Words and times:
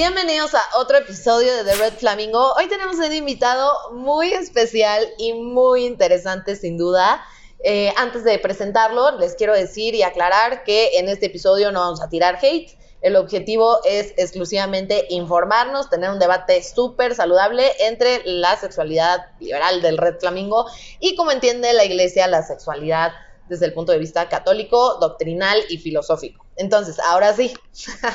Bienvenidos 0.00 0.54
a 0.54 0.62
otro 0.78 0.96
episodio 0.96 1.54
de 1.54 1.62
The 1.62 1.74
Red 1.74 1.92
Flamingo. 1.92 2.54
Hoy 2.54 2.68
tenemos 2.68 2.96
un 2.96 3.12
invitado 3.12 3.70
muy 3.92 4.32
especial 4.32 5.06
y 5.18 5.34
muy 5.34 5.84
interesante 5.84 6.56
sin 6.56 6.78
duda. 6.78 7.22
Eh, 7.62 7.92
antes 7.98 8.24
de 8.24 8.38
presentarlo, 8.38 9.18
les 9.18 9.34
quiero 9.34 9.52
decir 9.52 9.94
y 9.94 10.02
aclarar 10.02 10.64
que 10.64 10.98
en 10.98 11.10
este 11.10 11.26
episodio 11.26 11.70
no 11.70 11.80
vamos 11.80 12.00
a 12.00 12.08
tirar 12.08 12.38
hate. 12.40 12.78
El 13.02 13.14
objetivo 13.14 13.76
es 13.84 14.14
exclusivamente 14.16 15.04
informarnos, 15.10 15.90
tener 15.90 16.08
un 16.08 16.18
debate 16.18 16.62
súper 16.62 17.14
saludable 17.14 17.70
entre 17.80 18.22
la 18.24 18.56
sexualidad 18.56 19.26
liberal 19.38 19.82
del 19.82 19.98
Red 19.98 20.18
Flamingo 20.18 20.64
y 20.98 21.14
cómo 21.14 21.30
entiende 21.30 21.74
la 21.74 21.84
iglesia 21.84 22.26
la 22.26 22.42
sexualidad 22.42 23.12
desde 23.50 23.66
el 23.66 23.74
punto 23.74 23.92
de 23.92 23.98
vista 23.98 24.30
católico, 24.30 24.96
doctrinal 24.98 25.58
y 25.68 25.76
filosófico. 25.76 26.46
Entonces, 26.60 26.98
ahora 27.00 27.32
sí, 27.34 27.54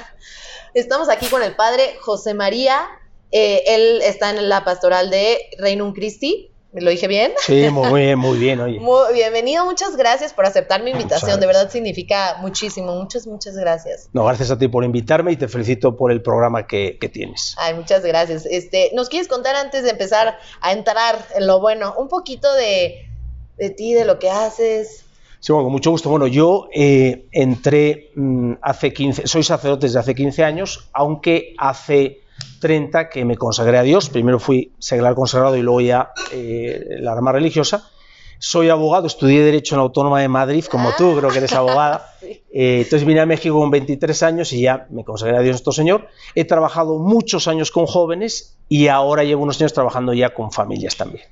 estamos 0.75 1.09
aquí 1.09 1.25
con 1.27 1.41
el 1.41 1.55
padre 1.55 1.97
José 1.99 2.33
María. 2.33 2.87
Eh, 3.31 3.63
él 3.67 4.01
está 4.03 4.29
en 4.29 4.47
la 4.47 4.63
pastoral 4.63 5.09
de 5.09 5.39
Reinum 5.57 5.93
Christi. 5.93 6.51
¿Lo 6.73 6.91
dije 6.91 7.07
bien? 7.07 7.31
Sí, 7.39 7.69
muy 7.69 8.01
bien, 8.01 8.19
muy 8.19 8.37
bien. 8.37 8.59
Oye. 8.59 8.79
Muy 8.81 9.13
bienvenido, 9.13 9.63
muchas 9.63 9.95
gracias 9.95 10.33
por 10.33 10.45
aceptar 10.45 10.83
mi 10.83 10.91
invitación. 10.91 11.39
De 11.39 11.47
verdad 11.47 11.69
significa 11.71 12.35
muchísimo. 12.41 12.93
Muchas, 12.95 13.25
muchas 13.25 13.55
gracias. 13.55 14.09
No, 14.11 14.25
gracias 14.25 14.51
a 14.51 14.57
ti 14.57 14.67
por 14.67 14.83
invitarme 14.83 15.31
y 15.31 15.37
te 15.37 15.47
felicito 15.47 15.95
por 15.95 16.11
el 16.11 16.21
programa 16.21 16.67
que, 16.67 16.97
que 16.99 17.07
tienes. 17.07 17.55
Ay, 17.57 17.75
muchas 17.75 18.03
gracias. 18.03 18.45
Este, 18.45 18.91
¿Nos 18.93 19.07
quieres 19.07 19.29
contar 19.29 19.55
antes 19.55 19.83
de 19.83 19.91
empezar 19.91 20.37
a 20.59 20.73
entrar 20.73 21.25
en 21.33 21.47
lo 21.47 21.61
bueno, 21.61 21.95
un 21.97 22.09
poquito 22.09 22.53
de, 22.53 23.07
de 23.55 23.69
ti, 23.69 23.93
de 23.93 24.03
lo 24.03 24.19
que 24.19 24.29
haces? 24.29 25.04
Sí, 25.45 25.51
bueno, 25.51 25.65
con 25.65 25.73
mucho 25.73 25.91
gusto. 25.91 26.09
Bueno, 26.09 26.25
yo 26.25 26.69
eh, 26.73 27.27
entré 27.31 28.09
mmm, 28.15 28.53
hace 28.63 28.91
15, 28.91 29.27
soy 29.27 29.43
sacerdote 29.43 29.85
desde 29.85 29.99
hace 29.99 30.15
15 30.15 30.43
años, 30.43 30.89
aunque 30.91 31.53
hace 31.59 32.21
30 32.61 33.09
que 33.09 33.25
me 33.25 33.37
consagré 33.37 33.77
a 33.77 33.83
Dios. 33.83 34.09
Primero 34.09 34.39
fui 34.39 34.71
seglar 34.79 35.13
consagrado 35.13 35.55
y 35.55 35.61
luego 35.61 35.81
ya 35.81 36.13
eh, 36.31 36.97
la 36.99 37.13
rama 37.13 37.31
religiosa. 37.31 37.91
Soy 38.39 38.69
abogado, 38.69 39.05
estudié 39.05 39.43
Derecho 39.43 39.75
en 39.75 39.81
la 39.81 39.83
Autónoma 39.83 40.19
de 40.19 40.29
Madrid, 40.29 40.65
como 40.65 40.89
ah, 40.89 40.95
tú, 40.97 41.15
creo 41.15 41.29
que 41.29 41.37
eres 41.37 41.53
abogada. 41.53 42.07
Sí. 42.21 42.41
Eh, 42.51 42.77
entonces 42.77 43.05
vine 43.05 43.19
a 43.19 43.27
México 43.27 43.59
con 43.59 43.69
23 43.69 44.23
años 44.23 44.51
y 44.51 44.61
ya 44.61 44.87
me 44.89 45.03
consagré 45.03 45.37
a 45.37 45.41
Dios 45.41 45.53
nuestro 45.53 45.73
Señor. 45.73 46.07
He 46.33 46.45
trabajado 46.45 46.97
muchos 46.97 47.47
años 47.47 47.69
con 47.69 47.85
jóvenes 47.85 48.57
y 48.67 48.87
ahora 48.87 49.23
llevo 49.23 49.43
unos 49.43 49.61
años 49.61 49.73
trabajando 49.73 50.11
ya 50.11 50.33
con 50.33 50.51
familias 50.51 50.97
también. 50.97 51.23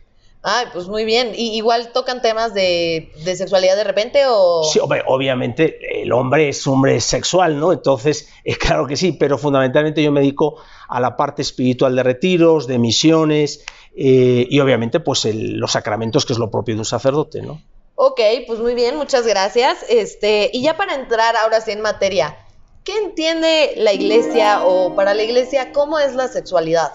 Ay, 0.45 0.65
pues 0.73 0.89
muy 0.89 1.05
bien. 1.05 1.31
¿Y 1.33 1.55
igual 1.55 1.93
tocan 1.93 2.21
temas 2.21 2.53
de, 2.53 3.13
de, 3.23 3.35
sexualidad 3.37 3.77
de 3.77 3.85
repente 3.85 4.23
o...? 4.27 4.63
Sí, 4.65 4.77
obviamente 4.81 6.01
el 6.01 6.11
hombre 6.11 6.49
es 6.49 6.67
hombre 6.67 6.99
sexual, 6.99 7.57
¿no? 7.57 7.71
Entonces, 7.71 8.27
es 8.43 8.57
claro 8.57 8.85
que 8.85 8.97
sí, 8.97 9.13
pero 9.13 9.37
fundamentalmente 9.37 10.03
yo 10.03 10.11
me 10.11 10.19
dedico 10.19 10.57
a 10.89 10.99
la 10.99 11.15
parte 11.15 11.41
espiritual 11.41 11.95
de 11.95 12.03
retiros, 12.03 12.67
de 12.67 12.77
misiones 12.77 13.63
eh, 13.95 14.45
y 14.49 14.59
obviamente 14.59 14.99
pues 14.99 15.23
el, 15.23 15.59
los 15.59 15.71
sacramentos, 15.71 16.25
que 16.25 16.33
es 16.33 16.39
lo 16.39 16.51
propio 16.51 16.75
de 16.75 16.79
un 16.79 16.85
sacerdote, 16.85 17.41
¿no? 17.41 17.61
Ok, 17.95 18.19
pues 18.45 18.59
muy 18.59 18.75
bien, 18.75 18.97
muchas 18.97 19.25
gracias. 19.25 19.85
Este, 19.87 20.49
y 20.51 20.61
ya 20.61 20.75
para 20.75 20.95
entrar 20.95 21.37
ahora 21.37 21.61
sí 21.61 21.71
en 21.71 21.79
materia, 21.79 22.37
¿qué 22.83 22.97
entiende 22.97 23.75
la 23.77 23.93
iglesia 23.93 24.65
o 24.65 24.93
para 24.93 25.13
la 25.13 25.23
iglesia 25.23 25.71
cómo 25.71 25.99
es 25.99 26.15
la 26.15 26.27
sexualidad? 26.27 26.91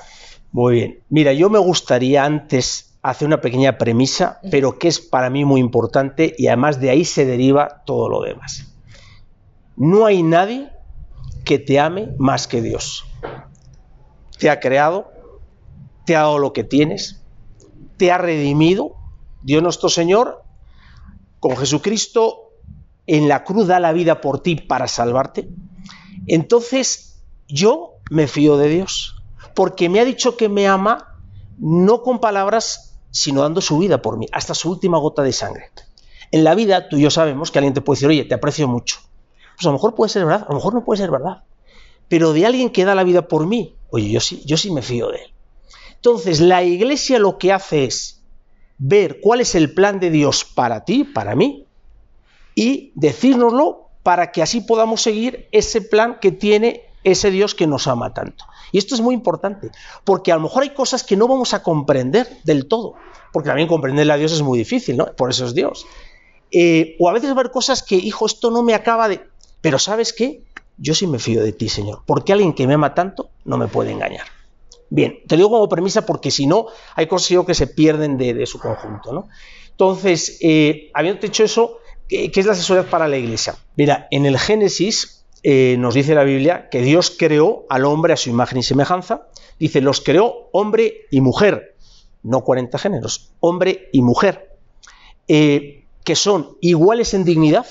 Muy 0.52 0.74
bien. 0.74 1.02
Mira, 1.08 1.32
yo 1.32 1.48
me 1.48 1.58
gustaría 1.58 2.24
antes 2.24 2.87
hace 3.02 3.24
una 3.24 3.40
pequeña 3.40 3.78
premisa, 3.78 4.40
pero 4.50 4.78
que 4.78 4.88
es 4.88 5.00
para 5.00 5.30
mí 5.30 5.44
muy 5.44 5.60
importante 5.60 6.34
y 6.36 6.48
además 6.48 6.80
de 6.80 6.90
ahí 6.90 7.04
se 7.04 7.24
deriva 7.24 7.82
todo 7.84 8.08
lo 8.08 8.22
demás. 8.22 8.74
No 9.76 10.06
hay 10.06 10.22
nadie 10.22 10.70
que 11.44 11.58
te 11.58 11.78
ame 11.78 12.10
más 12.18 12.48
que 12.48 12.60
Dios. 12.60 13.04
Te 14.38 14.50
ha 14.50 14.60
creado, 14.60 15.10
te 16.04 16.16
ha 16.16 16.20
dado 16.20 16.38
lo 16.38 16.52
que 16.52 16.64
tienes, 16.64 17.22
te 17.96 18.10
ha 18.10 18.18
redimido. 18.18 18.96
Dios 19.42 19.62
nuestro 19.62 19.88
Señor, 19.88 20.42
con 21.40 21.56
Jesucristo 21.56 22.52
en 23.06 23.28
la 23.28 23.44
cruz 23.44 23.66
da 23.66 23.80
la 23.80 23.92
vida 23.92 24.20
por 24.20 24.42
ti 24.42 24.56
para 24.56 24.88
salvarte. 24.88 25.48
Entonces 26.26 27.22
yo 27.48 27.94
me 28.10 28.26
fío 28.26 28.56
de 28.58 28.68
Dios, 28.68 29.22
porque 29.54 29.88
me 29.88 30.00
ha 30.00 30.04
dicho 30.04 30.36
que 30.36 30.48
me 30.48 30.68
ama 30.68 31.18
no 31.58 32.02
con 32.02 32.20
palabras 32.20 32.87
sino 33.10 33.42
dando 33.42 33.60
su 33.60 33.78
vida 33.78 34.02
por 34.02 34.18
mí, 34.18 34.26
hasta 34.32 34.54
su 34.54 34.70
última 34.70 34.98
gota 34.98 35.22
de 35.22 35.32
sangre. 35.32 35.70
En 36.30 36.44
la 36.44 36.54
vida, 36.54 36.88
tú 36.88 36.96
y 36.96 37.02
yo 37.02 37.10
sabemos 37.10 37.50
que 37.50 37.58
alguien 37.58 37.74
te 37.74 37.80
puede 37.80 37.96
decir, 37.96 38.08
oye, 38.08 38.24
te 38.24 38.34
aprecio 38.34 38.68
mucho. 38.68 38.98
Pues 39.56 39.66
a 39.66 39.70
lo 39.70 39.74
mejor 39.74 39.94
puede 39.94 40.10
ser 40.10 40.24
verdad, 40.24 40.44
a 40.46 40.50
lo 40.50 40.56
mejor 40.56 40.74
no 40.74 40.84
puede 40.84 40.98
ser 40.98 41.10
verdad. 41.10 41.42
Pero 42.08 42.32
de 42.32 42.46
alguien 42.46 42.70
que 42.70 42.84
da 42.84 42.94
la 42.94 43.04
vida 43.04 43.28
por 43.28 43.46
mí, 43.46 43.74
oye, 43.90 44.10
yo 44.10 44.20
sí, 44.20 44.42
yo 44.44 44.56
sí 44.56 44.70
me 44.70 44.82
fío 44.82 45.10
de 45.10 45.18
él. 45.18 45.32
Entonces, 45.94 46.40
la 46.40 46.62
iglesia 46.62 47.18
lo 47.18 47.38
que 47.38 47.52
hace 47.52 47.84
es 47.84 48.22
ver 48.78 49.20
cuál 49.20 49.40
es 49.40 49.54
el 49.54 49.74
plan 49.74 49.98
de 50.00 50.10
Dios 50.10 50.44
para 50.44 50.84
ti, 50.84 51.04
para 51.04 51.34
mí, 51.34 51.66
y 52.54 52.92
decírnoslo 52.94 53.88
para 54.02 54.32
que 54.32 54.42
así 54.42 54.60
podamos 54.60 55.02
seguir 55.02 55.48
ese 55.52 55.80
plan 55.82 56.18
que 56.20 56.32
tiene 56.32 56.87
ese 57.10 57.30
Dios 57.30 57.54
que 57.54 57.66
nos 57.66 57.86
ama 57.86 58.14
tanto. 58.14 58.44
Y 58.72 58.78
esto 58.78 58.94
es 58.94 59.00
muy 59.00 59.14
importante, 59.14 59.70
porque 60.04 60.32
a 60.32 60.36
lo 60.36 60.42
mejor 60.42 60.62
hay 60.62 60.70
cosas 60.70 61.04
que 61.04 61.16
no 61.16 61.28
vamos 61.28 61.54
a 61.54 61.62
comprender 61.62 62.40
del 62.44 62.66
todo, 62.66 62.94
porque 63.32 63.48
también 63.48 63.68
comprenderle 63.68 64.12
a 64.12 64.16
Dios 64.16 64.32
es 64.32 64.42
muy 64.42 64.58
difícil, 64.58 64.96
¿no? 64.96 65.06
Por 65.06 65.30
eso 65.30 65.46
es 65.46 65.54
Dios. 65.54 65.86
Eh, 66.50 66.96
o 66.98 67.08
a 67.08 67.12
veces 67.12 67.34
ver 67.34 67.50
cosas 67.50 67.82
que, 67.82 67.96
hijo, 67.96 68.26
esto 68.26 68.50
no 68.50 68.62
me 68.62 68.74
acaba 68.74 69.08
de... 69.08 69.20
Pero 69.60 69.78
¿sabes 69.78 70.12
qué? 70.12 70.42
Yo 70.76 70.94
sí 70.94 71.06
me 71.06 71.18
fío 71.18 71.42
de 71.42 71.52
ti, 71.52 71.68
Señor, 71.68 72.02
porque 72.06 72.32
alguien 72.32 72.52
que 72.52 72.66
me 72.66 72.74
ama 72.74 72.94
tanto 72.94 73.30
no 73.44 73.58
me 73.58 73.66
puede 73.68 73.90
engañar. 73.90 74.26
Bien, 74.90 75.18
te 75.26 75.36
digo 75.36 75.50
como 75.50 75.68
premisa 75.68 76.06
porque 76.06 76.30
si 76.30 76.46
no, 76.46 76.66
hay 76.94 77.06
cosas 77.06 77.44
que 77.44 77.54
se 77.54 77.66
pierden 77.66 78.16
de, 78.16 78.32
de 78.32 78.46
su 78.46 78.58
conjunto, 78.58 79.12
¿no? 79.12 79.28
Entonces, 79.70 80.38
eh, 80.40 80.90
habiendo 80.94 81.20
dicho 81.20 81.44
eso, 81.44 81.78
¿qué, 82.08 82.30
¿qué 82.30 82.40
es 82.40 82.46
la 82.46 82.54
sexualidad 82.54 82.88
para 82.88 83.08
la 83.08 83.16
iglesia? 83.16 83.56
Mira, 83.76 84.08
en 84.10 84.24
el 84.24 84.38
Génesis 84.38 85.17
eh, 85.50 85.76
nos 85.78 85.94
dice 85.94 86.14
la 86.14 86.24
Biblia 86.24 86.68
que 86.68 86.82
Dios 86.82 87.10
creó 87.18 87.64
al 87.70 87.86
hombre 87.86 88.12
a 88.12 88.18
su 88.18 88.28
imagen 88.28 88.58
y 88.58 88.62
semejanza. 88.62 89.28
Dice, 89.58 89.80
los 89.80 90.02
creó 90.02 90.50
hombre 90.52 91.06
y 91.10 91.22
mujer, 91.22 91.74
no 92.22 92.44
40 92.44 92.76
géneros, 92.76 93.32
hombre 93.40 93.88
y 93.90 94.02
mujer, 94.02 94.54
eh, 95.26 95.86
que 96.04 96.16
son 96.16 96.58
iguales 96.60 97.14
en 97.14 97.24
dignidad, 97.24 97.64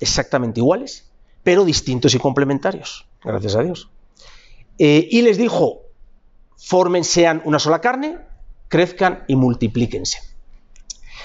exactamente 0.00 0.58
iguales, 0.58 1.08
pero 1.44 1.64
distintos 1.64 2.16
y 2.16 2.18
complementarios, 2.18 3.06
gracias 3.22 3.54
a 3.54 3.62
Dios. 3.62 3.88
Eh, 4.78 5.06
y 5.08 5.22
les 5.22 5.38
dijo, 5.38 5.82
formen, 6.56 7.04
sean 7.04 7.42
una 7.44 7.60
sola 7.60 7.80
carne, 7.80 8.18
crezcan 8.66 9.22
y 9.28 9.36
multiplíquense. 9.36 10.18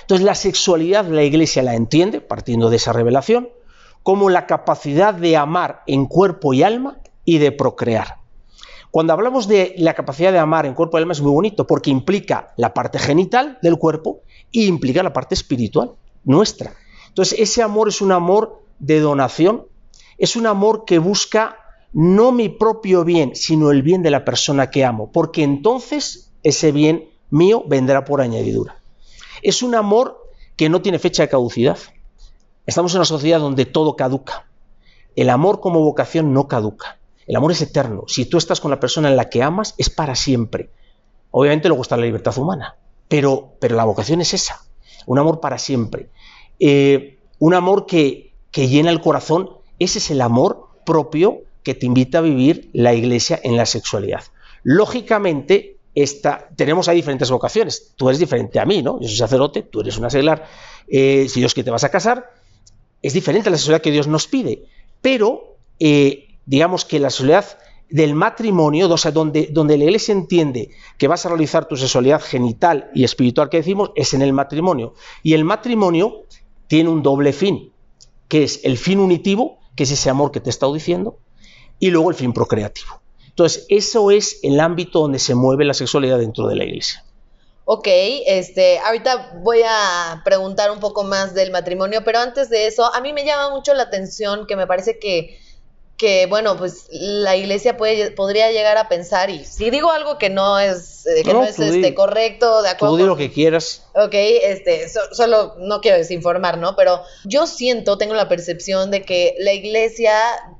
Entonces 0.02 0.24
la 0.24 0.36
sexualidad 0.36 1.08
la 1.08 1.24
iglesia 1.24 1.64
la 1.64 1.74
entiende, 1.74 2.22
partiendo 2.22 2.70
de 2.70 2.76
esa 2.76 2.94
revelación, 2.94 3.50
como 4.06 4.30
la 4.30 4.46
capacidad 4.46 5.16
de 5.16 5.36
amar 5.36 5.82
en 5.88 6.06
cuerpo 6.06 6.54
y 6.54 6.62
alma 6.62 7.00
y 7.24 7.40
de 7.40 7.52
procrear. 7.52 8.20
Cuando 8.92 9.14
hablamos 9.14 9.48
de 9.48 9.74
la 9.80 9.96
capacidad 9.96 10.32
de 10.32 10.38
amar 10.38 10.68
en 10.68 10.76
cuerpo 10.76 11.00
y 11.00 11.02
alma 11.02 11.14
es 11.14 11.22
muy 11.22 11.32
bonito 11.32 11.66
porque 11.66 11.90
implica 11.90 12.54
la 12.56 12.72
parte 12.72 13.00
genital 13.00 13.58
del 13.64 13.80
cuerpo 13.80 14.22
y 14.52 14.68
implica 14.68 15.02
la 15.02 15.12
parte 15.12 15.34
espiritual 15.34 15.94
nuestra. 16.24 16.76
Entonces 17.08 17.40
ese 17.40 17.64
amor 17.64 17.90
es 17.90 18.00
un 18.00 18.12
amor 18.12 18.62
de 18.78 19.00
donación, 19.00 19.66
es 20.20 20.36
un 20.36 20.46
amor 20.46 20.86
que 20.86 21.00
busca 21.00 21.58
no 21.92 22.32
mi 22.32 22.50
propio 22.50 23.06
bien, 23.06 23.36
sino 23.36 23.72
el 23.72 23.82
bien 23.82 24.04
de 24.04 24.12
la 24.12 24.24
persona 24.24 24.70
que 24.70 24.86
amo, 24.86 25.12
porque 25.12 25.42
entonces 25.42 26.32
ese 26.44 26.72
bien 26.72 27.10
mío 27.32 27.64
vendrá 27.66 28.06
por 28.06 28.22
añadidura. 28.22 28.84
Es 29.42 29.64
un 29.64 29.74
amor 29.74 30.30
que 30.56 30.70
no 30.70 30.84
tiene 30.84 31.00
fecha 31.00 31.24
de 31.24 31.30
caducidad. 31.30 31.80
Estamos 32.66 32.94
en 32.94 33.00
una 33.00 33.06
sociedad 33.06 33.40
donde 33.40 33.66
todo 33.66 33.96
caduca. 33.96 34.48
El 35.16 35.30
amor 35.30 35.60
como 35.60 35.82
vocación 35.82 36.34
no 36.34 36.48
caduca. 36.48 37.00
El 37.28 37.36
amor 37.36 37.52
es 37.52 37.62
eterno. 37.62 38.04
Si 38.08 38.26
tú 38.26 38.38
estás 38.38 38.60
con 38.60 38.72
la 38.72 38.80
persona 38.80 39.10
en 39.10 39.18
la 39.18 39.30
que 39.30 39.44
amas, 39.44 39.76
es 39.78 39.90
para 39.90 40.16
siempre. 40.16 40.70
Obviamente 41.32 41.68
luego 41.68 41.84
está 41.84 41.98
la 41.98 42.06
libertad 42.06 42.38
humana, 42.38 42.76
pero, 43.08 43.54
pero 43.60 43.76
la 43.76 43.86
vocación 43.86 44.22
es 44.22 44.34
esa. 44.34 44.62
Un 45.06 45.20
amor 45.20 45.40
para 45.40 45.58
siempre. 45.58 46.10
Eh, 46.60 47.20
un 47.40 47.54
amor 47.54 47.86
que, 47.86 48.34
que 48.52 48.68
llena 48.68 48.90
el 48.90 49.02
corazón. 49.02 49.50
Ese 49.80 50.00
es 50.00 50.12
el 50.12 50.22
amor 50.22 50.70
propio 50.86 51.42
que 51.64 51.74
te 51.74 51.86
invita 51.86 52.20
a 52.20 52.22
vivir 52.22 52.70
la 52.74 52.94
iglesia 52.94 53.40
en 53.44 53.58
la 53.58 53.66
sexualidad. 53.66 54.24
Lógicamente, 54.64 55.78
tenemos 56.56 56.88
ahí 56.88 56.98
diferentes 56.98 57.30
vocaciones. 57.30 57.94
Tú 57.96 58.10
eres 58.10 58.20
diferente 58.20 58.60
a 58.60 58.66
mí, 58.66 58.82
¿no? 58.82 59.00
Yo 59.00 59.08
soy 59.08 59.18
sacerdote, 59.18 59.64
tú 59.64 59.82
eres 59.82 59.98
una 59.98 60.10
seglar. 60.10 60.48
Eh, 60.88 61.28
si 61.30 61.40
Dios 61.40 61.54
que 61.54 61.64
te 61.64 61.72
vas 61.72 61.84
a 61.84 61.90
casar, 61.90 62.32
es 63.06 63.14
diferente 63.14 63.50
a 63.50 63.52
la 63.52 63.58
sexualidad 63.58 63.84
que 63.84 63.92
Dios 63.92 64.08
nos 64.08 64.28
pide, 64.28 64.64
pero 65.00 65.58
eh, 65.80 66.40
digamos 66.48 66.86
que 66.86 67.00
la 67.00 67.12
sexualidad 67.12 67.60
del 67.88 68.16
matrimonio, 68.16 68.90
o 68.90 68.98
sea, 68.98 69.12
donde, 69.12 69.50
donde 69.52 69.78
la 69.78 69.84
iglesia 69.84 70.12
entiende 70.12 70.72
que 70.98 71.08
vas 71.08 71.24
a 71.24 71.30
realizar 71.30 71.68
tu 71.68 71.78
sexualidad 71.78 72.20
genital 72.20 72.90
y 72.96 73.04
espiritual 73.04 73.50
que 73.50 73.58
decimos, 73.58 73.92
es 73.96 74.16
en 74.16 74.24
el 74.24 74.34
matrimonio. 74.34 74.96
Y 75.22 75.34
el 75.34 75.44
matrimonio 75.44 76.24
tiene 76.66 76.90
un 76.90 77.04
doble 77.04 77.32
fin, 77.32 77.72
que 78.28 78.44
es 78.44 78.62
el 78.64 78.76
fin 78.76 79.00
unitivo, 79.00 79.60
que 79.76 79.84
es 79.84 79.92
ese 79.92 80.10
amor 80.10 80.32
que 80.32 80.40
te 80.40 80.50
he 80.50 80.56
estado 80.56 80.74
diciendo, 80.74 81.20
y 81.78 81.92
luego 81.92 82.10
el 82.10 82.16
fin 82.16 82.34
procreativo. 82.34 83.02
Entonces, 83.30 83.68
eso 83.70 84.10
es 84.10 84.40
el 84.42 84.60
ámbito 84.60 85.02
donde 85.02 85.20
se 85.20 85.36
mueve 85.36 85.64
la 85.64 85.76
sexualidad 85.76 86.18
dentro 86.18 86.48
de 86.48 86.56
la 86.56 86.64
iglesia. 86.64 87.06
Ok, 87.68 87.88
este, 87.88 88.78
ahorita 88.78 89.40
voy 89.42 89.62
a 89.68 90.22
preguntar 90.24 90.70
un 90.70 90.80
poco 90.80 91.04
más 91.04 91.34
del 91.34 91.52
matrimonio, 91.52 92.04
pero 92.06 92.20
antes 92.20 92.50
de 92.50 92.68
eso, 92.68 92.94
a 92.94 93.02
mí 93.02 93.12
me 93.12 93.26
llama 93.26 93.50
mucho 93.50 93.74
la 93.74 93.84
atención 93.84 94.46
que 94.46 94.56
me 94.56 94.68
parece 94.68 95.00
que 95.00 95.40
que 95.98 96.26
bueno, 96.26 96.58
pues 96.58 96.88
la 96.90 97.38
iglesia 97.38 97.78
puede, 97.78 98.12
podría 98.12 98.52
llegar 98.52 98.78
a 98.78 98.90
pensar, 98.90 99.30
y 99.30 99.46
si 99.46 99.70
digo 99.70 99.92
algo 99.92 100.18
que 100.18 100.30
no 100.30 100.60
es, 100.60 101.06
eh, 101.06 101.24
que 101.24 101.32
no, 101.32 101.44
es 101.44 101.58
este, 101.58 101.94
correcto, 101.94 102.62
de 102.62 102.70
acuerdo. 102.70 102.96
Tú 102.96 103.02
di 103.02 103.08
lo 103.08 103.16
que 103.16 103.32
quieras. 103.32 103.84
Ok, 103.94 104.14
este, 104.14 104.90
solo 105.14 105.56
no 105.58 105.80
quiero 105.80 105.98
desinformar, 105.98 106.58
¿no? 106.58 106.76
Pero 106.76 107.02
yo 107.24 107.48
siento, 107.48 107.98
tengo 107.98 108.14
la 108.14 108.28
percepción 108.28 108.92
de 108.92 109.04
que 109.04 109.36
la 109.40 109.54
iglesia 109.54 110.14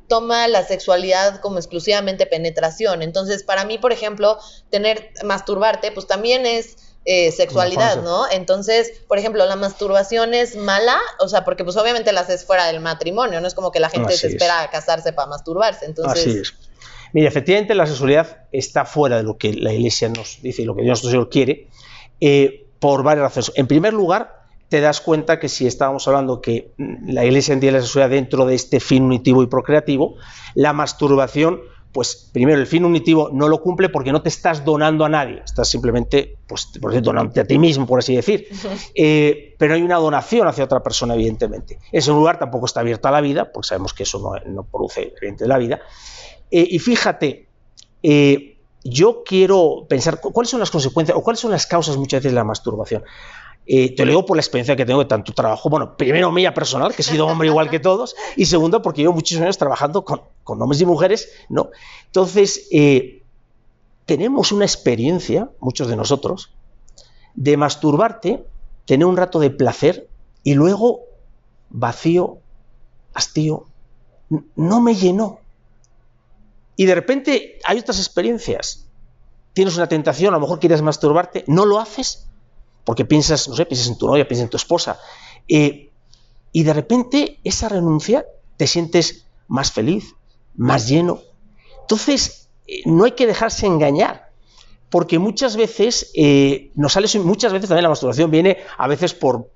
toma 0.08 0.48
la 0.48 0.66
sexualidad 0.66 1.42
como 1.42 1.58
exclusivamente 1.58 2.26
penetración. 2.26 3.02
Entonces, 3.02 3.44
para 3.44 3.66
mí, 3.66 3.78
por 3.78 3.92
ejemplo, 3.92 4.40
tener, 4.70 5.12
masturbarte, 5.24 5.92
pues 5.92 6.08
también 6.08 6.46
es 6.46 6.78
eh, 7.06 7.32
sexualidad, 7.32 8.02
¿no? 8.02 8.24
Entonces, 8.32 8.92
por 9.08 9.20
ejemplo, 9.20 9.46
la 9.46 9.56
masturbación 9.56 10.34
es 10.34 10.56
mala, 10.56 10.98
o 11.20 11.28
sea, 11.28 11.46
porque 11.46 11.64
pues 11.64 11.78
obviamente 11.78 12.12
la 12.12 12.22
haces 12.22 12.46
fuera 12.46 12.66
del 12.66 12.80
matrimonio, 12.80 13.40
no 13.42 13.48
es 13.48 13.54
como 13.54 13.72
que 13.72 13.80
la 13.80 13.90
gente 13.90 14.18
se 14.18 14.28
espera 14.28 14.62
a 14.62 14.70
casarse 14.72 15.14
para 15.14 15.28
masturbarse, 15.28 15.86
entonces... 15.86 16.26
Así 16.26 16.40
es. 16.40 16.54
Mira, 17.14 17.30
efectivamente 17.30 17.76
la 17.76 17.86
sexualidad 17.86 18.40
está 18.52 18.86
fuera 18.86 19.18
de 19.18 19.24
lo 19.24 19.38
que 19.38 19.54
la 19.54 19.72
Iglesia 19.72 20.10
nos 20.10 20.42
dice 20.42 20.64
y 20.64 20.66
lo 20.66 20.76
que 20.76 20.82
Dios 20.82 20.90
nuestro 21.04 21.12
Señor 21.12 21.30
quiere, 21.30 21.70
eh, 22.20 22.66
por 22.80 23.04
varias 23.04 23.24
razones. 23.24 23.52
En 23.56 23.68
primer 23.68 23.94
lugar, 23.94 24.44
te 24.70 24.82
das 24.82 25.00
cuenta 25.00 25.40
que 25.40 25.48
si 25.48 25.68
estábamos 25.68 26.08
hablando 26.08 26.42
que 26.42 26.74
la 26.78 27.24
Iglesia 27.24 27.54
entiende 27.54 27.80
la 27.80 27.86
sexualidad 27.86 28.10
dentro 28.16 28.46
de 28.46 28.56
este 28.56 28.80
fin 28.80 29.04
unitivo 29.04 29.44
y 29.44 29.48
procreativo, 29.48 30.16
la 30.56 30.74
masturbación 30.74 31.62
pues 31.96 32.30
primero 32.34 32.60
el 32.60 32.68
fin 32.68 32.84
unitivo 32.84 33.30
no 33.32 33.48
lo 33.48 33.62
cumple 33.62 33.88
porque 33.88 34.12
no 34.12 34.22
te 34.22 34.28
estás 34.28 34.66
donando 34.66 35.06
a 35.06 35.10
nadie, 35.10 35.42
estás 35.46 35.70
simplemente, 35.70 36.36
pues, 36.46 36.66
por 36.82 36.92
decir, 36.92 37.02
donándote 37.02 37.40
a 37.40 37.48
ti 37.48 37.58
mismo, 37.58 37.88
por 37.88 38.00
así 38.00 38.14
decir. 38.14 38.50
Eh, 38.98 39.56
pero 39.58 39.76
hay 39.76 39.82
una 39.82 39.96
donación 39.96 40.46
hacia 40.48 40.66
otra 40.66 40.84
persona, 40.84 41.14
evidentemente. 41.14 41.80
Ese 41.94 42.12
lugar 42.12 42.38
tampoco 42.38 42.66
está 42.66 42.82
abierto 42.82 43.08
a 43.08 43.12
la 43.12 43.22
vida, 43.22 43.50
porque 43.52 43.70
sabemos 43.70 43.94
que 43.94 44.04
eso 44.04 44.20
no, 44.46 44.64
produce, 44.64 45.02
evidentemente, 45.02 45.48
la 45.48 45.58
vida. 45.58 45.80
Eh, 46.52 46.68
y 46.70 46.80
fíjate, 46.80 47.48
eh, 48.04 48.58
yo 48.84 49.24
quiero 49.26 49.86
pensar 49.88 50.20
cuáles 50.20 50.50
son 50.50 50.60
las 50.60 50.72
consecuencias 50.72 51.18
o 51.18 51.24
cuáles 51.24 51.40
son 51.40 51.52
las 51.52 51.66
causas 51.66 51.96
muchas 51.96 52.20
veces 52.20 52.34
de 52.34 52.36
la 52.36 52.44
masturbación. 52.44 53.04
Eh, 53.68 53.96
te 53.96 54.06
lo 54.06 54.12
digo 54.12 54.26
por 54.26 54.38
la 54.38 54.42
experiencia 54.42 54.76
que 54.76 54.86
tengo 54.86 55.00
de 55.00 55.06
tanto 55.06 55.34
trabajo. 55.34 55.70
Bueno, 55.70 55.98
primero 55.98 56.32
mía 56.32 56.54
personal, 56.54 56.94
que 56.94 57.02
he 57.02 57.06
sido 57.06 57.28
hombre 57.28 57.48
igual 57.48 57.70
que 57.70 57.80
todos, 57.80 58.16
y 58.36 58.46
segundo 58.46 58.82
porque 58.82 59.02
llevo 59.02 59.14
muchísimos 59.14 59.46
años 59.46 59.58
trabajando 59.58 60.06
con, 60.06 60.22
hombres 60.46 60.82
y 60.82 60.86
mujeres, 60.86 61.30
¿no? 61.50 61.72
Entonces, 62.06 62.68
eh, 62.72 63.24
tenemos 64.06 64.52
una 64.52 64.66
experiencia, 64.66 65.50
muchos 65.60 65.88
de 65.88 65.96
nosotros, 65.96 66.52
de 67.34 67.58
masturbarte, 67.58 68.46
tener 68.86 69.06
un 69.08 69.18
rato 69.18 69.40
de 69.40 69.50
placer 69.50 70.08
y 70.44 70.54
luego 70.54 71.02
vacío, 71.70 72.38
hastío, 73.14 73.66
no 74.56 74.82
me 74.82 74.94
llenó. 74.96 75.40
Y 76.76 76.86
de 76.86 76.94
repente 76.94 77.60
hay 77.64 77.80
otras 77.80 77.98
experiencias. 77.98 78.86
Tienes 79.54 79.76
una 79.78 79.88
tentación, 79.88 80.34
a 80.34 80.38
lo 80.38 80.42
mejor 80.42 80.60
quieres 80.60 80.82
masturbarte, 80.82 81.46
no 81.48 81.66
lo 81.66 81.80
haces 81.80 82.28
porque 82.86 83.04
piensas, 83.04 83.50
no 83.50 83.56
sé, 83.56 83.66
piensas 83.66 83.88
en 83.88 83.98
tu 83.98 84.08
novia, 84.08 84.28
piensas 84.28 84.46
en 84.46 84.50
tu 84.50 84.58
esposa, 84.58 85.00
eh, 85.50 85.90
y 86.52 86.64
de 86.64 86.74
repente 86.74 87.40
esa 87.44 87.68
renuncia 87.68 88.26
te 88.56 88.68
sientes 88.68 89.26
más 89.48 89.72
feliz, 89.72 90.16
más 90.56 90.88
lleno. 90.88 91.20
Entonces, 91.82 92.48
eh, 92.68 92.84
no 92.86 93.04
hay 93.04 93.12
que 93.12 93.28
dejarse 93.28 93.66
engañar, 93.66 94.30
porque 94.90 95.20
muchas 95.20 95.58
veces 95.58 96.12
eh, 96.14 96.72
nos 96.76 96.94
sale, 96.94 97.08
muchas 97.20 97.52
veces 97.52 97.68
también 97.68 97.84
la 97.84 97.90
masturbación 97.90 98.32
viene 98.32 98.60
a 98.78 98.88
veces 98.88 99.14
por, 99.14 99.52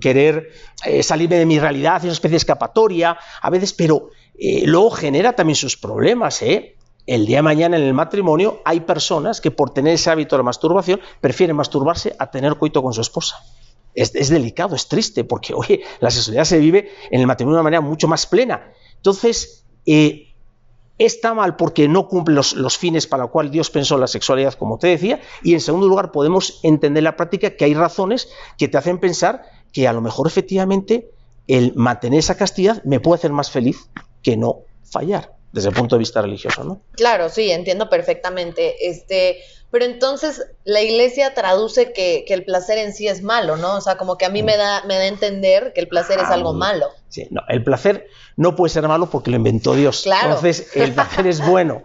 querer 0.00 0.50
salirme 1.02 1.36
de 1.36 1.46
mi 1.46 1.58
realidad, 1.58 1.98
es 1.98 2.04
una 2.04 2.12
especie 2.12 2.32
de 2.32 2.38
escapatoria, 2.38 3.16
a 3.40 3.48
veces, 3.50 3.72
pero 3.72 4.10
luego 4.64 4.90
genera 4.90 5.34
también 5.34 5.56
sus 5.56 5.76
problemas, 5.76 6.42
¿eh? 6.42 6.76
El 7.06 7.26
día 7.26 7.38
de 7.38 7.42
mañana 7.42 7.76
en 7.76 7.82
el 7.82 7.94
matrimonio 7.94 8.60
hay 8.64 8.80
personas 8.80 9.40
que 9.40 9.50
por 9.50 9.70
tener 9.70 9.94
ese 9.94 10.10
hábito 10.10 10.36
de 10.36 10.42
masturbación 10.42 11.00
prefieren 11.20 11.56
masturbarse 11.56 12.14
a 12.18 12.30
tener 12.30 12.56
coito 12.56 12.82
con 12.82 12.92
su 12.92 13.00
esposa. 13.00 13.36
Es, 13.94 14.12
delicado, 14.30 14.74
es 14.74 14.88
triste, 14.88 15.24
porque 15.24 15.52
oye, 15.56 15.82
la 16.00 16.10
sexualidad 16.10 16.44
se 16.44 16.58
vive 16.58 16.90
en 17.10 17.20
el 17.20 17.26
matrimonio 17.26 17.56
de 17.56 17.60
una 17.60 17.64
manera 17.64 17.80
mucho 17.80 18.08
más 18.08 18.26
plena. 18.26 18.72
Entonces, 18.96 19.64
eh, 19.84 20.28
está 20.96 21.34
mal 21.34 21.56
porque 21.56 21.88
no 21.88 22.08
cumple 22.08 22.34
los, 22.34 22.78
fines 22.78 23.06
para 23.06 23.24
los 23.24 23.32
cuales 23.32 23.52
Dios 23.52 23.70
pensó 23.70 23.98
la 23.98 24.06
sexualidad, 24.06 24.54
como 24.54 24.78
te 24.78 24.86
decía, 24.86 25.20
y 25.42 25.54
en 25.54 25.60
segundo 25.60 25.88
lugar 25.88 26.12
podemos 26.12 26.60
entender 26.62 27.00
en 27.00 27.04
la 27.04 27.16
práctica 27.16 27.56
que 27.56 27.64
hay 27.64 27.74
razones 27.74 28.28
que 28.56 28.68
te 28.68 28.78
hacen 28.78 28.98
pensar 28.98 29.42
que 29.72 29.88
a 29.88 29.92
lo 29.92 30.00
mejor 30.00 30.28
efectivamente 30.28 31.10
el 31.48 31.74
mantener 31.74 32.20
esa 32.20 32.36
castidad 32.36 32.82
me 32.84 33.00
puede 33.00 33.18
hacer 33.18 33.32
más 33.32 33.50
feliz 33.50 33.90
que 34.22 34.36
no 34.36 34.60
fallar 34.84 35.41
desde 35.52 35.68
el 35.68 35.74
punto 35.74 35.96
de 35.96 36.00
vista 36.00 36.22
religioso, 36.22 36.64
¿no? 36.64 36.82
Claro, 36.92 37.28
sí, 37.28 37.50
entiendo 37.50 37.88
perfectamente. 37.88 38.88
Este, 38.88 39.38
pero 39.70 39.84
entonces 39.84 40.46
la 40.64 40.80
iglesia 40.80 41.34
traduce 41.34 41.92
que, 41.92 42.24
el 42.28 42.44
placer 42.44 42.78
en 42.78 42.92
sí 42.92 43.08
es 43.08 43.22
malo, 43.22 43.56
¿no? 43.56 43.76
O 43.76 43.80
sea, 43.80 43.96
como 43.96 44.18
que 44.18 44.24
a 44.24 44.30
mí 44.30 44.42
me 44.42 44.56
da, 44.56 44.82
me 44.86 44.96
da 44.96 45.02
a 45.02 45.06
entender 45.06 45.72
que 45.74 45.80
el 45.80 45.88
placer 45.88 46.18
es 46.18 46.28
algo 46.28 46.52
malo. 46.54 46.86
Sí, 47.08 47.26
no, 47.30 47.42
el 47.48 47.62
placer 47.62 48.06
no 48.36 48.56
puede 48.56 48.72
ser 48.72 48.88
malo 48.88 49.08
porque 49.10 49.30
lo 49.30 49.36
inventó 49.36 49.74
Dios. 49.74 50.02
Claro. 50.02 50.28
Entonces, 50.28 50.74
el 50.74 50.92
placer 50.92 51.26
es 51.26 51.44
bueno. 51.46 51.84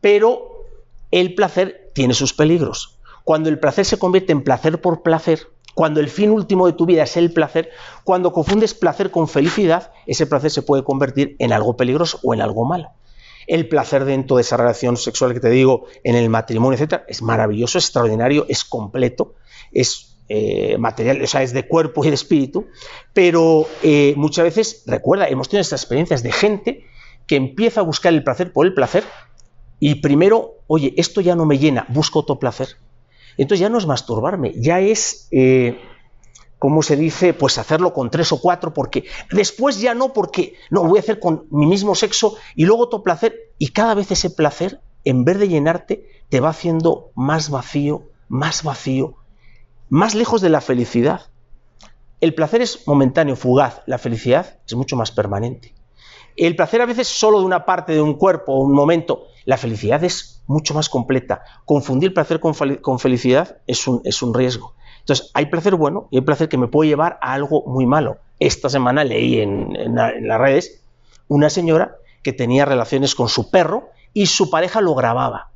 Pero 0.00 0.66
el 1.10 1.34
placer 1.34 1.90
tiene 1.94 2.14
sus 2.14 2.32
peligros. 2.32 2.98
Cuando 3.24 3.48
el 3.48 3.58
placer 3.58 3.84
se 3.84 3.98
convierte 3.98 4.32
en 4.32 4.44
placer 4.44 4.80
por 4.80 5.02
placer, 5.02 5.48
cuando 5.76 6.00
el 6.00 6.08
fin 6.08 6.30
último 6.30 6.66
de 6.66 6.72
tu 6.72 6.86
vida 6.86 7.02
es 7.02 7.18
el 7.18 7.34
placer, 7.34 7.68
cuando 8.02 8.32
confundes 8.32 8.72
placer 8.72 9.10
con 9.10 9.28
felicidad, 9.28 9.92
ese 10.06 10.26
placer 10.26 10.50
se 10.50 10.62
puede 10.62 10.82
convertir 10.82 11.36
en 11.38 11.52
algo 11.52 11.76
peligroso 11.76 12.18
o 12.22 12.32
en 12.32 12.40
algo 12.40 12.64
malo. 12.64 12.92
El 13.46 13.68
placer 13.68 14.06
dentro 14.06 14.36
de 14.36 14.40
esa 14.40 14.56
relación 14.56 14.96
sexual 14.96 15.34
que 15.34 15.40
te 15.40 15.50
digo, 15.50 15.84
en 16.02 16.14
el 16.14 16.30
matrimonio, 16.30 16.76
etcétera, 16.76 17.04
es 17.08 17.20
maravilloso, 17.20 17.76
es 17.76 17.84
extraordinario, 17.84 18.46
es 18.48 18.64
completo, 18.64 19.34
es 19.70 20.16
eh, 20.30 20.78
material, 20.78 21.20
o 21.20 21.26
sea, 21.26 21.42
es 21.42 21.52
de 21.52 21.68
cuerpo 21.68 22.02
y 22.06 22.08
de 22.08 22.14
espíritu, 22.14 22.68
pero 23.12 23.68
eh, 23.82 24.14
muchas 24.16 24.44
veces, 24.44 24.82
recuerda, 24.86 25.28
hemos 25.28 25.50
tenido 25.50 25.60
estas 25.60 25.82
experiencias 25.82 26.22
de 26.22 26.32
gente 26.32 26.86
que 27.26 27.36
empieza 27.36 27.80
a 27.80 27.84
buscar 27.84 28.14
el 28.14 28.24
placer 28.24 28.50
por 28.50 28.64
el 28.64 28.72
placer 28.72 29.04
y 29.78 29.96
primero, 29.96 30.54
oye, 30.68 30.94
esto 30.96 31.20
ya 31.20 31.36
no 31.36 31.44
me 31.44 31.58
llena, 31.58 31.84
busco 31.90 32.20
otro 32.20 32.38
placer. 32.38 32.78
Entonces 33.36 33.60
ya 33.60 33.68
no 33.68 33.78
es 33.78 33.86
masturbarme, 33.86 34.52
ya 34.56 34.80
es, 34.80 35.28
eh, 35.30 35.80
¿cómo 36.58 36.82
se 36.82 36.96
dice? 36.96 37.34
Pues 37.34 37.58
hacerlo 37.58 37.92
con 37.92 38.10
tres 38.10 38.32
o 38.32 38.40
cuatro, 38.40 38.72
porque 38.72 39.04
después 39.30 39.80
ya 39.80 39.94
no, 39.94 40.12
porque 40.12 40.54
no, 40.70 40.84
voy 40.84 40.98
a 40.98 41.02
hacer 41.02 41.20
con 41.20 41.46
mi 41.50 41.66
mismo 41.66 41.94
sexo 41.94 42.36
y 42.54 42.64
luego 42.64 42.84
otro 42.84 43.02
placer, 43.02 43.34
y 43.58 43.68
cada 43.68 43.94
vez 43.94 44.10
ese 44.10 44.30
placer, 44.30 44.80
en 45.04 45.24
vez 45.24 45.38
de 45.38 45.48
llenarte, 45.48 46.08
te 46.28 46.40
va 46.40 46.50
haciendo 46.50 47.10
más 47.14 47.50
vacío, 47.50 48.04
más 48.28 48.62
vacío, 48.62 49.16
más 49.88 50.14
lejos 50.14 50.40
de 50.40 50.50
la 50.50 50.60
felicidad. 50.60 51.30
El 52.20 52.34
placer 52.34 52.62
es 52.62 52.86
momentáneo, 52.86 53.36
fugaz, 53.36 53.82
la 53.86 53.98
felicidad 53.98 54.58
es 54.66 54.74
mucho 54.74 54.96
más 54.96 55.12
permanente. 55.12 55.74
El 56.36 56.56
placer 56.56 56.80
a 56.82 56.86
veces 56.86 57.08
solo 57.08 57.40
de 57.40 57.46
una 57.46 57.64
parte 57.64 57.92
de 57.92 58.00
un 58.00 58.14
cuerpo, 58.14 58.58
un 58.58 58.72
momento, 58.72 59.26
la 59.46 59.56
felicidad 59.56 60.04
es 60.04 60.42
mucho 60.46 60.74
más 60.74 60.90
completa. 60.90 61.42
Confundir 61.64 62.12
placer 62.12 62.40
con, 62.40 62.98
felicidad 62.98 63.58
es 63.66 63.86
un, 63.86 64.02
es 64.04 64.20
un 64.20 64.34
riesgo. 64.34 64.74
Entonces, 64.98 65.30
hay 65.34 65.46
placer 65.46 65.76
bueno 65.76 66.08
y 66.10 66.16
hay 66.16 66.22
placer 66.22 66.48
que 66.48 66.58
me 66.58 66.66
puede 66.66 66.90
llevar 66.90 67.18
a 67.22 67.32
algo 67.32 67.62
muy 67.64 67.86
malo. 67.86 68.18
Esta 68.40 68.68
semana 68.68 69.04
leí 69.04 69.40
en, 69.40 69.94
las 69.94 70.40
redes 70.40 70.82
una 71.28 71.48
señora 71.48 71.96
que 72.22 72.32
tenía 72.32 72.64
relaciones 72.64 73.14
con 73.14 73.28
su 73.28 73.50
perro 73.50 73.90
y 74.12 74.26
su 74.26 74.50
pareja 74.50 74.80
lo 74.80 74.96
grababa. 74.96 75.50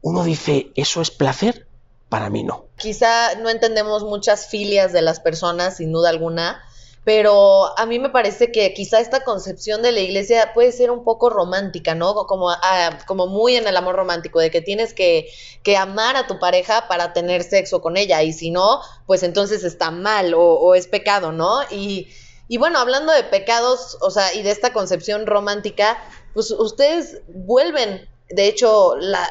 Uno 0.00 0.24
dice, 0.24 0.72
¿eso 0.74 1.02
es 1.02 1.10
placer? 1.10 1.66
Para 2.08 2.30
mí 2.30 2.44
no. 2.44 2.64
Quizá 2.76 3.34
no 3.34 3.50
entendemos 3.50 4.04
muchas 4.04 4.46
filias 4.46 4.94
de 4.94 5.02
las 5.02 5.20
personas, 5.20 5.76
sin 5.76 5.92
duda 5.92 6.08
alguna, 6.08 6.62
pero 7.04 7.78
a 7.78 7.86
mí 7.86 7.98
me 7.98 8.10
parece 8.10 8.52
que 8.52 8.74
quizá 8.74 9.00
esta 9.00 9.24
concepción 9.24 9.82
de 9.82 9.92
la 9.92 10.00
iglesia 10.00 10.52
puede 10.54 10.72
ser 10.72 10.90
un 10.90 11.04
poco 11.04 11.30
romántica, 11.30 11.94
¿no? 11.94 12.14
Como, 12.26 12.50
ah, 12.50 12.98
como 13.06 13.26
muy 13.26 13.56
en 13.56 13.66
el 13.66 13.76
amor 13.76 13.96
romántico, 13.96 14.40
de 14.40 14.50
que 14.50 14.60
tienes 14.60 14.94
que, 14.94 15.28
que, 15.62 15.76
amar 15.76 16.16
a 16.16 16.26
tu 16.26 16.38
pareja 16.38 16.86
para 16.88 17.12
tener 17.12 17.42
sexo 17.42 17.80
con 17.80 17.96
ella, 17.96 18.22
y 18.22 18.32
si 18.32 18.50
no, 18.50 18.80
pues 19.06 19.22
entonces 19.22 19.64
está 19.64 19.90
mal 19.90 20.34
o, 20.36 20.74
es 20.74 20.86
pecado, 20.86 21.32
¿no? 21.32 21.60
Y, 21.70 22.08
y 22.48 22.58
bueno, 22.58 22.78
hablando 22.78 23.12
de 23.12 23.24
pecados, 23.24 23.96
o 24.00 24.10
sea, 24.10 24.34
y 24.34 24.42
de 24.42 24.50
esta 24.50 24.72
concepción 24.72 25.26
romántica, 25.26 25.98
pues 26.34 26.50
ustedes 26.50 27.22
vuelven 27.28 28.08
de 28.30 28.46
hecho, 28.46 28.94
la, 28.96 29.26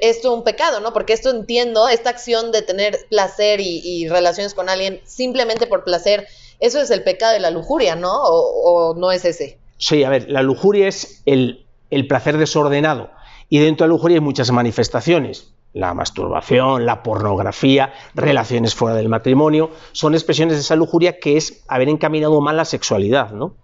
esto 0.00 0.28
es 0.28 0.34
un 0.34 0.42
pecado, 0.42 0.80
¿no? 0.80 0.92
Porque 0.92 1.12
esto 1.12 1.30
entiendo, 1.30 1.88
esta 1.88 2.10
acción 2.10 2.50
de 2.50 2.62
tener 2.62 2.98
placer 3.08 3.60
y, 3.60 4.08
relaciones 4.08 4.54
con 4.54 4.68
alguien 4.68 5.00
simplemente 5.04 5.66
por 5.66 5.84
placer 5.84 6.26
eso 6.60 6.80
es 6.80 6.90
el 6.90 7.02
pecado 7.02 7.32
de 7.32 7.40
la 7.40 7.50
lujuria, 7.50 7.96
¿no? 7.96 8.12
¿O, 8.12 8.94
no 8.94 9.10
es 9.10 9.24
ese? 9.24 9.58
Sí, 9.78 10.04
a 10.04 10.10
ver, 10.10 10.30
la 10.30 10.42
lujuria 10.42 10.88
es 10.88 11.22
el, 11.24 11.66
placer 12.06 12.36
desordenado 12.36 13.10
Y 13.48 13.58
dentro 13.58 13.84
de 13.84 13.88
la 13.88 13.96
lujuria 13.96 14.18
hay 14.18 14.20
muchas 14.20 14.50
manifestaciones. 14.50 15.54
La 15.72 15.94
masturbación, 15.94 16.84
la 16.84 17.02
pornografía, 17.02 17.92
relaciones 18.14 18.74
fuera 18.74 18.96
del 18.96 19.08
matrimonio, 19.08 19.70
son 19.92 20.14
expresiones 20.14 20.56
de 20.56 20.60
esa 20.60 20.76
lujuria 20.76 21.18
que 21.18 21.36
es 21.36 21.64
haber 21.68 21.88
encaminado 21.88 22.40
mal 22.40 22.56
la 22.56 22.64
sexualidad, 22.64 23.30
¿no? 23.30 23.54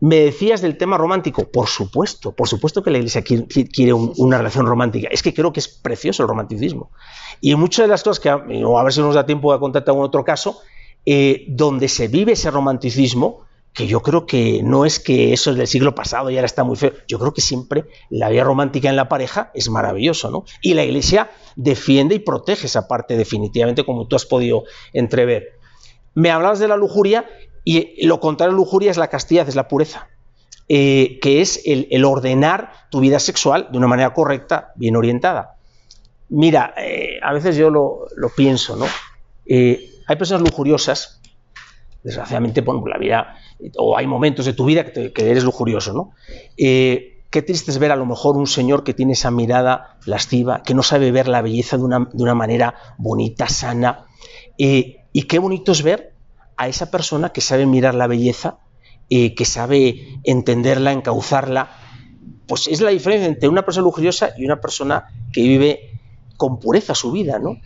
Me 0.00 0.16
decías 0.16 0.60
del 0.60 0.76
tema 0.76 0.98
romántico, 0.98 1.50
por 1.50 1.68
supuesto, 1.68 2.32
por 2.32 2.48
supuesto 2.48 2.82
que 2.82 2.90
la 2.90 2.98
Iglesia 2.98 3.22
quiere, 3.22 3.92
una 3.94 4.36
relación 4.36 4.66
romántica. 4.66 5.08
Es 5.10 5.22
que 5.22 5.32
creo 5.32 5.52
que 5.52 5.60
es 5.60 5.68
precioso 5.68 6.24
el 6.24 6.28
romanticismo. 6.28 6.90
Y 7.40 7.54
muchas 7.54 7.84
de 7.84 7.88
las 7.88 8.02
cosas 8.02 8.20
que, 8.20 8.28
a 8.28 8.36
ver 8.36 8.92
si 8.92 9.00
nos 9.00 9.14
da 9.14 9.24
tiempo 9.24 9.52
de 9.52 9.60
contarte 9.60 9.90
algún 9.90 10.04
otro 10.04 10.24
caso, 10.24 10.60
eh, 11.06 11.44
donde 11.48 11.88
se 11.88 12.08
vive 12.08 12.32
ese 12.32 12.50
romanticismo, 12.50 13.44
que 13.74 13.88
yo 13.88 14.00
creo 14.00 14.24
que 14.24 14.62
no 14.62 14.84
es 14.84 15.00
que 15.00 15.32
eso 15.32 15.50
es 15.50 15.56
del 15.56 15.66
siglo 15.66 15.94
pasado 15.96 16.30
y 16.30 16.36
ahora 16.36 16.46
está 16.46 16.62
muy 16.62 16.76
feo. 16.76 16.92
Yo 17.08 17.18
creo 17.18 17.34
que 17.34 17.40
siempre 17.40 17.84
la 18.08 18.30
vida 18.30 18.44
romántica 18.44 18.88
en 18.88 18.96
la 18.96 19.08
pareja 19.08 19.50
es 19.52 19.68
maravilloso, 19.68 20.30
¿no? 20.30 20.44
Y 20.62 20.74
la 20.74 20.84
Iglesia 20.84 21.30
defiende 21.56 22.14
y 22.14 22.20
protege 22.20 22.66
esa 22.66 22.86
parte 22.86 23.16
definitivamente, 23.16 23.84
como 23.84 24.06
tú 24.06 24.14
has 24.14 24.26
podido 24.26 24.62
entrever. 24.92 25.58
Me 26.14 26.30
hablabas 26.30 26.60
de 26.60 26.68
la 26.68 26.76
lujuria 26.76 27.28
y 27.64 28.06
lo 28.06 28.20
contrario 28.20 28.54
a 28.54 28.56
lujuria 28.56 28.92
es 28.92 28.96
la 28.96 29.08
castidad, 29.08 29.48
es 29.48 29.56
la 29.56 29.66
pureza. 29.66 30.08
Eh, 30.68 31.18
que 31.20 31.42
es 31.42 31.60
el, 31.66 32.04
ordenar 32.06 32.72
tu 32.90 33.00
vida 33.00 33.18
sexual 33.18 33.68
de 33.70 33.76
una 33.76 33.86
manera 33.86 34.14
correcta, 34.14 34.72
bien 34.76 34.96
orientada. 34.96 35.56
Mira, 36.30 36.72
eh, 36.78 37.18
a 37.22 37.34
veces 37.34 37.56
yo 37.56 37.68
lo, 37.70 38.28
pienso, 38.34 38.76
¿no? 38.76 38.86
Hay 40.06 40.16
personas 40.16 40.42
lujuriosas, 40.42 41.20
desgraciadamente, 42.02 42.62
por 42.62 42.88
la 42.88 42.98
vida 42.98 43.36
o 43.76 43.96
hay 43.96 44.06
momentos 44.06 44.46
de 44.46 44.52
tu 44.52 44.64
vida 44.64 44.84
que, 44.92 45.12
eres 45.16 45.44
lujurioso, 45.44 45.92
¿no? 45.92 46.12
Eh, 46.56 47.22
qué 47.30 47.42
triste 47.42 47.70
es 47.70 47.78
ver 47.78 47.90
a 47.90 47.96
lo 47.96 48.06
mejor 48.06 48.36
un 48.36 48.46
señor 48.46 48.84
que 48.84 48.94
tiene 48.94 49.14
esa 49.14 49.30
mirada 49.30 49.98
lasciva, 50.06 50.62
que 50.62 50.74
no 50.74 50.82
sabe 50.82 51.10
ver 51.10 51.28
la 51.28 51.42
belleza 51.42 51.76
de 51.76 51.82
una, 51.82 52.34
manera 52.34 52.74
bonita, 52.98 53.48
sana. 53.48 54.06
Eh, 54.58 55.04
y 55.12 55.22
qué 55.22 55.38
bonito 55.38 55.72
es 55.72 55.82
ver 55.82 56.14
a 56.56 56.68
esa 56.68 56.90
persona 56.90 57.30
que 57.30 57.40
sabe 57.40 57.66
mirar 57.66 57.94
la 57.94 58.06
belleza, 58.06 58.58
eh, 59.10 59.34
que 59.34 59.44
sabe 59.44 60.20
entenderla, 60.24 60.92
encauzarla. 60.92 61.70
Pues 62.46 62.68
es 62.68 62.80
la 62.80 62.90
diferencia 62.90 63.26
entre 63.26 63.48
una 63.48 63.64
persona 63.64 63.84
lujuriosa 63.84 64.30
y 64.36 64.44
una 64.44 64.60
persona 64.60 65.06
que 65.32 65.42
vive 65.42 65.90
con 66.36 66.60
pureza 66.60 66.94
su 66.94 67.10
vida, 67.10 67.38
¿no? 67.38 67.56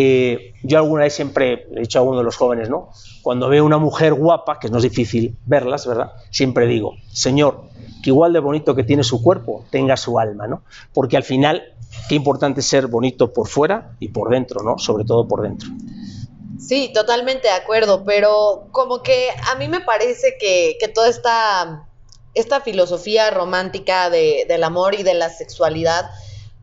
Eh, 0.00 0.54
yo 0.62 0.78
alguna 0.78 1.02
vez 1.02 1.14
siempre 1.14 1.66
he 1.74 1.80
dicho 1.80 1.98
a 1.98 2.02
uno 2.02 2.18
de 2.18 2.22
los 2.22 2.36
jóvenes, 2.36 2.70
¿no? 2.70 2.90
Cuando 3.20 3.48
veo 3.48 3.64
una 3.64 3.78
mujer 3.78 4.14
guapa, 4.14 4.60
que 4.60 4.68
no 4.68 4.76
es 4.76 4.84
difícil 4.84 5.36
verlas, 5.44 5.88
¿verdad? 5.88 6.12
Siempre 6.30 6.68
digo, 6.68 6.94
Señor, 7.12 7.64
que 8.00 8.10
igual 8.10 8.32
de 8.32 8.38
bonito 8.38 8.76
que 8.76 8.84
tiene 8.84 9.02
su 9.02 9.20
cuerpo, 9.20 9.64
tenga 9.72 9.96
su 9.96 10.20
alma, 10.20 10.46
¿no? 10.46 10.62
Porque 10.94 11.16
al 11.16 11.24
final, 11.24 11.74
qué 12.08 12.14
importante 12.14 12.60
es 12.60 12.66
ser 12.66 12.86
bonito 12.86 13.32
por 13.32 13.48
fuera 13.48 13.96
y 13.98 14.10
por 14.10 14.30
dentro, 14.30 14.62
¿no? 14.62 14.78
Sobre 14.78 15.04
todo 15.04 15.26
por 15.26 15.42
dentro. 15.42 15.68
Sí, 16.60 16.92
totalmente 16.94 17.48
de 17.48 17.54
acuerdo, 17.54 18.04
pero 18.04 18.68
como 18.70 19.02
que 19.02 19.30
a 19.50 19.56
mí 19.56 19.66
me 19.66 19.80
parece 19.80 20.36
que, 20.38 20.78
toda 20.94 21.08
esta, 21.08 21.88
esta 22.34 22.60
filosofía 22.60 23.32
romántica 23.32 24.10
del 24.10 24.62
amor 24.62 24.94
y 24.94 25.02
de 25.02 25.14
la 25.14 25.28
sexualidad, 25.28 26.08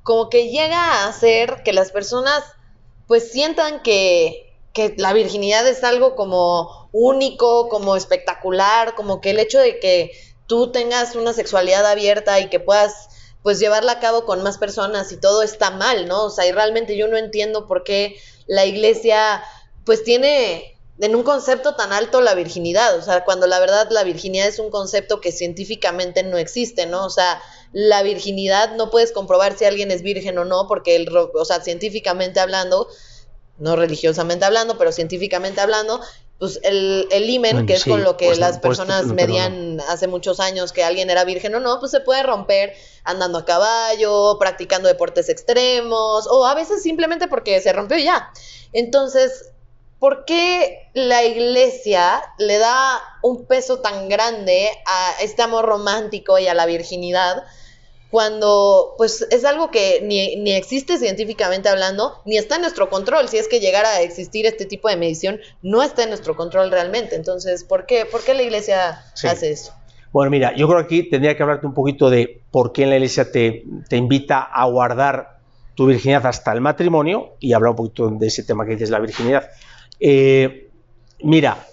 como 0.03 0.29
que 0.29 0.51
llega 0.51 0.79
a 0.79 1.09
hacer 1.09 1.63
que 1.65 1.73
las 1.73 1.91
personas 1.91 2.55
pues 3.07 3.31
sientan 3.31 3.81
que, 3.81 4.41
la 4.97 5.13
virginidad 5.13 5.65
es 5.67 5.85
algo 5.85 6.15
como 6.15 6.89
único, 6.91 7.69
como 7.69 7.95
espectacular, 7.95 8.93
como 8.95 9.21
que 9.21 9.29
el 9.29 9.39
hecho 9.39 9.59
de 9.59 9.79
que 9.79 10.11
tú 10.47 10.71
tengas 10.73 11.15
una 11.15 11.31
sexualidad 11.31 11.85
abierta 11.85 12.41
y 12.41 12.49
que 12.49 12.59
puedas 12.59 13.07
pues 13.41 13.57
llevarla 13.59 13.93
a 13.93 13.99
cabo 13.99 14.25
con 14.25 14.43
más 14.43 14.57
personas 14.57 15.13
y 15.13 15.17
todo 15.17 15.43
está 15.43 15.71
mal, 15.71 16.09
¿no? 16.09 16.25
O 16.25 16.29
sea, 16.29 16.45
y 16.45 16.51
realmente 16.51 16.97
yo 16.97 17.07
no 17.07 17.15
entiendo 17.15 17.67
por 17.67 17.85
qué 17.85 18.17
la 18.47 18.65
iglesia 18.65 19.41
pues 19.85 20.03
tiene 20.03 20.74
en 20.99 21.15
un 21.15 21.23
concepto 21.23 21.75
tan 21.75 21.91
alto 21.91 22.21
la 22.21 22.35
virginidad, 22.35 22.97
o 22.97 23.01
sea, 23.01 23.25
cuando 23.25 23.47
la 23.47 23.59
verdad 23.59 23.87
la 23.89 24.03
virginidad 24.03 24.47
es 24.47 24.59
un 24.59 24.69
concepto 24.69 25.19
que 25.19 25.31
científicamente 25.31 26.23
no 26.23 26.37
existe, 26.37 26.85
¿no? 26.85 27.05
O 27.05 27.09
sea, 27.09 27.41
la 27.73 28.01
virginidad 28.01 28.75
no 28.75 28.89
puedes 28.89 29.11
comprobar 29.11 29.57
si 29.57 29.65
alguien 29.65 29.91
es 29.91 30.01
virgen 30.01 30.37
o 30.37 30.45
no, 30.45 30.67
porque, 30.67 30.95
el, 30.95 31.09
o 31.15 31.45
sea, 31.45 31.61
científicamente 31.61 32.39
hablando, 32.39 32.87
no 33.57 33.75
religiosamente 33.75 34.45
hablando, 34.45 34.77
pero 34.77 34.93
científicamente 34.93 35.59
hablando, 35.59 35.99
pues 36.39 36.59
el, 36.63 37.07
el 37.11 37.29
imen, 37.29 37.65
que 37.65 37.73
es 37.73 37.83
con 37.83 38.03
lo 38.03 38.15
que 38.15 38.27
pues 38.27 38.39
las 38.39 38.59
personas 38.59 39.05
medían 39.05 39.81
hace 39.89 40.07
muchos 40.07 40.39
años 40.39 40.71
que 40.73 40.83
alguien 40.83 41.09
era 41.09 41.23
virgen 41.23 41.55
o 41.55 41.59
no, 41.59 41.79
pues 41.79 41.91
se 41.91 42.01
puede 42.01 42.23
romper 42.23 42.73
andando 43.03 43.37
a 43.37 43.45
caballo, 43.45 44.37
practicando 44.39 44.87
deportes 44.87 45.29
extremos, 45.29 46.27
o 46.29 46.45
a 46.45 46.53
veces 46.53 46.81
simplemente 46.83 47.27
porque 47.27 47.59
se 47.61 47.71
rompió 47.71 47.97
ya. 47.97 48.31
Entonces, 48.73 49.51
¿por 50.05 50.23
qué 50.23 50.91
la 50.93 51.23
iglesia 51.23 52.21
le 52.37 52.59
da 52.59 53.01
un 53.23 53.47
peso 53.47 53.79
tan 53.79 54.07
grande 54.07 54.69
a 54.85 55.13
este 55.23 55.41
amor 55.41 55.65
romántico 55.65 56.37
y 56.37 56.45
a 56.47 56.53
la 56.53 56.67
virginidad? 56.67 57.43
cuando 58.11 58.93
pues 58.97 59.27
es 59.31 59.43
algo 59.45 59.71
que 59.71 60.01
ni, 60.03 60.51
existe 60.53 60.99
científicamente 60.99 61.69
hablando, 61.69 62.21
ni 62.23 62.37
está 62.37 62.55
en 62.55 62.61
nuestro 62.61 62.87
control. 62.87 63.27
Si 63.29 63.37
es 63.37 63.47
que 63.47 63.59
llegara 63.59 63.89
a 63.89 64.01
existir 64.03 64.45
este 64.45 64.65
tipo 64.65 64.87
de 64.87 64.95
medición, 64.95 65.39
no 65.63 65.81
está 65.81 66.03
en 66.03 66.09
nuestro 66.09 66.35
control 66.37 66.69
realmente. 66.69 67.15
Entonces, 67.15 67.63
¿por 67.63 67.87
qué, 67.87 68.05
por 68.05 68.23
qué 68.23 68.35
la 68.35 68.43
iglesia 68.43 69.03
hace 69.15 69.51
eso? 69.51 69.73
Bueno, 70.13 70.29
mira, 70.29 70.55
yo 70.55 70.67
creo 70.67 70.79
que 70.79 70.85
aquí 70.85 71.09
tendría 71.09 71.35
que 71.35 71.41
hablarte 71.41 71.65
un 71.65 71.73
poquito 71.73 72.11
de 72.11 72.41
por 72.51 72.71
qué 72.71 72.85
la 72.85 72.95
iglesia 72.95 73.31
te, 73.31 73.63
invita 73.89 74.39
a 74.39 74.65
guardar 74.65 75.39
tu 75.73 75.87
virginidad 75.87 76.27
hasta 76.27 76.53
el 76.53 76.61
matrimonio 76.61 77.33
y 77.39 77.51
hablar 77.53 77.71
un 77.71 77.75
poquito 77.75 78.09
de 78.11 78.27
ese 78.27 78.43
tema 78.43 78.65
que 78.65 78.73
dices, 78.73 78.91
la 78.91 78.99
virginidad. 78.99 79.49
Eh, 79.99 80.69
mira, 81.23 81.65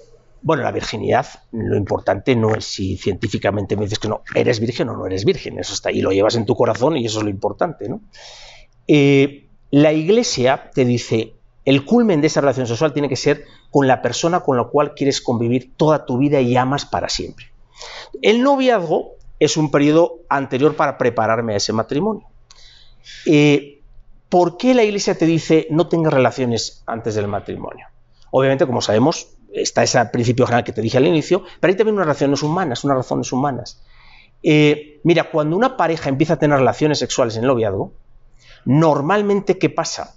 bueno, 0.42 0.62
la 0.62 0.72
virginidad, 0.72 1.26
lo 1.52 1.76
importante 1.76 2.34
no 2.34 2.54
es 2.54 2.64
si 2.64 2.96
científicamente 2.96 3.76
me 3.76 3.84
dices 3.84 3.98
que 3.98 4.08
no, 4.08 4.22
eres 4.34 4.58
virgen 4.58 4.88
o 4.88 4.96
no 4.96 5.06
eres 5.06 5.24
virgen, 5.24 5.58
eso 5.58 5.72
está 5.72 5.90
ahí, 5.90 6.00
lo 6.00 6.10
llevas 6.10 6.34
en 6.34 6.46
tu 6.46 6.56
corazón 6.56 6.96
y 6.96 7.06
eso 7.06 7.18
es 7.18 7.24
lo 7.24 7.30
importante, 7.30 7.88
¿no? 7.88 8.00
Eh, 8.88 9.48
la 9.70 9.92
iglesia 9.92 10.70
te 10.74 10.84
dice, 10.84 11.34
el 11.64 11.84
culmen 11.84 12.20
de 12.20 12.26
esa 12.26 12.40
relación 12.40 12.66
sexual 12.66 12.92
tiene 12.92 13.08
que 13.08 13.16
ser 13.16 13.44
con 13.70 13.86
la 13.86 14.02
persona 14.02 14.40
con 14.40 14.56
la 14.56 14.64
cual 14.64 14.94
quieres 14.94 15.20
convivir 15.20 15.72
toda 15.76 16.04
tu 16.04 16.18
vida 16.18 16.40
y 16.40 16.56
amas 16.56 16.84
para 16.84 17.08
siempre. 17.08 17.46
El 18.20 18.42
noviazgo 18.42 19.12
es 19.38 19.56
un 19.56 19.70
periodo 19.70 20.20
anterior 20.28 20.74
para 20.74 20.98
prepararme 20.98 21.54
a 21.54 21.56
ese 21.56 21.72
matrimonio. 21.72 22.26
Eh, 23.26 23.80
¿Por 24.28 24.56
qué 24.56 24.74
la 24.74 24.82
iglesia 24.82 25.16
te 25.16 25.26
dice 25.26 25.66
no 25.70 25.88
tengas 25.88 26.12
relaciones 26.12 26.82
antes 26.86 27.14
del 27.14 27.28
matrimonio? 27.28 27.86
Obviamente, 28.34 28.66
como 28.66 28.80
sabemos, 28.80 29.28
está 29.52 29.82
ese 29.82 30.02
principio 30.06 30.46
general 30.46 30.64
que 30.64 30.72
te 30.72 30.80
dije 30.80 30.96
al 30.96 31.06
inicio, 31.06 31.44
pero 31.60 31.70
hay 31.70 31.76
también 31.76 31.96
unas 31.96 32.06
relaciones 32.06 32.42
humanas, 32.42 32.82
unas 32.82 32.96
razones 32.96 33.30
humanas. 33.30 33.82
Eh, 34.42 35.00
mira, 35.04 35.30
cuando 35.30 35.54
una 35.54 35.76
pareja 35.76 36.08
empieza 36.08 36.34
a 36.34 36.38
tener 36.38 36.58
relaciones 36.58 36.98
sexuales 36.98 37.36
en 37.36 37.42
el 37.42 37.48
noviazgo, 37.48 37.92
normalmente, 38.64 39.58
¿qué 39.58 39.68
pasa? 39.68 40.16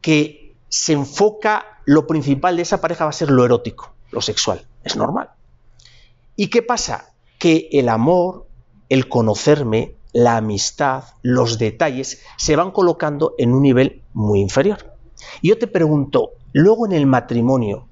Que 0.00 0.54
se 0.68 0.92
enfoca, 0.92 1.82
lo 1.86 2.06
principal 2.06 2.54
de 2.54 2.62
esa 2.62 2.80
pareja 2.80 3.04
va 3.04 3.10
a 3.10 3.14
ser 3.14 3.30
lo 3.30 3.44
erótico, 3.44 3.92
lo 4.12 4.22
sexual, 4.22 4.64
es 4.84 4.94
normal. 4.94 5.30
¿Y 6.36 6.50
qué 6.50 6.62
pasa? 6.62 7.12
Que 7.40 7.68
el 7.72 7.88
amor, 7.88 8.46
el 8.88 9.08
conocerme, 9.08 9.96
la 10.12 10.36
amistad, 10.36 11.02
los 11.22 11.58
detalles, 11.58 12.22
se 12.36 12.54
van 12.54 12.70
colocando 12.70 13.34
en 13.38 13.52
un 13.52 13.62
nivel 13.62 14.02
muy 14.12 14.40
inferior. 14.40 14.94
Y 15.42 15.48
yo 15.48 15.58
te 15.58 15.66
pregunto, 15.66 16.30
luego 16.52 16.86
en 16.86 16.92
el 16.92 17.06
matrimonio, 17.06 17.90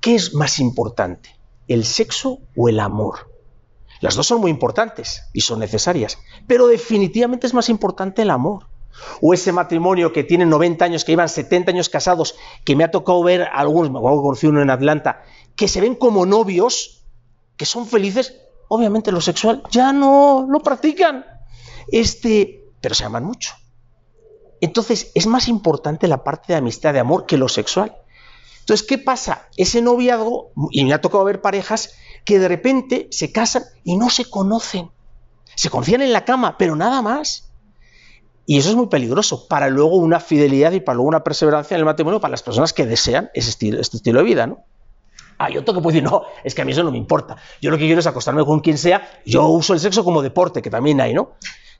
¿Qué 0.00 0.14
es 0.14 0.32
más 0.32 0.60
importante, 0.60 1.36
el 1.68 1.84
sexo 1.84 2.38
o 2.56 2.70
el 2.70 2.80
amor? 2.80 3.30
Las 4.00 4.14
dos 4.14 4.26
son 4.26 4.40
muy 4.40 4.50
importantes 4.50 5.24
y 5.34 5.42
son 5.42 5.58
necesarias, 5.58 6.18
pero 6.46 6.66
definitivamente 6.66 7.46
es 7.46 7.52
más 7.52 7.68
importante 7.68 8.22
el 8.22 8.30
amor. 8.30 8.68
O 9.20 9.34
ese 9.34 9.52
matrimonio 9.52 10.12
que 10.12 10.24
tiene 10.24 10.46
90 10.46 10.84
años, 10.86 11.04
que 11.04 11.12
llevan 11.12 11.28
70 11.28 11.72
años 11.72 11.90
casados, 11.90 12.34
que 12.64 12.76
me 12.76 12.84
ha 12.84 12.90
tocado 12.90 13.22
ver 13.22 13.46
algunos, 13.52 13.90
me 13.90 14.00
conocí 14.00 14.46
uno 14.46 14.62
en 14.62 14.70
Atlanta, 14.70 15.22
que 15.54 15.68
se 15.68 15.82
ven 15.82 15.94
como 15.94 16.24
novios, 16.24 17.04
que 17.58 17.66
son 17.66 17.86
felices, 17.86 18.36
obviamente 18.68 19.12
lo 19.12 19.20
sexual 19.20 19.62
ya 19.70 19.92
no 19.92 20.46
lo 20.48 20.60
practican, 20.60 21.26
este, 21.92 22.64
pero 22.80 22.94
se 22.94 23.04
aman 23.04 23.24
mucho. 23.24 23.52
Entonces 24.60 25.10
es 25.14 25.26
más 25.26 25.48
importante 25.48 26.08
la 26.08 26.24
parte 26.24 26.52
de 26.52 26.58
amistad, 26.58 26.92
de 26.92 27.00
amor, 27.00 27.26
que 27.26 27.38
lo 27.38 27.48
sexual. 27.48 27.96
Entonces, 28.60 28.86
¿qué 28.86 28.98
pasa? 28.98 29.48
Ese 29.56 29.82
noviazgo, 29.82 30.52
y 30.70 30.84
me 30.84 30.92
ha 30.92 31.00
tocado 31.00 31.24
ver 31.24 31.40
parejas 31.40 31.94
que 32.24 32.38
de 32.38 32.48
repente 32.48 33.08
se 33.10 33.32
casan 33.32 33.64
y 33.84 33.96
no 33.96 34.10
se 34.10 34.26
conocen. 34.26 34.90
Se 35.56 35.70
conocían 35.70 36.02
en 36.02 36.12
la 36.12 36.24
cama, 36.24 36.56
pero 36.58 36.76
nada 36.76 37.02
más. 37.02 37.50
Y 38.46 38.58
eso 38.58 38.70
es 38.70 38.76
muy 38.76 38.88
peligroso 38.88 39.48
para 39.48 39.68
luego 39.68 39.96
una 39.96 40.20
fidelidad 40.20 40.72
y 40.72 40.80
para 40.80 40.96
luego 40.96 41.08
una 41.08 41.24
perseverancia 41.24 41.74
en 41.74 41.80
el 41.80 41.84
matrimonio 41.84 42.20
para 42.20 42.32
las 42.32 42.42
personas 42.42 42.72
que 42.72 42.86
desean 42.86 43.30
ese 43.34 43.50
estilo, 43.50 43.80
este 43.80 43.96
estilo 43.96 44.20
de 44.20 44.24
vida, 44.24 44.46
¿no? 44.46 44.64
Hay 45.38 45.56
otro 45.56 45.74
que 45.74 45.80
puede 45.80 45.94
decir, 45.94 46.10
no, 46.10 46.24
es 46.44 46.54
que 46.54 46.62
a 46.62 46.64
mí 46.64 46.72
eso 46.72 46.82
no 46.82 46.90
me 46.90 46.98
importa. 46.98 47.36
Yo 47.62 47.70
lo 47.70 47.78
que 47.78 47.86
quiero 47.86 48.00
es 48.00 48.06
acostarme 48.06 48.44
con 48.44 48.60
quien 48.60 48.76
sea. 48.76 49.08
Yo 49.24 49.46
uso 49.48 49.72
el 49.72 49.80
sexo 49.80 50.04
como 50.04 50.20
deporte, 50.20 50.60
que 50.60 50.68
también 50.68 51.00
hay, 51.00 51.14
¿no? 51.14 51.32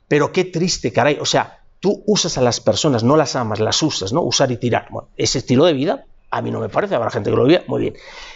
Pero 0.07 0.31
qué 0.31 0.45
triste, 0.45 0.91
caray. 0.91 1.19
O 1.19 1.25
sea, 1.25 1.60
tú 1.81 2.03
usas 2.05 2.37
a 2.37 2.41
las 2.41 2.61
personas, 2.61 3.03
no 3.03 3.17
las 3.17 3.35
amas, 3.35 3.59
las 3.59 3.83
usas, 3.83 4.13
¿no? 4.13 4.21
Usar 4.21 4.51
y 4.51 4.57
tirar. 4.57 4.87
Bueno, 4.89 5.09
ese 5.17 5.39
estilo 5.39 5.65
de 5.65 5.73
vida, 5.73 6.05
a 6.29 6.41
mí 6.41 6.51
no 6.51 6.61
me 6.61 6.69
parece, 6.69 6.95
habrá 6.95 7.09
gente 7.09 7.29
que 7.29 7.35
lo 7.35 7.45
vea, 7.45 7.65
muy 7.67 7.81
bien. 7.81 7.95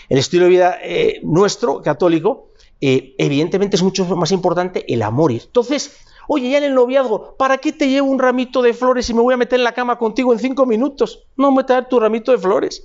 El 0.09 0.17
estilo 0.17 0.43
de 0.43 0.49
vida 0.49 0.77
eh, 0.83 1.21
nuestro, 1.23 1.81
católico, 1.81 2.49
eh, 2.81 3.15
evidentemente 3.17 3.77
es 3.77 3.83
mucho 3.83 4.03
más 4.17 4.31
importante 4.31 4.91
el 4.91 5.03
amor. 5.03 5.31
Entonces, 5.31 5.95
oye, 6.27 6.49
ya 6.49 6.57
en 6.57 6.65
el 6.65 6.73
noviazgo, 6.73 7.37
¿para 7.37 7.59
qué 7.59 7.71
te 7.71 7.87
llevo 7.87 8.09
un 8.09 8.19
ramito 8.19 8.63
de 8.63 8.73
flores 8.73 9.09
y 9.09 9.13
me 9.13 9.21
voy 9.21 9.35
a 9.35 9.37
meter 9.37 9.59
en 9.59 9.63
la 9.63 9.73
cama 9.73 9.99
contigo 9.99 10.33
en 10.33 10.39
cinco 10.39 10.65
minutos? 10.65 11.27
No 11.37 11.51
me 11.51 11.63
dar 11.63 11.87
tu 11.87 11.99
ramito 11.99 12.31
de 12.31 12.39
flores. 12.39 12.83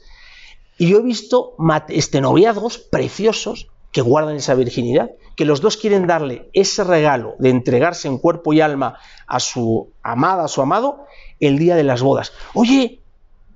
Y 0.79 0.89
yo 0.89 0.99
he 0.99 1.03
visto 1.03 1.57
este, 1.89 2.21
noviazgos 2.21 2.79
preciosos 2.79 3.69
que 3.93 4.03
guardan 4.03 4.37
esa 4.37 4.55
virginidad, 4.55 5.11
que 5.37 5.45
los 5.45 5.61
dos 5.61 5.77
quieren 5.77 6.07
darle 6.07 6.49
ese 6.53 6.85
regalo 6.85 7.35
de 7.39 7.51
entregarse 7.51 8.09
en 8.09 8.19
cuerpo 8.19 8.53
y 8.53 8.61
alma 8.61 8.99
a 9.27 9.41
su 9.41 9.91
amada, 10.03 10.45
a 10.45 10.49
su 10.49 10.63
amado, 10.63 11.07
el 11.41 11.59
día 11.59 11.77
de 11.77 11.85
las 11.85 12.03
bodas. 12.03 12.33
Oye, 12.55 13.01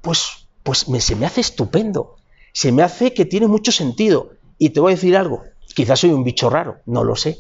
pues, 0.01 0.49
pues 0.63 0.89
me, 0.89 1.01
se 1.01 1.17
me 1.17 1.27
hace 1.27 1.41
estupendo, 1.41 2.17
se 2.53 2.73
me 2.73 2.83
hace 2.83 3.15
que 3.15 3.25
tiene 3.25 3.47
mucho 3.47 3.71
sentido. 3.73 4.31
Y 4.59 4.71
te 4.71 4.81
voy 4.81 4.93
a 4.93 4.97
decir 4.97 5.17
algo, 5.17 5.43
quizás 5.75 6.01
soy 6.01 6.11
un 6.11 6.25
bicho 6.25 6.49
raro, 6.51 6.79
no 6.87 7.05
lo 7.05 7.17
sé. 7.17 7.39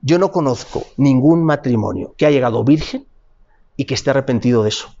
Yo 0.00 0.18
no 0.18 0.30
conozco 0.30 0.84
ningún 0.96 1.44
matrimonio 1.44 2.14
que 2.16 2.26
haya 2.26 2.36
llegado 2.36 2.64
virgen 2.64 3.06
y 3.76 3.84
que 3.84 3.94
esté 3.94 4.10
arrepentido 4.10 4.62
de 4.62 4.70
eso. 4.70 4.94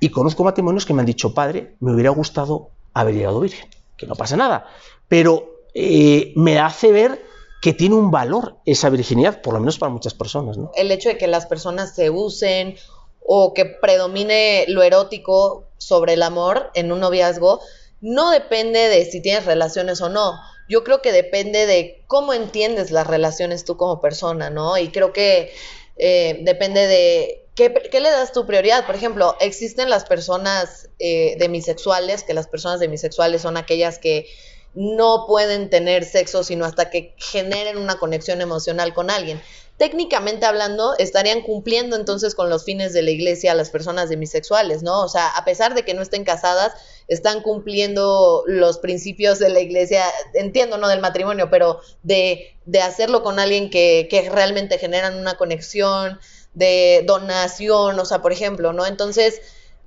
Y 0.00 0.08
conozco 0.08 0.42
matrimonios 0.42 0.86
que 0.86 0.94
me 0.94 1.00
han 1.00 1.06
dicho, 1.06 1.34
padre, 1.34 1.76
me 1.80 1.92
hubiera 1.92 2.10
gustado 2.10 2.70
haber 2.94 3.14
llegado 3.14 3.40
virgen, 3.40 3.68
que 3.96 4.06
no 4.06 4.16
pasa 4.16 4.36
nada. 4.36 4.66
Pero 5.06 5.51
eh, 5.74 6.32
me 6.36 6.58
hace 6.58 6.92
ver 6.92 7.22
que 7.60 7.72
tiene 7.72 7.94
un 7.94 8.10
valor 8.10 8.56
esa 8.66 8.90
virginidad, 8.90 9.40
por 9.40 9.54
lo 9.54 9.60
menos 9.60 9.78
para 9.78 9.92
muchas 9.92 10.14
personas. 10.14 10.58
¿no? 10.58 10.72
El 10.74 10.90
hecho 10.90 11.08
de 11.08 11.16
que 11.16 11.28
las 11.28 11.46
personas 11.46 11.94
se 11.94 12.10
usen 12.10 12.76
o 13.24 13.54
que 13.54 13.64
predomine 13.64 14.64
lo 14.68 14.82
erótico 14.82 15.64
sobre 15.78 16.14
el 16.14 16.22
amor 16.22 16.70
en 16.74 16.90
un 16.90 17.00
noviazgo, 17.00 17.60
no 18.00 18.32
depende 18.32 18.88
de 18.88 19.04
si 19.04 19.22
tienes 19.22 19.46
relaciones 19.46 20.00
o 20.00 20.08
no. 20.08 20.34
Yo 20.68 20.82
creo 20.82 21.02
que 21.02 21.12
depende 21.12 21.66
de 21.66 22.02
cómo 22.08 22.34
entiendes 22.34 22.90
las 22.90 23.06
relaciones 23.06 23.64
tú 23.64 23.76
como 23.76 24.00
persona, 24.00 24.50
¿no? 24.50 24.76
Y 24.76 24.88
creo 24.88 25.12
que 25.12 25.52
eh, 25.96 26.40
depende 26.42 26.86
de 26.88 27.46
qué, 27.54 27.68
le 27.68 28.10
das 28.10 28.32
tu 28.32 28.46
prioridad. 28.46 28.86
Por 28.86 28.94
ejemplo, 28.94 29.36
existen 29.40 29.90
las 29.90 30.04
personas 30.04 30.88
eh, 30.98 31.36
demisexuales, 31.38 32.24
que 32.24 32.34
las 32.34 32.48
personas 32.48 32.80
demisexuales 32.80 33.42
son 33.42 33.56
aquellas 33.56 33.98
que 33.98 34.26
no 34.74 35.26
pueden 35.26 35.70
tener 35.70 36.04
sexo 36.04 36.44
sino 36.44 36.64
hasta 36.64 36.90
que 36.90 37.14
generen 37.18 37.76
una 37.76 37.98
conexión 37.98 38.40
emocional 38.40 38.94
con 38.94 39.10
alguien. 39.10 39.40
Técnicamente 39.78 40.46
hablando, 40.46 40.94
estarían 40.98 41.40
cumpliendo 41.42 41.96
entonces 41.96 42.34
con 42.34 42.48
los 42.50 42.64
fines 42.64 42.92
de 42.92 43.02
la 43.02 43.10
iglesia 43.10 43.54
las 43.54 43.70
personas 43.70 44.08
demisexuales, 44.10 44.82
¿no? 44.82 45.02
O 45.02 45.08
sea, 45.08 45.28
a 45.28 45.44
pesar 45.44 45.74
de 45.74 45.84
que 45.84 45.94
no 45.94 46.02
estén 46.02 46.24
casadas, 46.24 46.72
están 47.08 47.42
cumpliendo 47.42 48.44
los 48.46 48.78
principios 48.78 49.38
de 49.38 49.48
la 49.48 49.60
iglesia, 49.60 50.04
entiendo, 50.34 50.78
no 50.78 50.88
del 50.88 51.00
matrimonio, 51.00 51.48
pero 51.50 51.80
de, 52.02 52.54
de 52.64 52.80
hacerlo 52.80 53.22
con 53.22 53.38
alguien 53.38 53.70
que, 53.70 54.06
que 54.08 54.30
realmente 54.30 54.78
generan 54.78 55.18
una 55.18 55.36
conexión, 55.36 56.20
de 56.54 57.02
donación, 57.06 57.98
o 57.98 58.04
sea, 58.04 58.20
por 58.20 58.32
ejemplo, 58.32 58.72
¿no? 58.72 58.86
Entonces, 58.86 59.40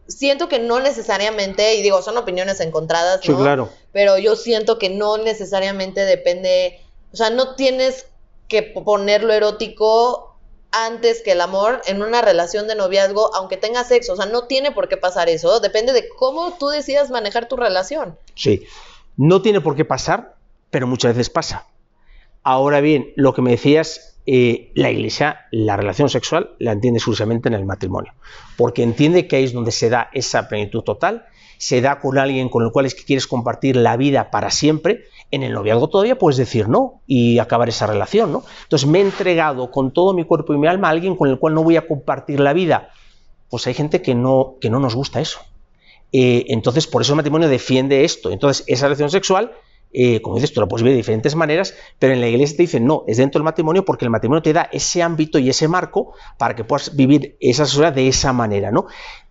siento 0.07 0.47
que 0.49 0.59
no 0.59 0.79
necesariamente, 0.79 1.75
y 1.75 1.81
digo, 1.81 2.01
son 2.01 2.17
opiniones 2.17 2.59
encontradas, 2.59 3.27
¿no? 3.27 3.37
Sí, 3.37 3.41
claro. 3.41 3.69
Pero 3.91 4.17
yo 4.17 4.35
siento 4.35 4.77
que 4.77 4.89
no 4.89 5.17
necesariamente 5.17 6.01
depende, 6.01 6.79
o 7.11 7.17
sea, 7.17 7.29
no 7.29 7.55
tienes 7.55 8.07
que 8.47 8.61
poner 8.63 9.23
lo 9.23 9.33
erótico 9.33 10.35
antes 10.71 11.21
que 11.21 11.31
el 11.31 11.41
amor 11.41 11.81
en 11.87 12.01
una 12.01 12.21
relación 12.21 12.67
de 12.67 12.75
noviazgo, 12.75 13.33
aunque 13.35 13.57
tenga 13.57 13.83
sexo, 13.83 14.13
o 14.13 14.15
sea, 14.15 14.25
no 14.25 14.45
tiene 14.45 14.71
por 14.71 14.89
qué 14.89 14.97
pasar 14.97 15.29
eso, 15.29 15.59
depende 15.59 15.93
de 15.93 16.07
cómo 16.09 16.57
tú 16.57 16.67
decidas 16.67 17.09
manejar 17.09 17.47
tu 17.47 17.55
relación. 17.55 18.17
Sí, 18.35 18.65
no 19.15 19.41
tiene 19.41 19.61
por 19.61 19.75
qué 19.75 19.85
pasar, 19.85 20.35
pero 20.69 20.85
muchas 20.85 21.15
veces 21.15 21.29
pasa. 21.29 21.65
Ahora 22.43 22.81
bien, 22.81 23.13
lo 23.15 23.33
que 23.33 23.41
me 23.41 23.51
decías 23.51 24.14
eh, 24.27 24.71
la 24.73 24.89
Iglesia 24.89 25.45
la 25.51 25.77
relación 25.77 26.09
sexual 26.09 26.51
la 26.59 26.71
entiende 26.71 26.97
exclusivamente 26.97 27.47
en 27.47 27.53
el 27.53 27.65
matrimonio, 27.65 28.13
porque 28.57 28.83
entiende 28.83 29.27
que 29.27 29.35
ahí 29.35 29.43
es 29.43 29.53
donde 29.53 29.71
se 29.71 29.89
da 29.89 30.09
esa 30.13 30.47
plenitud 30.47 30.81
total, 30.81 31.25
se 31.57 31.81
da 31.81 31.99
con 31.99 32.17
alguien 32.17 32.49
con 32.49 32.63
el 32.63 32.71
cual 32.71 32.85
es 32.85 32.95
que 32.95 33.03
quieres 33.03 33.27
compartir 33.27 33.75
la 33.75 33.97
vida 33.97 34.31
para 34.31 34.51
siempre, 34.51 35.05
en 35.31 35.43
el 35.43 35.53
noviazgo 35.53 35.89
todavía 35.89 36.17
puedes 36.17 36.37
decir 36.37 36.67
no 36.67 37.01
y 37.07 37.39
acabar 37.39 37.69
esa 37.69 37.87
relación, 37.87 38.31
¿no? 38.31 38.43
Entonces 38.63 38.87
me 38.87 38.99
he 38.99 39.01
entregado 39.01 39.71
con 39.71 39.91
todo 39.91 40.13
mi 40.13 40.23
cuerpo 40.23 40.53
y 40.53 40.57
mi 40.57 40.67
alma 40.67 40.87
a 40.87 40.91
alguien 40.91 41.15
con 41.15 41.29
el 41.29 41.39
cual 41.39 41.53
no 41.53 41.63
voy 41.63 41.77
a 41.77 41.87
compartir 41.87 42.39
la 42.39 42.53
vida. 42.53 42.89
Pues 43.49 43.67
hay 43.67 43.73
gente 43.73 44.01
que 44.01 44.15
no, 44.15 44.55
que 44.59 44.69
no 44.69 44.79
nos 44.79 44.95
gusta 44.95 45.21
eso. 45.21 45.39
Eh, 46.11 46.45
entonces, 46.49 46.87
por 46.87 47.01
eso 47.01 47.13
el 47.13 47.17
matrimonio 47.17 47.49
defiende 47.49 48.05
esto. 48.05 48.31
Entonces, 48.31 48.63
esa 48.67 48.85
relación 48.85 49.09
sexual 49.09 49.51
eh, 49.97 50.21
como 50.21 50.35
dices, 50.35 50.51
tú 50.51 50.59
lo 50.59 50.67
puedes 50.67 50.83
ver 50.83 50.91
de 50.91 50.97
diferentes 50.97 51.35
maneras, 51.35 51.73
pero 51.99 52.13
en 52.13 52.19
la 52.19 52.27
iglesia 52.27 52.57
te 52.57 52.63
dicen, 52.63 52.85
no, 52.85 53.05
es 53.07 53.15
dentro 53.15 53.39
del 53.39 53.45
matrimonio 53.45 53.85
porque 53.85 54.03
el 54.03 54.11
matrimonio 54.11 54.41
te 54.41 54.51
da 54.51 54.67
ese 54.73 55.01
ámbito 55.01 55.39
y 55.39 55.49
ese 55.49 55.69
marco 55.69 56.13
para 56.37 56.55
que 56.55 56.65
puedas 56.65 56.95
vivir 56.95 57.37
esa 57.39 57.65
sociedad 57.65 57.93
de 57.93 58.09
esa 58.09 58.33
manera, 58.33 58.71
¿no? 58.71 58.87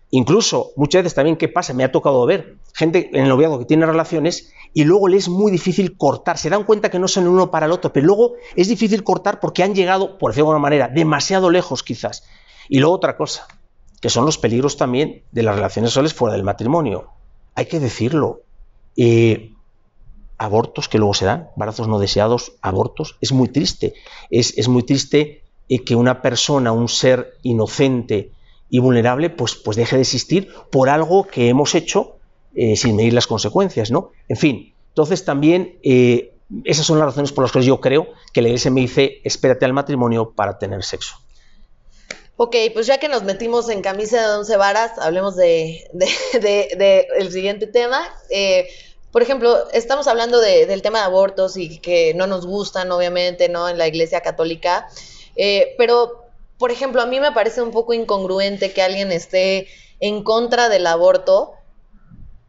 Incluso, 0.09 0.71
muchas 0.75 1.03
veces 1.03 1.13
también, 1.13 1.35
¿qué 1.37 1.49
pasa? 1.49 1.73
Me 1.73 1.83
ha 1.83 1.91
tocado 1.91 2.25
ver 2.25 2.57
gente 2.73 3.09
en 3.13 3.23
el 3.23 3.29
noviazgo 3.29 3.59
que 3.59 3.65
tiene 3.65 3.85
relaciones 3.85 4.51
y 4.73 4.83
luego 4.85 5.07
le 5.07 5.17
es 5.17 5.29
muy 5.29 5.51
difícil 5.51 5.97
cortar. 5.97 6.37
Se 6.37 6.49
dan 6.49 6.63
cuenta 6.63 6.89
que 6.89 6.99
no 6.99 7.07
son 7.07 7.27
uno 7.27 7.51
para 7.51 7.65
el 7.65 7.71
otro, 7.71 7.93
pero 7.93 8.05
luego 8.05 8.33
es 8.55 8.67
difícil 8.67 9.03
cortar 9.03 9.39
porque 9.39 9.61
han 9.61 9.75
llegado, 9.75 10.17
por 10.17 10.31
decirlo 10.31 10.47
de 10.47 10.55
alguna 10.55 10.63
manera, 10.63 10.87
demasiado 10.87 11.49
lejos 11.49 11.83
quizás. 11.83 12.23
Y 12.69 12.79
luego 12.79 12.95
otra 12.95 13.17
cosa, 13.17 13.47
que 14.01 14.09
son 14.09 14.25
los 14.25 14.37
peligros 14.37 14.77
también 14.77 15.23
de 15.31 15.43
las 15.43 15.55
relaciones 15.55 15.91
sexuales 15.91 16.13
fuera 16.13 16.33
del 16.33 16.43
matrimonio. 16.43 17.09
Hay 17.53 17.67
que 17.67 17.79
decirlo. 17.79 18.41
Eh, 18.97 19.54
abortos 20.37 20.89
que 20.89 20.97
luego 20.97 21.13
se 21.13 21.25
dan, 21.25 21.49
embarazos 21.55 21.87
no 21.87 21.99
deseados, 21.99 22.53
abortos. 22.61 23.17
Es 23.21 23.31
muy 23.31 23.47
triste. 23.47 23.93
Es, 24.29 24.67
muy 24.67 24.83
triste 24.83 25.43
eh, 25.69 25.83
que 25.83 25.95
una 25.95 26.21
persona, 26.21 26.71
un 26.71 26.89
ser 26.89 27.37
inocente 27.43 28.31
y 28.69 28.79
vulnerable, 28.79 29.29
pues, 29.29 29.55
pues 29.55 29.77
deje 29.77 29.95
de 29.95 30.01
existir 30.01 30.49
por 30.71 30.89
algo 30.89 31.27
que 31.27 31.49
hemos 31.49 31.75
hecho 31.75 32.17
eh, 32.55 32.75
sin 32.75 32.95
medir 32.95 33.13
las 33.13 33.27
consecuencias, 33.27 33.91
¿no? 33.91 34.11
En 34.27 34.37
fin, 34.37 34.73
entonces 34.89 35.25
también 35.25 35.77
eh, 35.83 36.33
esas 36.63 36.85
son 36.85 36.99
las 36.99 37.07
razones 37.07 37.31
por 37.31 37.43
las 37.43 37.51
que 37.51 37.61
yo 37.61 37.81
creo 37.81 38.07
que 38.33 38.41
la 38.41 38.49
iglesia 38.49 38.71
me 38.71 38.81
dice 38.81 39.19
espérate 39.23 39.65
al 39.65 39.73
matrimonio 39.73 40.31
para 40.31 40.57
tener 40.57 40.83
sexo. 40.83 41.15
Ok, 42.37 42.55
pues 42.73 42.85
ya 42.85 42.97
que 42.97 43.07
nos 43.07 43.23
metimos 43.23 43.69
en 43.69 43.81
camisa 43.81 44.21
de 44.21 44.37
once 44.37 44.57
varas, 44.57 44.97
hablemos 44.99 45.37
de, 45.37 45.89
de, 45.93 47.07
el 47.17 47.31
siguiente 47.31 47.65
tema 47.65 48.05
por 49.15 49.21
ejemplo, 49.21 49.69
estamos 49.71 50.09
hablando 50.09 50.41
del 50.41 50.81
tema 50.81 50.99
de 50.99 51.05
abortos 51.05 51.55
y 51.55 51.79
que 51.79 52.13
no 52.15 52.27
nos 52.27 52.45
gustan, 52.45 52.91
obviamente, 52.91 53.47
¿no? 53.47 53.69
En 53.69 53.77
la 53.77 53.87
Iglesia 53.87 54.19
Católica. 54.19 54.89
Eh, 55.37 55.73
pero, 55.77 56.25
por 56.57 56.69
ejemplo, 56.69 57.01
a 57.01 57.05
mí 57.05 57.21
me 57.21 57.31
parece 57.31 57.61
un 57.61 57.71
poco 57.71 57.93
incongruente 57.93 58.73
que 58.73 58.81
alguien 58.81 59.13
esté 59.13 59.67
en 60.01 60.21
contra 60.21 60.67
del 60.67 60.85
aborto 60.85 61.53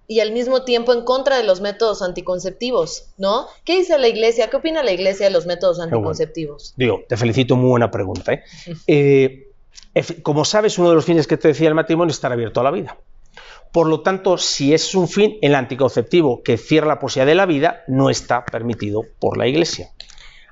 y 0.09 0.18
al 0.18 0.33
mismo 0.33 0.64
tiempo 0.64 0.92
en 0.92 1.05
contra 1.05 1.37
de 1.37 1.44
los 1.44 1.61
métodos 1.61 2.02
anticonceptivos, 2.02 3.11
¿no? 3.16 3.46
¿Qué 3.64 3.76
dice 3.76 3.96
la 3.96 4.09
Iglesia? 4.09 4.50
¿Qué 4.50 4.57
opina 4.57 4.83
la 4.83 4.90
Iglesia 4.90 5.26
de 5.26 5.33
los 5.33 5.46
métodos 5.46 5.79
anticonceptivos? 5.79 6.74
Digo, 6.76 7.05
te 7.09 7.16
felicito, 7.16 7.55
muy 7.55 7.68
buena 7.68 7.92
pregunta. 7.92 8.33
¿eh? 8.33 8.42
Eh, 9.94 10.14
como 10.24 10.44
sabes, 10.44 10.79
uno 10.79 10.88
de 10.88 10.96
los 10.96 11.05
fines 11.05 11.29
que 11.29 11.37
te 11.37 11.46
decía 11.46 11.68
el 11.68 11.76
matrimonio 11.76 12.11
es 12.11 12.16
estar 12.16 12.33
abierto 12.33 12.59
a 12.59 12.64
la 12.64 12.72
vida. 12.72 12.98
Por 13.72 13.88
lo 13.88 14.00
tanto, 14.00 14.38
si 14.38 14.72
es 14.72 14.94
un 14.94 15.09
fin, 15.09 15.37
el 15.42 15.55
anticonceptivo 15.55 16.42
que 16.42 16.57
cierra 16.57 16.88
la 16.88 16.98
posibilidad 16.98 17.26
de 17.26 17.35
la 17.35 17.46
vida 17.46 17.85
no 17.88 18.11
está 18.11 18.44
permitido 18.44 19.02
por 19.18 19.37
la 19.37 19.46
Iglesia. 19.46 19.90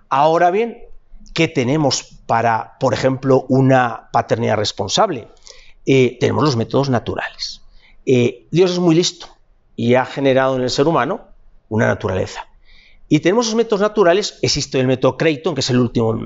Ahora 0.08 0.50
bien, 0.50 0.84
¿qué 1.32 1.48
tenemos 1.48 2.20
para, 2.26 2.76
por 2.78 2.94
ejemplo, 2.94 3.46
una 3.48 4.08
paternidad 4.12 4.56
responsable? 4.56 5.28
Eh, 5.86 6.16
tenemos 6.20 6.44
los 6.44 6.56
métodos 6.56 6.90
naturales. 6.90 7.62
Eh, 8.06 8.46
Dios 8.50 8.72
es 8.72 8.78
muy 8.78 8.94
listo 8.94 9.26
y 9.76 9.94
ha 9.94 10.04
generado 10.04 10.56
en 10.56 10.62
el 10.62 10.70
ser 10.70 10.86
humano 10.86 11.28
una 11.68 11.86
naturaleza. 11.86 12.46
Y 13.08 13.20
tenemos 13.20 13.46
esos 13.46 13.56
métodos 13.56 13.80
naturales, 13.80 14.38
existe 14.42 14.80
el 14.80 14.86
método 14.86 15.16
Creighton, 15.16 15.54
que 15.54 15.60
es 15.60 15.70
el 15.70 15.78
último, 15.78 16.18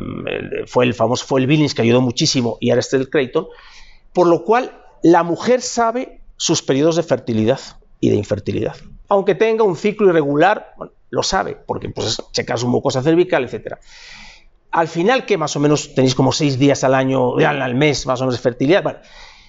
fue 0.67 0.85
el 0.85 0.95
famoso, 0.95 1.27
fue 1.27 1.41
el 1.41 1.47
Billings 1.47 1.75
que 1.75 1.83
ayudó 1.83 2.01
muchísimo, 2.01 2.57
y 2.61 2.71
ahora 2.71 2.81
está 2.81 2.97
el 2.97 3.11
Creighton, 3.11 3.49
por 4.13 4.27
lo 4.27 4.45
cual 4.45 4.81
la 5.03 5.23
mujer 5.23 5.61
sabe 5.61 6.21
sus 6.39 6.63
periodos 6.63 6.97
de 6.97 7.03
fertilidad 7.03 7.61
y 8.01 8.09
de 8.09 8.17
infertilidad. 8.17 8.77
Aunque 9.09 9.35
tenga 9.35 9.65
un 9.65 9.77
ciclo 9.77 10.09
irregular, 10.09 10.75
lo 11.11 11.23
sabe, 11.23 11.55
porque 11.55 11.91
pues 11.91 12.23
checa 12.33 12.57
su 12.57 12.69
mucosa 12.69 13.03
cervical, 13.03 13.45
etc. 13.45 13.75
Al 14.71 14.89
final, 14.89 15.27
que 15.27 15.37
más 15.37 15.55
o 15.57 15.61
menos 15.61 15.95
tenéis 15.95 16.15
como 16.15 16.33
seis 16.33 16.59
días 16.59 16.85
al 16.85 16.95
año, 16.95 17.37
al 17.37 17.75
mes, 17.75 18.07
más 18.07 18.21
o 18.21 18.25
menos 18.25 18.37
de 18.37 18.43
fertilidad. 18.43 19.03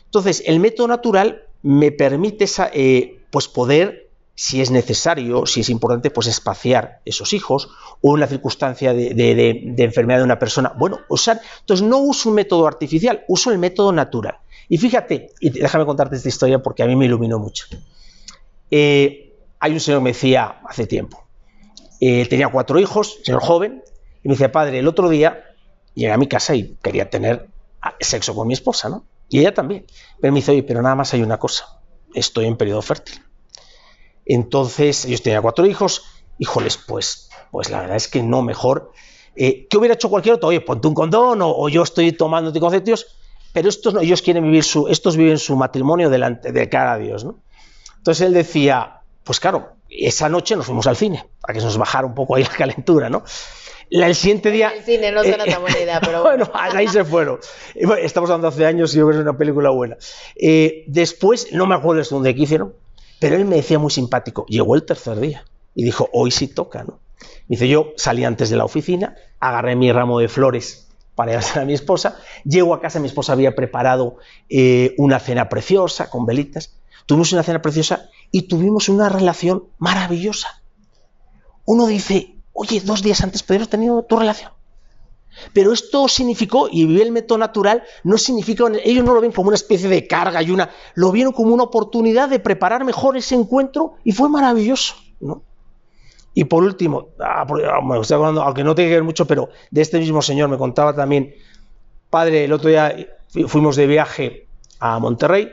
entonces, 0.05 0.43
el 0.45 0.59
método 0.59 0.89
natural 0.89 1.43
me 1.61 1.91
permite 1.91 2.45
eh, 2.73 3.21
pues 3.29 3.47
poder 3.47 4.09
si 4.39 4.61
es 4.61 4.71
necesario, 4.71 5.45
si 5.45 5.59
es 5.59 5.69
importante, 5.69 6.11
pues 6.11 6.27
espaciar 6.27 7.01
esos 7.03 7.33
hijos, 7.33 7.67
o 8.01 8.15
en 8.15 8.21
la 8.21 8.27
circunstancia 8.27 8.93
de, 8.93 9.75
enfermedad 9.77 10.19
de 10.19 10.23
una 10.23 10.39
persona. 10.39 10.71
Bueno, 10.77 10.99
usar, 11.09 11.41
entonces 11.59 11.85
no 11.85 11.97
uso 11.97 12.29
un 12.29 12.35
método 12.35 12.65
artificial, 12.65 13.25
uso 13.27 13.51
el 13.51 13.57
método 13.57 13.91
natural. 13.91 14.37
Y 14.69 14.77
fíjate, 14.77 15.31
y 15.39 15.49
déjame 15.49 15.85
contarte 15.85 16.15
esta 16.15 16.29
historia 16.29 16.59
porque 16.59 16.83
a 16.83 16.85
mí 16.85 16.95
me 16.95 17.05
iluminó 17.05 17.39
mucho. 17.39 17.65
Eh, 18.71 19.35
hay 19.59 19.73
un 19.73 19.79
señor 19.79 19.99
que 19.99 20.03
me 20.03 20.09
decía 20.11 20.61
hace 20.65 20.87
tiempo, 20.87 21.27
eh, 21.99 22.25
tenía 22.29 22.47
cuatro 22.49 22.79
hijos, 22.79 23.17
señor 23.23 23.41
joven, 23.41 23.83
y 24.23 24.27
me 24.27 24.35
decía, 24.35 24.51
padre, 24.51 24.79
el 24.79 24.87
otro 24.87 25.09
día 25.09 25.43
llegué 25.95 26.11
a 26.11 26.17
mi 26.17 26.27
casa 26.27 26.55
y 26.55 26.77
quería 26.81 27.09
tener 27.09 27.49
sexo 27.99 28.35
con 28.35 28.47
mi 28.47 28.53
esposa, 28.53 28.89
¿no? 28.89 29.05
Y 29.27 29.39
ella 29.39 29.53
también. 29.53 29.85
Pero 30.19 30.31
me 30.33 30.39
dice, 30.39 30.51
oye, 30.51 30.63
pero 30.63 30.81
nada 30.81 30.95
más 30.95 31.13
hay 31.13 31.21
una 31.21 31.39
cosa, 31.39 31.81
estoy 32.13 32.45
en 32.45 32.57
periodo 32.57 32.81
fértil. 32.81 33.21
Entonces, 34.25 35.05
ellos 35.05 35.23
tenían 35.23 35.41
cuatro 35.41 35.65
hijos, 35.65 36.03
híjoles, 36.37 36.77
pues, 36.77 37.29
pues 37.51 37.69
la 37.69 37.81
verdad 37.81 37.95
es 37.95 38.07
que 38.07 38.21
no, 38.21 38.41
mejor. 38.41 38.91
Eh, 39.35 39.67
¿Qué 39.69 39.77
hubiera 39.77 39.95
hecho 39.95 40.09
cualquier 40.09 40.35
otro? 40.35 40.49
Oye, 40.49 40.61
ponte 40.61 40.87
un 40.87 40.93
condón 40.93 41.39
o, 41.41 41.69
yo 41.69 41.83
estoy 41.83 42.11
tomando 42.11 42.49
anticonceptivos, 42.49 43.07
pero 43.53 43.69
estos 43.69 43.93
no, 43.93 44.01
ellos 44.01 44.21
quieren 44.21 44.43
vivir 44.43 44.63
su, 44.63 44.87
estos 44.87 45.17
viven 45.17 45.39
su 45.39 45.55
matrimonio 45.55 46.09
delante 46.09 46.51
de 46.51 46.69
cara 46.69 46.93
a 46.93 46.97
Dios, 46.97 47.23
¿no? 47.23 47.39
Entonces 47.97 48.25
él 48.25 48.33
decía, 48.33 49.01
pues 49.23 49.39
claro, 49.39 49.73
esa 49.89 50.29
noche 50.29 50.55
nos 50.55 50.65
fuimos 50.65 50.87
al 50.87 50.95
cine, 50.95 51.25
para 51.41 51.53
que 51.53 51.59
se 51.59 51.65
nos 51.65 51.77
bajara 51.77 52.05
un 52.05 52.15
poco 52.15 52.35
ahí 52.35 52.43
la 52.43 52.49
calentura, 52.49 53.09
¿no? 53.09 53.23
el 53.89 54.15
siguiente 54.15 54.51
día. 54.51 54.69
El 54.69 54.83
cine 54.83 55.11
no 55.11 55.23
suena 55.23 55.45
tan 55.45 55.61
buena 55.61 55.79
idea, 55.79 55.99
pero 56.05 56.21
bueno. 56.23 56.49
ahí 56.53 56.87
se 56.87 57.03
fueron. 57.03 57.39
Estamos 58.01 58.29
hablando 58.29 58.47
hace 58.47 58.65
años 58.65 58.93
y 58.93 58.97
yo 58.97 59.05
creo 59.05 59.17
que 59.17 59.21
es 59.21 59.27
una 59.27 59.37
película 59.37 59.69
buena. 59.71 59.97
Eh, 60.35 60.83
después, 60.87 61.51
no 61.51 61.65
me 61.65 61.75
acuerdo 61.75 62.03
de 62.03 62.07
dónde 62.09 62.31
hicieron, 62.31 62.73
pero 63.19 63.35
él 63.35 63.45
me 63.45 63.57
decía 63.57 63.79
muy 63.79 63.91
simpático. 63.91 64.45
Llegó 64.47 64.75
el 64.75 64.85
tercer 64.85 65.19
día 65.19 65.43
y 65.73 65.83
dijo: 65.83 66.09
Hoy 66.13 66.31
sí 66.31 66.47
toca, 66.47 66.83
¿no? 66.83 66.99
Dice: 67.47 67.67
Yo 67.67 67.93
salí 67.95 68.23
antes 68.23 68.49
de 68.49 68.57
la 68.57 68.65
oficina, 68.65 69.15
agarré 69.39 69.75
mi 69.75 69.91
ramo 69.91 70.19
de 70.19 70.27
flores 70.27 70.88
para 71.19 71.33
ir 71.33 71.39
a 71.55 71.65
mi 71.65 71.73
esposa, 71.73 72.15
llego 72.45 72.73
a 72.73 72.79
casa, 72.79 73.01
mi 73.01 73.07
esposa 73.07 73.33
había 73.33 73.53
preparado 73.53 74.19
eh, 74.47 74.95
una 74.97 75.19
cena 75.19 75.49
preciosa 75.49 76.09
con 76.09 76.25
velitas. 76.25 76.77
Tuvimos 77.05 77.33
una 77.33 77.43
cena 77.43 77.61
preciosa 77.61 78.09
y 78.31 78.43
tuvimos 78.43 78.87
una 78.87 79.09
relación 79.09 79.65
maravillosa. 79.79 80.61
Uno 81.65 81.87
dice, 81.87 82.37
oye, 82.53 82.79
dos 82.79 83.03
días 83.03 83.19
antes 83.21 83.43
podrías 83.43 83.67
tenido 83.67 84.01
tu 84.03 84.15
relación. 84.15 84.53
Pero 85.51 85.73
esto 85.73 86.07
significó, 86.07 86.69
y 86.71 87.01
el 87.01 87.11
método 87.11 87.37
natural, 87.37 87.83
no 88.05 88.17
significa, 88.17 88.63
ellos 88.81 89.03
no 89.03 89.13
lo 89.13 89.19
ven 89.19 89.33
como 89.33 89.49
una 89.49 89.55
especie 89.55 89.89
de 89.89 90.07
carga 90.07 90.41
y 90.41 90.51
una, 90.51 90.69
lo 90.95 91.11
vieron 91.11 91.33
como 91.33 91.53
una 91.53 91.63
oportunidad 91.63 92.29
de 92.29 92.39
preparar 92.39 92.85
mejor 92.85 93.17
ese 93.17 93.35
encuentro 93.35 93.95
y 94.05 94.13
fue 94.13 94.29
maravilloso, 94.29 94.95
¿no? 95.19 95.43
Y 96.39 96.45
por 96.45 96.63
último, 96.63 97.09
ah, 97.19 97.45
ah, 97.45 97.81
me 97.83 97.99
estoy 97.99 98.15
hablando, 98.15 98.41
aunque 98.41 98.63
no 98.63 98.73
tiene 98.73 98.91
que 98.91 98.95
ver 98.95 99.03
mucho, 99.03 99.27
pero 99.27 99.49
de 99.71 99.81
este 99.81 99.99
mismo 99.99 100.21
señor 100.21 100.47
me 100.47 100.57
contaba 100.57 100.95
también, 100.95 101.33
padre, 102.09 102.45
el 102.45 102.53
otro 102.53 102.69
día 102.69 102.95
fuimos 103.47 103.75
de 103.75 103.85
viaje 103.87 104.47
a 104.79 104.99
Monterrey 104.99 105.49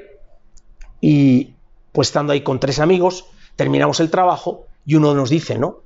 y 1.01 1.55
pues 1.91 2.07
estando 2.07 2.33
ahí 2.33 2.43
con 2.43 2.61
tres 2.61 2.79
amigos, 2.79 3.25
terminamos 3.57 3.99
el 3.99 4.13
trabajo 4.13 4.69
y 4.85 4.95
uno 4.95 5.13
nos 5.13 5.29
dice, 5.29 5.59
¿no? 5.59 5.79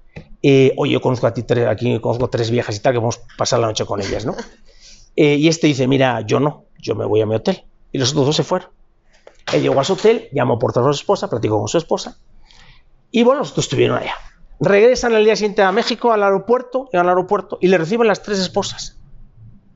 Eh, 0.43 0.75
oye, 0.77 0.93
yo 0.93 1.01
conozco 1.01 1.27
a 1.27 1.33
ti 1.33 1.45
tres, 1.45 1.67
aquí 1.67 1.99
conozco 1.99 2.29
tres 2.29 2.51
viejas 2.51 2.77
y 2.77 2.81
tal, 2.81 2.93
que 2.93 2.99
vamos 2.99 3.23
a 3.25 3.37
pasar 3.39 3.61
la 3.61 3.69
noche 3.69 3.87
con 3.87 4.03
ellas, 4.03 4.27
¿no? 4.27 4.37
Eh, 5.17 5.37
y 5.37 5.49
este 5.49 5.67
dice, 5.67 5.89
mira, 5.89 6.21
yo 6.21 6.41
no, 6.41 6.67
yo 6.79 6.95
me 6.95 7.05
voy 7.05 7.21
a 7.21 7.27
mi 7.27 7.35
hotel. 7.35 7.65
Y 7.91 7.99
los 7.99 8.13
otros 8.13 8.27
dos 8.27 8.37
se 8.37 8.45
fueron. 8.45 8.71
Él 9.53 9.61
llegó 9.61 9.81
a 9.81 9.85
su 9.85 9.95
hotel, 9.95 10.29
llamó 10.33 10.59
por 10.59 10.73
teléfono 10.73 10.93
a 10.93 10.95
su 10.95 11.01
esposa, 11.01 11.29
platicó 11.29 11.59
con 11.59 11.69
su 11.69 11.79
esposa. 11.79 12.17
Y 13.11 13.23
bueno, 13.25 13.41
los 13.41 13.55
dos 13.55 13.65
estuvieron 13.65 13.99
allá. 13.99 14.15
Regresan 14.61 15.15
el 15.15 15.25
día 15.25 15.37
siguiente 15.37 15.63
a 15.63 15.73
México, 15.73 16.13
al 16.13 16.23
aeropuerto, 16.23 16.89
llegan 16.93 17.07
al 17.07 17.17
aeropuerto 17.17 17.59
y 17.61 17.69
le 17.69 17.79
reciben 17.79 18.07
las 18.07 18.23
tres 18.23 18.39
esposas. 18.39 18.99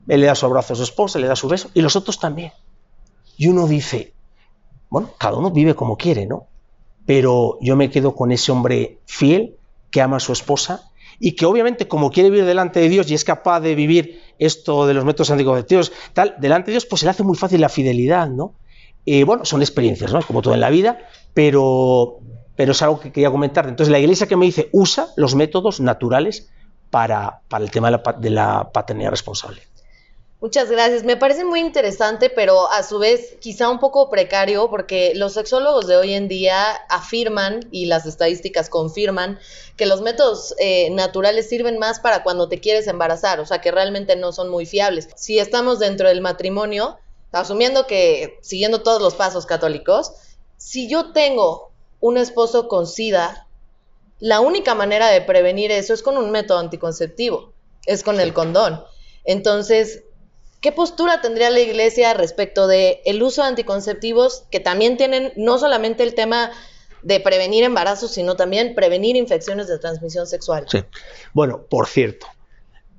Él 0.07 0.21
le 0.21 0.27
da 0.27 0.35
su 0.35 0.45
abrazo 0.45 0.73
a 0.73 0.75
su 0.75 0.83
esposa, 0.83 1.17
le 1.17 1.27
da 1.27 1.35
su 1.35 1.47
beso, 1.47 1.71
y 1.73 1.81
los 1.81 1.95
otros 1.95 2.19
también. 2.19 2.51
Y 3.35 3.47
uno 3.47 3.67
dice, 3.67 4.13
bueno, 4.89 5.09
cada 5.17 5.37
uno 5.37 5.49
vive 5.49 5.73
como 5.73 5.97
quiere, 5.97 6.27
¿no? 6.27 6.45
Pero 7.07 7.57
yo 7.61 7.75
me 7.75 7.89
quedo 7.89 8.15
con 8.15 8.31
ese 8.31 8.51
hombre 8.51 8.99
fiel, 9.05 9.57
que 9.89 10.01
ama 10.01 10.17
a 10.17 10.19
su 10.19 10.33
esposa 10.33 10.91
y 11.19 11.37
que 11.37 11.45
obviamente 11.45 11.87
como 11.87 12.11
quiere 12.11 12.29
vivir 12.29 12.45
delante 12.45 12.81
de 12.81 12.89
Dios 12.89 13.09
y 13.09 13.13
es 13.13 13.23
capaz 13.23 13.61
de 13.61 13.75
vivir 13.75 14.21
esto 14.39 14.85
de 14.85 14.93
los 14.93 15.05
métodos 15.05 15.31
anticonceptivos, 15.31 15.93
tal, 16.13 16.35
delante 16.37 16.67
de 16.67 16.73
Dios, 16.73 16.85
pues 16.85 16.99
se 16.99 17.05
le 17.05 17.11
hace 17.11 17.23
muy 17.23 17.37
fácil 17.37 17.61
la 17.61 17.69
fidelidad, 17.69 18.27
¿no? 18.27 18.53
Eh, 19.05 19.23
bueno, 19.23 19.45
son 19.45 19.61
experiencias, 19.61 20.11
¿no? 20.11 20.21
Como 20.21 20.41
todo 20.41 20.53
en 20.53 20.59
la 20.59 20.69
vida, 20.69 20.99
pero, 21.33 22.19
pero 22.55 22.71
es 22.71 22.81
algo 22.81 22.99
que 22.99 23.11
quería 23.11 23.31
comentar. 23.31 23.67
Entonces, 23.67 23.91
la 23.91 23.99
iglesia 23.99 24.27
que 24.27 24.35
me 24.35 24.45
dice, 24.45 24.69
usa 24.71 25.07
los 25.15 25.35
métodos 25.35 25.79
naturales 25.79 26.49
para, 26.89 27.41
para 27.49 27.63
el 27.63 27.71
tema 27.71 27.91
de 27.91 28.29
la, 28.29 28.71
paternidad 28.71 29.11
responsable. 29.11 29.61
Muchas 30.41 30.69
gracias. 30.69 31.03
Me 31.03 31.17
parece 31.17 31.43
muy 31.43 31.59
interesante, 31.59 32.29
pero 32.29 32.71
a 32.71 32.83
su 32.83 32.99
vez 32.99 33.37
quizá 33.41 33.69
un 33.69 33.79
poco 33.79 34.09
precario, 34.09 34.69
porque 34.69 35.13
los 35.15 35.33
sexólogos 35.33 35.87
de 35.87 35.97
hoy 35.97 36.13
en 36.13 36.27
día 36.27 36.71
afirman, 36.89 37.61
y 37.71 37.85
las 37.85 38.05
estadísticas 38.05 38.69
confirman, 38.69 39.39
que 39.75 39.85
los 39.85 40.01
métodos 40.01 40.53
eh, 40.59 40.89
naturales 40.91 41.49
sirven 41.49 41.79
más 41.79 41.99
para 41.99 42.21
cuando 42.23 42.47
te 42.47 42.59
quieres 42.59 42.87
embarazar, 42.87 43.39
o 43.39 43.45
sea 43.45 43.59
que 43.59 43.71
realmente 43.71 44.15
no 44.15 44.31
son 44.31 44.49
muy 44.49 44.65
fiables. 44.65 45.09
Si 45.15 45.39
estamos 45.39 45.79
dentro 45.79 46.07
del 46.09 46.21
matrimonio, 46.21 46.97
asumiendo 47.31 47.87
que, 47.87 48.37
siguiendo 48.41 48.83
todos 48.83 49.01
los 49.01 49.15
pasos 49.15 49.45
católicos, 49.45 50.13
si 50.57 50.87
yo 50.87 51.11
tengo 51.11 51.74
un 52.07 52.17
esposo 52.17 52.67
con 52.67 52.85
SIDA, 52.85 53.47
la 54.19 54.39
única 54.39 54.75
manera 54.75 55.09
de 55.09 55.21
prevenir 55.21 55.71
eso 55.71 55.93
es 55.93 56.03
con 56.03 56.17
un 56.17 56.29
método 56.29 56.59
anticonceptivo, 56.59 57.51
es 57.87 58.03
con 58.03 58.19
el 58.19 58.33
condón. 58.33 58.83
Entonces, 59.23 60.03
¿Qué 60.61 60.71
postura 60.71 61.21
tendría 61.21 61.51
la 61.51 61.59
iglesia 61.59 62.15
respecto 62.15 62.65
del 62.65 62.97
el 63.05 63.21
uso 63.21 63.43
de 63.43 63.49
anticonceptivos 63.49 64.45
que 64.49 64.59
también 64.59 64.97
tienen 64.97 65.31
no 65.35 65.59
solamente 65.59 66.01
el 66.01 66.15
tema 66.15 66.49
de 67.03 67.19
prevenir 67.19 67.63
embarazos, 67.63 68.09
sino 68.09 68.35
también 68.35 68.73
prevenir 68.73 69.15
infecciones 69.15 69.67
de 69.67 69.77
transmisión 69.77 70.25
sexual? 70.25 70.65
Sí. 70.67 70.79
Bueno, 71.33 71.67
por 71.69 71.85
cierto, 71.85 72.25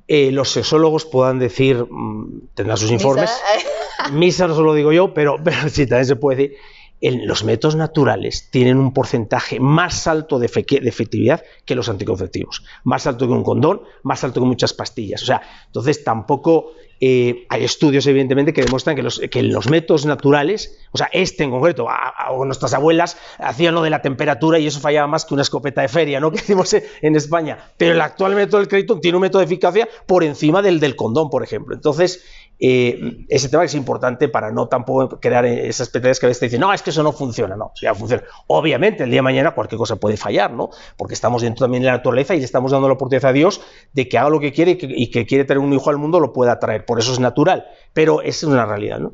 eh, 0.06 0.30
los 0.30 0.50
sexólogos 0.50 1.06
puedan 1.06 1.40
decir, 1.40 1.84
mm, 1.90 2.50
tendrán 2.54 2.76
sus 2.76 2.92
informes, 2.92 3.32
misa 4.12 4.46
no 4.46 4.54
se 4.54 4.62
lo 4.62 4.72
digo 4.72 4.92
yo, 4.92 5.12
pero, 5.12 5.42
pero 5.42 5.68
sí, 5.68 5.88
también 5.88 6.06
se 6.06 6.14
puede 6.14 6.36
decir, 6.36 6.58
en 7.00 7.26
los 7.26 7.44
métodos 7.44 7.76
naturales 7.76 8.48
tienen 8.50 8.78
un 8.78 8.92
porcentaje 8.92 9.60
más 9.60 10.06
alto 10.06 10.38
de, 10.38 10.46
efectividad 10.46 11.42
que 11.64 11.74
los 11.74 11.88
anticonceptivos, 11.88 12.64
más 12.84 13.06
alto 13.06 13.26
que 13.26 13.32
un 13.32 13.42
condón, 13.42 13.82
más 14.02 14.24
alto 14.24 14.40
que 14.40 14.46
muchas 14.46 14.72
pastillas. 14.72 15.22
O 15.22 15.26
sea, 15.26 15.42
entonces 15.66 16.02
tampoco 16.04 16.72
eh, 17.00 17.46
hay 17.50 17.64
estudios, 17.64 18.06
evidentemente, 18.06 18.54
que 18.54 18.62
demuestran 18.62 18.96
que 18.96 19.02
los, 19.02 19.20
que 19.30 19.42
los, 19.42 19.68
métodos 19.68 20.06
naturales, 20.06 20.78
o 20.92 20.98
sea, 20.98 21.10
este 21.12 21.44
en 21.44 21.50
concreto, 21.50 21.86
a, 21.90 22.12
nuestras 22.46 22.72
abuelas 22.72 23.18
hacían 23.38 23.74
lo 23.74 23.82
de 23.82 23.90
la 23.90 24.00
temperatura 24.00 24.58
y 24.58 24.66
eso 24.66 24.80
fallaba 24.80 25.06
más 25.06 25.26
que 25.26 25.34
una 25.34 25.42
escopeta 25.42 25.82
de 25.82 25.88
feria, 25.88 26.20
¿no? 26.20 26.30
Que 26.36 26.38
decimos 26.38 26.74
en 26.74 27.16
España. 27.16 27.58
Pero 27.76 27.92
el 27.92 28.00
actual 28.00 28.34
método 28.34 28.58
del 28.58 28.68
crédito 28.68 28.98
tiene 29.00 29.16
un 29.16 29.22
método 29.22 29.40
de 29.40 29.46
eficacia 29.46 29.88
por 30.06 30.24
encima 30.24 30.62
del 30.62 30.80
del 30.80 30.96
condón, 30.96 31.28
por 31.28 31.42
ejemplo. 31.42 31.74
Entonces, 31.74 32.24
eh, 32.58 33.26
ese 33.28 33.48
tema 33.50 33.64
es 33.64 33.74
importante 33.74 34.28
para 34.28 34.50
no 34.50 34.68
tampoco 34.68 35.20
crear 35.20 35.44
esas 35.44 35.88
expectativas 35.88 36.18
que 36.18 36.26
a 36.26 36.28
veces 36.28 36.40
te 36.40 36.46
dicen, 36.46 36.60
no, 36.60 36.72
es 36.72 36.82
que 36.82 36.90
eso 36.90 37.02
no 37.02 37.12
funciona, 37.12 37.54
no, 37.54 37.72
ya 37.80 37.94
funciona. 37.94 38.22
Obviamente, 38.46 39.04
el 39.04 39.10
día 39.10 39.18
de 39.18 39.22
mañana 39.22 39.54
cualquier 39.54 39.78
cosa 39.78 39.96
puede 39.96 40.16
fallar, 40.16 40.52
¿no? 40.52 40.70
Porque 40.96 41.14
estamos 41.14 41.42
dentro 41.42 41.64
también 41.64 41.82
de 41.82 41.88
la 41.88 41.96
naturaleza 41.96 42.34
y 42.34 42.38
le 42.38 42.44
estamos 42.44 42.72
dando 42.72 42.88
la 42.88 42.94
oportunidad 42.94 43.30
a 43.30 43.32
Dios 43.32 43.60
de 43.92 44.08
que 44.08 44.16
haga 44.16 44.30
lo 44.30 44.40
que 44.40 44.52
quiere 44.52 44.78
y 44.80 45.10
que, 45.10 45.26
quiere 45.26 45.44
tener 45.44 45.58
un 45.58 45.72
hijo 45.72 45.90
al 45.90 45.98
mundo 45.98 46.18
lo 46.18 46.32
pueda 46.32 46.58
traer. 46.58 46.86
Por 46.86 46.98
eso 46.98 47.12
es 47.12 47.20
natural, 47.20 47.66
pero 47.92 48.22
es 48.22 48.42
una 48.42 48.64
realidad, 48.64 49.00
¿no? 49.00 49.12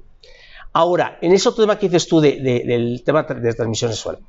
Ahora, 0.73 1.19
en 1.21 1.33
ese 1.33 1.49
otro 1.49 1.65
tema 1.65 1.79
que 1.79 1.89
dices 1.89 2.09
tú 2.09 2.21
del 2.21 3.03
tema 3.05 3.25
de 3.25 3.53
transmisión 3.53 3.91
sexual, 3.91 4.21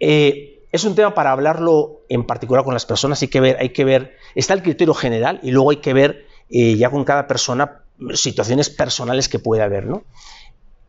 eh, 0.00 0.66
es 0.72 0.84
un 0.84 0.94
tema 0.94 1.14
para 1.14 1.32
hablarlo 1.32 2.02
en 2.08 2.24
particular 2.24 2.64
con 2.64 2.74
las 2.74 2.84
personas, 2.84 3.22
hay 3.22 3.28
que 3.28 3.40
ver, 3.40 3.56
hay 3.60 3.70
que 3.70 3.84
ver, 3.84 4.16
está 4.34 4.54
el 4.54 4.62
criterio 4.62 4.94
general 4.94 5.38
y 5.42 5.50
luego 5.50 5.70
hay 5.70 5.76
que 5.76 5.92
ver 5.92 6.26
eh, 6.50 6.76
ya 6.76 6.90
con 6.90 7.04
cada 7.04 7.26
persona 7.26 7.82
situaciones 8.14 8.70
personales 8.70 9.28
que 9.28 9.38
puede 9.38 9.62
haber, 9.62 9.86
¿no? 9.86 10.04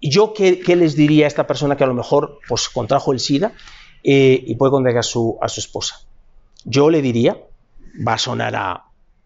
¿Yo 0.02 0.34
qué, 0.34 0.62
les 0.76 0.96
diría 0.96 1.26
a 1.26 1.28
esta 1.28 1.46
persona 1.48 1.76
que 1.76 1.84
a 1.84 1.88
lo 1.88 1.94
mejor 1.94 2.40
pues, 2.48 2.70
contrajo 2.70 3.12
el 3.12 3.20
SIDA 3.20 3.54
eh, 4.04 4.42
y 4.46 4.56
puede 4.56 4.72
contagiar 4.72 5.00
a 5.00 5.04
su, 5.04 5.38
a 5.42 5.50
su 5.50 5.60
esposa? 5.60 6.02
Yo 6.64 6.90
le 6.90 7.02
diría, 7.02 7.38
va 8.08 8.14
a 8.14 8.18
sonar 8.18 8.56
a... 8.56 8.86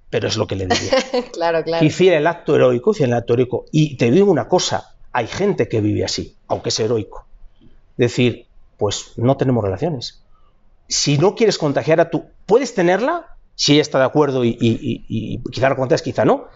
pero 0.10 0.28
es 0.28 0.38
lo 0.38 0.48
que 0.48 0.56
le 0.56 0.67
diría. 0.67 0.91
claro, 1.32 1.63
claro. 1.63 1.80
Que 1.80 1.86
hiciera 1.86 2.17
el 2.17 2.26
acto 2.26 2.56
heroico, 2.56 2.91
hiciera 2.91 3.13
el 3.13 3.19
acto 3.19 3.34
heroico. 3.34 3.65
Y 3.72 3.98
te 3.98 4.10
digo 4.10 4.32
una 4.32 4.48
cosa, 4.48 4.96
hay 5.12 5.28
gente 5.28 5.67
que 5.67 5.82
vive 5.82 6.04
así, 6.04 6.36
aunque 6.48 6.69
es 6.69 6.80
heroico. 6.80 7.28
Decir, 7.98 8.48
pues 8.78 9.13
no 9.15 9.38
tenemos 9.38 9.63
relaciones. 9.63 10.24
Si 10.88 11.17
no 11.17 11.36
quieres 11.36 11.58
contagiar 11.58 12.00
a 12.02 12.10
tu... 12.10 12.26
Puedes 12.48 12.74
tenerla, 12.74 13.38
si 13.56 13.74
ella 13.74 13.84
está 13.84 14.00
de 14.00 14.06
acuerdo 14.06 14.43
y, 14.43 14.58
y, 14.60 15.39
quizá 15.52 15.69
la 15.69 15.76
contagias, 15.76 16.02
quizá 16.02 16.26
no, 16.26 16.48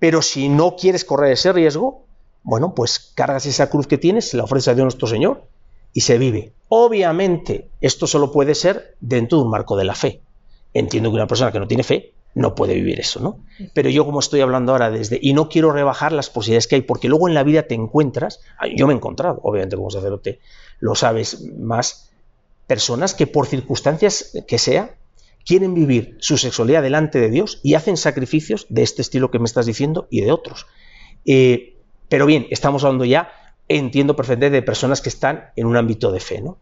pero 0.00 0.22
si 0.22 0.48
no 0.48 0.74
quieres 0.74 1.04
correr 1.04 1.32
ese 1.32 1.52
riesgo, 1.52 2.02
bueno, 2.42 2.74
pues 2.74 3.12
cargas 3.14 3.46
esa 3.46 3.70
cruz 3.70 3.86
que 3.86 3.98
tienes, 3.98 4.34
la 4.34 4.44
ofreces 4.44 4.68
a 4.68 4.74
Dios 4.74 4.84
nuestro 4.84 5.06
Señor 5.06 5.44
y 5.92 6.00
se 6.00 6.18
vive. 6.18 6.52
Obviamente, 6.68 7.68
esto 7.80 8.06
solo 8.06 8.32
puede 8.32 8.54
ser 8.56 8.96
dentro 9.00 9.38
de 9.38 9.44
un 9.44 9.50
marco 9.50 9.76
de 9.76 9.84
la 9.84 9.94
fe. 9.94 10.20
Entiendo 10.74 11.10
que 11.10 11.16
una 11.16 11.26
persona 11.26 11.52
que 11.52 11.60
no 11.60 11.68
tiene 11.68 11.84
fe 11.84 12.12
no 12.34 12.54
puede 12.54 12.74
vivir 12.74 13.00
eso, 13.00 13.20
¿no? 13.20 13.38
Pero 13.74 13.90
yo 13.90 14.04
como 14.06 14.20
estoy 14.20 14.40
hablando 14.40 14.72
ahora 14.72 14.90
desde, 14.90 15.18
y 15.20 15.32
no 15.32 15.48
quiero 15.48 15.72
rebajar 15.72 16.12
las 16.12 16.30
posibilidades 16.30 16.68
que 16.68 16.76
hay, 16.76 16.82
porque 16.82 17.08
luego 17.08 17.28
en 17.28 17.34
la 17.34 17.42
vida 17.42 17.64
te 17.64 17.74
encuentras, 17.74 18.40
yo 18.76 18.86
me 18.86 18.92
he 18.92 18.96
encontrado, 18.96 19.40
obviamente 19.42 19.76
como 19.76 19.90
sacerdote 19.90 20.38
lo 20.78 20.94
sabes 20.94 21.42
más, 21.58 22.10
personas 22.66 23.14
que 23.14 23.26
por 23.26 23.46
circunstancias 23.46 24.32
que 24.46 24.58
sea, 24.58 24.94
quieren 25.44 25.74
vivir 25.74 26.16
su 26.20 26.38
sexualidad 26.38 26.82
delante 26.82 27.20
de 27.20 27.30
Dios 27.30 27.60
y 27.62 27.74
hacen 27.74 27.96
sacrificios 27.96 28.66
de 28.68 28.82
este 28.82 29.02
estilo 29.02 29.30
que 29.30 29.38
me 29.38 29.46
estás 29.46 29.66
diciendo 29.66 30.06
y 30.10 30.20
de 30.20 30.32
otros. 30.32 30.66
Eh, 31.24 31.76
pero 32.08 32.26
bien, 32.26 32.46
estamos 32.50 32.84
hablando 32.84 33.04
ya, 33.04 33.30
entiendo 33.68 34.16
perfectamente, 34.16 34.56
de 34.56 34.62
personas 34.62 35.00
que 35.00 35.08
están 35.08 35.50
en 35.56 35.66
un 35.66 35.76
ámbito 35.76 36.12
de 36.12 36.20
fe, 36.20 36.40
¿no? 36.40 36.58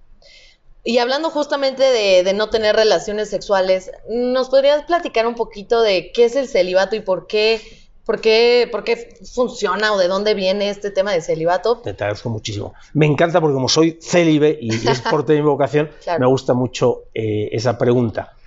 Y 0.85 0.99
hablando 0.99 1.31
justamente 1.31 1.83
de, 1.83 2.33
no 2.33 2.49
tener 2.49 2.75
relaciones 2.75 3.29
sexuales, 3.29 3.91
¿nos 4.09 4.49
podrías 4.49 4.85
platicar 4.85 5.27
un 5.27 5.35
poquito 5.35 5.83
de 5.83 6.13
qué 6.13 6.25
es 6.25 6.37
el 6.37 6.49
celibato 6.49 6.97
y 6.97 7.01
por 7.01 7.27
qué, 7.27 7.61
por 8.07 8.21
qué, 8.21 8.69
por 8.71 8.85
qué 8.85 9.19
funciona 9.35 9.93
o 9.93 9.99
de 9.99 10.09
dónde 10.09 10.35
viene 10.35 10.71
este 10.71 10.91
tema 10.91 11.13
de 11.13 11.21
celibato? 11.21 11.79
Te 11.79 11.91
agradezco 11.91 12.31
muchísimo. 12.31 12.75
Me 12.95 13.05
encanta 13.05 13.41
porque 13.41 13.55
como 13.55 13.69
soy 13.69 13.99
célibe 14.01 14.57
y 14.61 14.89
es 14.89 15.03
por 15.03 15.25
de 15.27 15.35
mi 15.35 15.43
vocación, 15.43 15.91
me 16.19 16.27
gusta 16.27 16.55
mucho 16.55 17.05
eh, 17.13 17.51
esa 17.53 17.77
pregunta. 17.77 18.38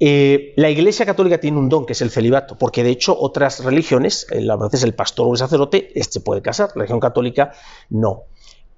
Eh, 0.00 0.54
la 0.56 0.70
Iglesia 0.70 1.04
Católica 1.04 1.38
tiene 1.38 1.58
un 1.58 1.68
don 1.68 1.84
que 1.84 1.92
es 1.92 2.00
el 2.00 2.10
celibato, 2.10 2.56
porque 2.56 2.82
de 2.82 2.90
hecho 2.90 3.16
otras 3.18 3.62
religiones, 3.62 4.26
eh, 4.30 4.40
la 4.40 4.56
verdad 4.56 4.74
es 4.74 4.82
el 4.82 4.94
pastor 4.94 5.28
o 5.28 5.32
el 5.32 5.38
sacerdote, 5.38 5.92
este 5.94 6.20
puede 6.20 6.40
casar, 6.40 6.70
la 6.70 6.74
religión 6.76 7.00
católica 7.00 7.52
no. 7.90 8.22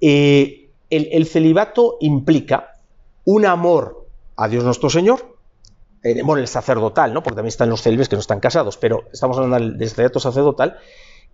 el, 0.00 1.26
celibato 1.26 1.96
implica 2.00 2.80
un 3.24 3.46
amor 3.46 4.06
a 4.36 4.48
Dios 4.48 4.64
nuestro 4.64 4.90
Señor, 4.90 5.36
eh, 6.02 6.22
bueno, 6.22 6.40
el 6.40 6.48
sacerdotal, 6.48 7.14
¿no? 7.14 7.22
porque 7.22 7.36
también 7.36 7.48
están 7.48 7.70
los 7.70 7.82
célibes 7.82 8.08
que 8.08 8.16
no 8.16 8.20
están 8.20 8.40
casados, 8.40 8.76
pero 8.76 9.04
estamos 9.12 9.38
hablando 9.38 9.78
del 9.78 9.90
celibato 9.90 10.18
sacerdotal, 10.18 10.78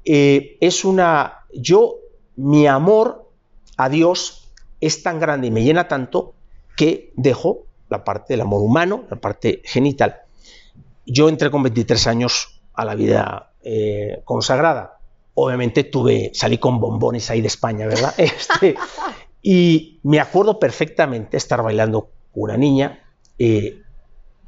eh, 0.04 0.58
es 0.60 0.84
una, 0.84 1.46
yo, 1.54 1.96
mi 2.36 2.66
amor 2.66 3.30
a 3.76 3.88
Dios 3.88 4.50
es 4.80 5.02
tan 5.02 5.20
grande 5.20 5.46
y 5.46 5.50
me 5.50 5.62
llena 5.62 5.88
tanto 5.88 6.34
que 6.76 7.12
dejo 7.16 7.64
la 7.88 8.04
parte 8.04 8.34
del 8.34 8.42
amor 8.42 8.62
humano, 8.62 9.04
la 9.10 9.16
parte 9.16 9.62
genital. 9.64 10.22
Yo 11.06 11.28
entré 11.28 11.50
con 11.50 11.62
23 11.62 12.06
años 12.06 12.60
a 12.74 12.84
la 12.84 12.94
vida 12.94 13.52
eh, 13.62 14.22
consagrada. 14.24 14.98
Obviamente 15.34 15.84
tuve, 15.84 16.30
salí 16.34 16.58
con 16.58 16.80
bombones 16.80 17.30
ahí 17.30 17.40
de 17.40 17.48
España, 17.48 17.86
¿verdad? 17.86 18.14
Este, 18.18 18.76
y 19.42 20.00
me 20.02 20.20
acuerdo 20.20 20.58
perfectamente 20.58 21.36
estar 21.36 21.62
bailando 21.62 22.10
con 22.32 22.44
una 22.44 22.56
niña, 22.56 23.04
eh, 23.38 23.80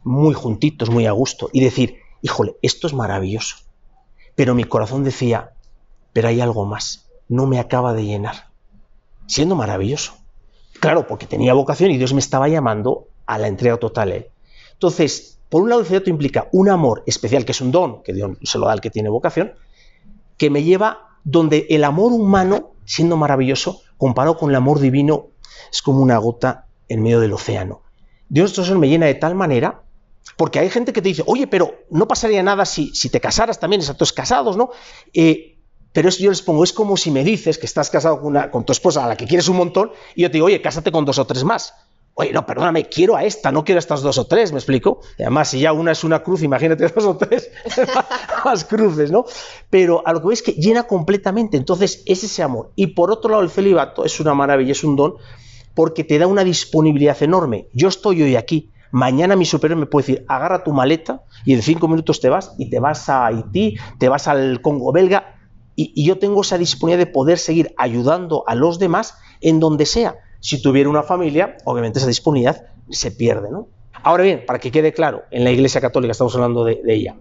muy 0.03 0.35
juntitos, 0.35 0.90
muy 0.90 1.07
a 1.07 1.12
gusto, 1.12 1.48
y 1.53 1.61
decir, 1.61 1.96
híjole, 2.22 2.57
esto 2.62 2.87
es 2.87 2.94
maravilloso. 2.94 3.57
Pero 4.35 4.55
mi 4.55 4.64
corazón 4.64 5.05
decía, 5.05 5.53
pero 6.12 6.29
hay 6.29 6.40
algo 6.40 6.64
más, 6.64 7.11
no 7.29 7.46
me 7.46 7.59
acaba 7.59 7.94
de 7.94 8.05
llenar. 8.05 8.50
Siendo 9.26 9.55
maravilloso. 9.55 10.14
Claro, 10.81 11.07
porque 11.07 11.26
tenía 11.26 11.55
vocación 11.55 11.90
y 11.90 11.98
Dios 11.98 12.14
me 12.14 12.20
estaba 12.20 12.48
llamando 12.48 13.10
a 13.30 13.38
la 13.38 13.46
entrega 13.46 13.76
total 13.76 14.26
Entonces, 14.72 15.38
por 15.48 15.62
un 15.62 15.68
lado, 15.68 15.80
el 15.80 15.86
celibato 15.86 16.10
implica 16.10 16.48
un 16.52 16.68
amor 16.68 17.04
especial, 17.06 17.44
que 17.44 17.52
es 17.52 17.60
un 17.60 17.70
don, 17.70 18.02
que 18.02 18.12
Dios 18.12 18.36
se 18.42 18.58
lo 18.58 18.66
da 18.66 18.72
al 18.72 18.80
que 18.80 18.90
tiene 18.90 19.08
vocación, 19.08 19.52
que 20.36 20.50
me 20.50 20.64
lleva 20.64 21.18
donde 21.22 21.66
el 21.70 21.84
amor 21.84 22.12
humano, 22.12 22.72
siendo 22.84 23.16
maravilloso, 23.16 23.82
comparado 23.96 24.36
con 24.36 24.50
el 24.50 24.56
amor 24.56 24.80
divino, 24.80 25.28
es 25.70 25.80
como 25.80 26.00
una 26.00 26.18
gota 26.18 26.66
en 26.88 27.02
medio 27.02 27.20
del 27.20 27.32
océano. 27.32 27.82
Dios 28.28 28.50
entonces 28.50 28.76
me 28.76 28.88
llena 28.88 29.06
de 29.06 29.14
tal 29.14 29.36
manera, 29.36 29.82
porque 30.36 30.58
hay 30.58 30.70
gente 30.70 30.92
que 30.92 31.02
te 31.02 31.08
dice, 31.08 31.22
oye, 31.26 31.46
pero 31.46 31.74
no 31.90 32.08
pasaría 32.08 32.42
nada 32.42 32.64
si, 32.64 32.94
si 32.94 33.10
te 33.10 33.20
casaras 33.20 33.60
también, 33.60 33.80
exactos 33.80 34.12
casados, 34.12 34.56
¿no? 34.56 34.70
Eh, 35.12 35.58
pero 35.92 36.08
eso 36.08 36.22
yo 36.22 36.30
les 36.30 36.42
pongo, 36.42 36.64
es 36.64 36.72
como 36.72 36.96
si 36.96 37.10
me 37.10 37.22
dices 37.22 37.58
que 37.58 37.66
estás 37.66 37.90
casado 37.90 38.20
con, 38.20 38.36
con 38.50 38.64
tu 38.64 38.72
esposa 38.72 39.04
a 39.04 39.08
la 39.08 39.16
que 39.16 39.26
quieres 39.26 39.48
un 39.48 39.56
montón, 39.56 39.92
y 40.14 40.22
yo 40.22 40.28
te 40.28 40.34
digo, 40.34 40.46
oye, 40.46 40.60
cásate 40.62 40.90
con 40.90 41.04
dos 41.04 41.18
o 41.18 41.26
tres 41.26 41.44
más. 41.44 41.74
Oye, 42.20 42.35
no, 42.35 42.44
perdóname, 42.44 42.85
quiero 42.85 43.16
a 43.16 43.24
esta, 43.24 43.50
no 43.50 43.64
quiero 43.64 43.78
a 43.78 43.80
estas 43.80 44.02
dos 44.02 44.18
o 44.18 44.26
tres, 44.26 44.52
¿me 44.52 44.59
explico? 44.59 45.00
además, 45.18 45.48
si 45.48 45.61
ya 45.61 45.72
una 45.72 45.92
es 45.92 46.04
una 46.04 46.22
cruz, 46.22 46.42
imagínate 46.42 46.87
dos 46.94 47.04
o 47.06 47.16
tres 47.16 47.50
más 48.44 48.66
cruces, 48.66 49.11
¿no? 49.11 49.24
Pero 49.70 50.06
a 50.06 50.12
lo 50.12 50.20
que 50.20 50.28
veis 50.28 50.42
que 50.42 50.52
llena 50.52 50.83
completamente, 50.83 51.56
entonces 51.56 52.02
es 52.04 52.22
ese 52.22 52.42
amor. 52.42 52.72
Y 52.76 52.88
por 52.88 53.11
otro 53.11 53.30
lado, 53.30 53.42
el 53.42 53.48
celibato 53.48 54.04
es 54.04 54.20
una 54.20 54.35
maravilla, 54.35 54.72
es 54.72 54.85
un 54.85 54.96
don, 54.96 55.14
porque 55.74 56.04
te 56.04 56.18
da 56.18 56.26
una 56.26 56.44
disponibilidad 56.44 57.16
enorme. 57.22 57.68
Yo 57.72 57.88
estoy 57.88 58.20
hoy 58.20 58.37
aquí, 58.37 58.70
mañana 58.90 59.35
mi 59.35 59.46
superior 59.46 59.80
me 59.80 59.87
puede 59.87 60.09
decir, 60.09 60.26
agarra 60.28 60.62
tu 60.62 60.74
maleta 60.74 61.22
y 61.46 61.54
en 61.54 61.62
cinco 61.62 61.88
minutos 61.88 62.20
te 62.20 62.28
vas 62.28 62.52
y 62.59 62.68
te 62.68 62.80
vas 62.80 63.09
a 63.09 63.24
Haití, 63.24 63.78
te 63.98 64.11
vas 64.11 64.28
al 64.28 64.61
Congo 64.61 64.92
belga, 64.92 65.37
y, 65.74 65.90
y 65.96 66.04
yo 66.04 66.18
tengo 66.18 66.42
esa 66.42 66.59
disponibilidad 66.59 67.06
de 67.06 67.12
poder 67.12 67.38
seguir 67.38 67.74
ayudando 67.78 68.44
a 68.46 68.54
los 68.54 68.78
demás 68.78 69.14
en 69.40 69.59
donde 69.59 69.87
sea 69.87 70.18
si 70.40 70.61
tuviera 70.61 70.88
una 70.88 71.03
familia, 71.03 71.57
obviamente 71.64 71.98
esa 71.98 72.09
disponibilidad 72.09 72.66
se 72.90 73.11
pierde, 73.12 73.50
¿no? 73.50 73.68
Ahora 74.03 74.24
bien, 74.24 74.44
para 74.46 74.59
que 74.59 74.70
quede 74.70 74.92
claro, 74.92 75.24
en 75.31 75.44
la 75.44 75.50
Iglesia 75.50 75.81
Católica 75.81 76.12
estamos 76.12 76.35
hablando 76.35 76.64
de, 76.64 76.81
ella. 76.87 77.16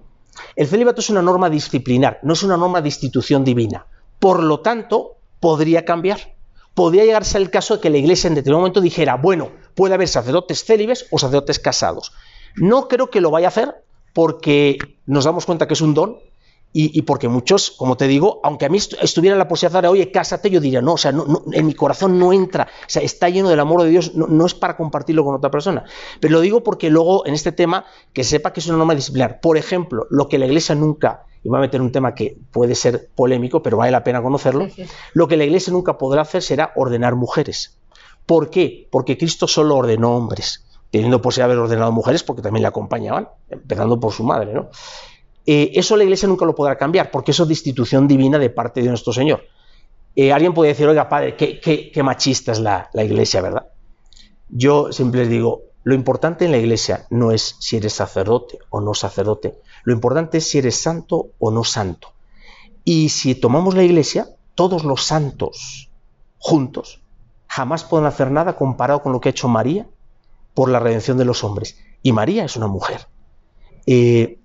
El 0.55 0.67
celibato 0.67 1.01
es 1.01 1.09
una 1.09 1.21
norma 1.21 1.49
disciplinar, 1.49 2.19
no 2.23 2.33
es 2.33 2.43
una 2.43 2.55
norma 2.55 2.81
de 2.81 2.87
institución 2.87 3.43
divina. 3.43 3.85
Por 4.19 4.41
lo 4.41 4.61
tanto, 4.61 5.17
podría 5.39 5.83
cambiar. 5.83 6.35
Podría 6.73 7.03
llegarse 7.03 7.37
al 7.37 7.49
caso 7.49 7.75
de 7.75 7.81
que 7.81 7.89
la 7.89 7.97
Iglesia 7.97 8.29
en 8.29 8.35
determinado 8.35 8.61
momento 8.61 8.79
dijera, 8.79 9.15
bueno, 9.15 9.51
puede 9.75 9.95
haber 9.95 10.07
sacerdotes 10.07 10.63
célibes 10.63 11.07
o 11.11 11.19
sacerdotes 11.19 11.59
casados. 11.59 12.13
No 12.55 12.87
creo 12.87 13.09
que 13.09 13.21
lo 13.21 13.31
vaya 13.31 13.47
a 13.47 13.49
hacer 13.49 13.83
porque 14.13 14.77
nos 15.05 15.25
damos 15.25 15.45
cuenta 15.45 15.67
que 15.67 15.73
es 15.73 15.81
un 15.81 15.93
don 15.93 16.19
y, 16.71 17.01
porque 17.01 17.27
muchos, 17.27 17.71
como 17.71 17.97
te 17.97 18.07
digo, 18.07 18.39
aunque 18.43 18.65
a 18.65 18.69
mí 18.69 18.77
estuviera 18.77 19.35
la 19.35 19.47
posibilidad 19.47 19.81
de 19.81 19.87
oye, 19.87 20.11
cásate, 20.11 20.51
yo 20.51 20.59
diría, 20.59 20.83
no, 20.83 20.93
o 20.93 20.97
sea, 20.97 21.11
no, 21.11 21.41
en 21.51 21.65
mi 21.65 21.73
corazón 21.73 22.19
no 22.19 22.31
entra, 22.31 22.67
o 22.81 22.89
sea, 22.89 23.01
está 23.01 23.27
lleno 23.27 23.49
del 23.49 23.59
amor 23.59 23.81
de 23.81 23.89
Dios, 23.89 24.13
no, 24.13 24.45
es 24.45 24.53
para 24.53 24.77
compartirlo 24.77 25.25
con 25.25 25.33
otra 25.33 25.49
persona. 25.49 25.85
Pero 26.19 26.33
lo 26.33 26.41
digo 26.41 26.61
porque 26.61 26.91
luego 26.91 27.25
en 27.25 27.33
este 27.33 27.51
tema, 27.51 27.85
que 28.13 28.23
sepa 28.23 28.53
que 28.53 28.59
es 28.59 28.67
una 28.67 28.77
norma 28.77 28.93
disciplinar. 28.93 29.39
Por 29.39 29.57
ejemplo, 29.57 30.05
lo 30.11 30.29
que 30.29 30.37
la 30.37 30.45
iglesia 30.45 30.75
nunca, 30.75 31.25
y 31.43 31.49
voy 31.49 31.57
a 31.57 31.61
meter 31.61 31.81
un 31.81 31.91
tema 31.91 32.13
que 32.13 32.37
puede 32.51 32.75
ser 32.75 33.09
polémico, 33.15 33.63
pero 33.63 33.77
vale 33.77 33.91
la 33.91 34.03
pena 34.03 34.21
conocerlo, 34.21 34.67
lo 35.13 35.27
que 35.27 35.37
la 35.37 35.45
iglesia 35.45 35.73
nunca 35.73 35.97
podrá 35.97 36.21
hacer 36.21 36.43
será 36.43 36.71
ordenar 36.75 37.15
mujeres. 37.15 37.79
¿Por 38.27 38.51
qué? 38.51 38.87
Porque 38.91 39.17
Cristo 39.17 39.47
solo 39.47 39.75
ordenó 39.75 40.15
hombres, 40.15 40.65
teniendo 40.91 41.19
posibilidad 41.19 41.47
de 41.47 41.53
haber 41.53 41.63
ordenado 41.63 41.91
mujeres 41.91 42.21
porque 42.21 42.43
también 42.43 42.61
le 42.61 42.67
acompañaban, 42.67 43.27
empezando 43.49 43.99
por 43.99 44.13
su 44.13 44.23
madre, 44.23 44.53
¿no? 44.53 44.69
Eh, 45.45 45.71
eso 45.73 45.97
la 45.97 46.03
iglesia 46.03 46.27
nunca 46.27 46.45
lo 46.45 46.55
podrá 46.55 46.77
cambiar, 46.77 47.11
porque 47.11 47.31
eso 47.31 47.43
es 47.43 47.49
de 47.49 47.53
institución 47.53 48.07
divina 48.07 48.37
de 48.37 48.49
parte 48.49 48.81
de 48.81 48.89
nuestro 48.89 49.13
Señor. 49.13 49.43
Eh, 50.15 50.33
alguien 50.33 50.53
puede 50.53 50.69
decir, 50.69 50.87
oiga, 50.87 51.07
padre, 51.07 51.35
qué, 51.35 52.03
machista 52.03 52.51
es 52.51 52.59
la, 52.59 52.89
la, 52.93 53.03
iglesia, 53.03 53.41
¿verdad? 53.41 53.67
Yo 54.49 54.91
siempre 54.91 55.21
les 55.21 55.29
digo, 55.29 55.61
lo 55.83 55.93
importante 55.93 56.45
en 56.45 56.51
la 56.51 56.57
iglesia 56.57 57.05
no 57.09 57.31
es 57.31 57.55
si 57.59 57.77
eres 57.77 57.93
sacerdote 57.93 58.59
o 58.69 58.81
no 58.81 58.93
sacerdote, 58.93 59.59
lo 59.83 59.93
importante 59.93 60.39
es 60.39 60.49
si 60.49 60.57
eres 60.57 60.75
santo 60.75 61.29
o 61.39 61.51
no 61.51 61.63
santo. 61.63 62.13
Y 62.83 63.09
si 63.09 63.35
tomamos 63.35 63.75
la 63.75 63.83
iglesia, 63.83 64.27
todos 64.55 64.83
los 64.83 65.03
santos 65.03 65.89
juntos 66.37 67.01
jamás 67.47 67.83
pueden 67.83 68.07
hacer 68.07 68.31
nada 68.31 68.55
comparado 68.55 69.01
con 69.01 69.11
lo 69.11 69.19
que 69.19 69.29
ha 69.29 69.31
hecho 69.31 69.47
María 69.47 69.87
por 70.53 70.69
la 70.69 70.79
redención 70.79 71.17
de 71.17 71.25
los 71.25 71.43
hombres. 71.43 71.77
Y 72.01 72.11
María 72.13 72.45
es 72.45 72.55
una 72.55 72.67
mujer. 72.67 73.07
Eh, 73.85 74.38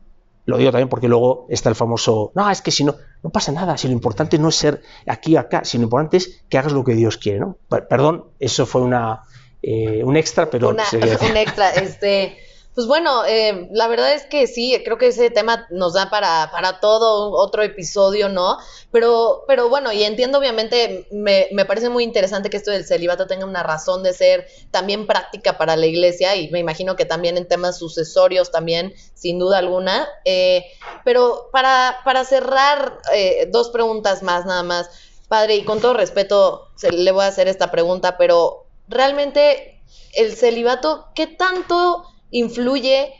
lo 0.46 0.58
digo 0.58 0.70
también 0.70 0.88
porque 0.88 1.08
luego 1.08 1.46
está 1.48 1.68
el 1.68 1.74
famoso, 1.74 2.32
no, 2.34 2.50
es 2.50 2.60
que 2.60 2.70
si 2.70 2.84
no, 2.84 2.96
no 3.22 3.30
pasa 3.30 3.52
nada, 3.52 3.76
si 3.76 3.88
lo 3.88 3.94
importante 3.94 4.38
no 4.38 4.48
es 4.48 4.56
ser 4.56 4.82
aquí 5.06 5.36
o 5.36 5.40
acá, 5.40 5.64
si 5.64 5.78
lo 5.78 5.84
importante 5.84 6.18
es 6.18 6.44
que 6.48 6.58
hagas 6.58 6.72
lo 6.72 6.84
que 6.84 6.94
Dios 6.94 7.16
quiere, 7.16 7.40
¿no? 7.40 7.58
Perdón, 7.68 8.26
eso 8.38 8.66
fue 8.66 8.82
una, 8.82 9.22
eh, 9.62 10.02
un 10.04 10.16
extra, 10.16 10.50
pero... 10.50 10.70
un 11.30 11.36
extra, 11.36 11.70
este... 11.70 12.36
Pues 12.74 12.88
bueno, 12.88 13.24
eh, 13.24 13.68
la 13.70 13.86
verdad 13.86 14.14
es 14.14 14.24
que 14.24 14.48
sí, 14.48 14.76
creo 14.84 14.98
que 14.98 15.06
ese 15.06 15.30
tema 15.30 15.68
nos 15.70 15.92
da 15.92 16.10
para, 16.10 16.50
para 16.50 16.80
todo 16.80 17.30
otro 17.30 17.62
episodio, 17.62 18.28
¿no? 18.28 18.58
Pero, 18.90 19.44
pero 19.46 19.68
bueno, 19.68 19.92
y 19.92 20.02
entiendo 20.02 20.38
obviamente, 20.38 21.06
me, 21.12 21.46
me, 21.52 21.64
parece 21.66 21.88
muy 21.88 22.02
interesante 22.02 22.50
que 22.50 22.56
esto 22.56 22.72
del 22.72 22.84
celibato 22.84 23.28
tenga 23.28 23.44
una 23.46 23.62
razón 23.62 24.02
de 24.02 24.12
ser 24.12 24.48
también 24.72 25.06
práctica 25.06 25.56
para 25.56 25.76
la 25.76 25.86
iglesia 25.86 26.34
y 26.34 26.50
me 26.50 26.58
imagino 26.58 26.96
que 26.96 27.04
también 27.04 27.36
en 27.36 27.46
temas 27.46 27.78
sucesorios 27.78 28.50
también, 28.50 28.92
sin 29.14 29.38
duda 29.38 29.58
alguna. 29.58 30.08
Eh, 30.24 30.64
pero 31.04 31.50
para, 31.52 31.98
para 32.04 32.24
cerrar, 32.24 32.98
eh, 33.12 33.48
dos 33.52 33.68
preguntas 33.68 34.24
más 34.24 34.46
nada 34.46 34.64
más. 34.64 34.90
Padre, 35.28 35.54
y 35.54 35.64
con 35.64 35.80
todo 35.80 35.94
respeto 35.94 36.70
le 36.90 37.12
voy 37.12 37.24
a 37.24 37.28
hacer 37.28 37.46
esta 37.46 37.70
pregunta, 37.70 38.16
pero 38.18 38.66
realmente 38.88 39.80
el 40.14 40.34
celibato, 40.34 41.06
¿qué 41.14 41.28
tanto 41.28 42.04
influye 42.34 43.14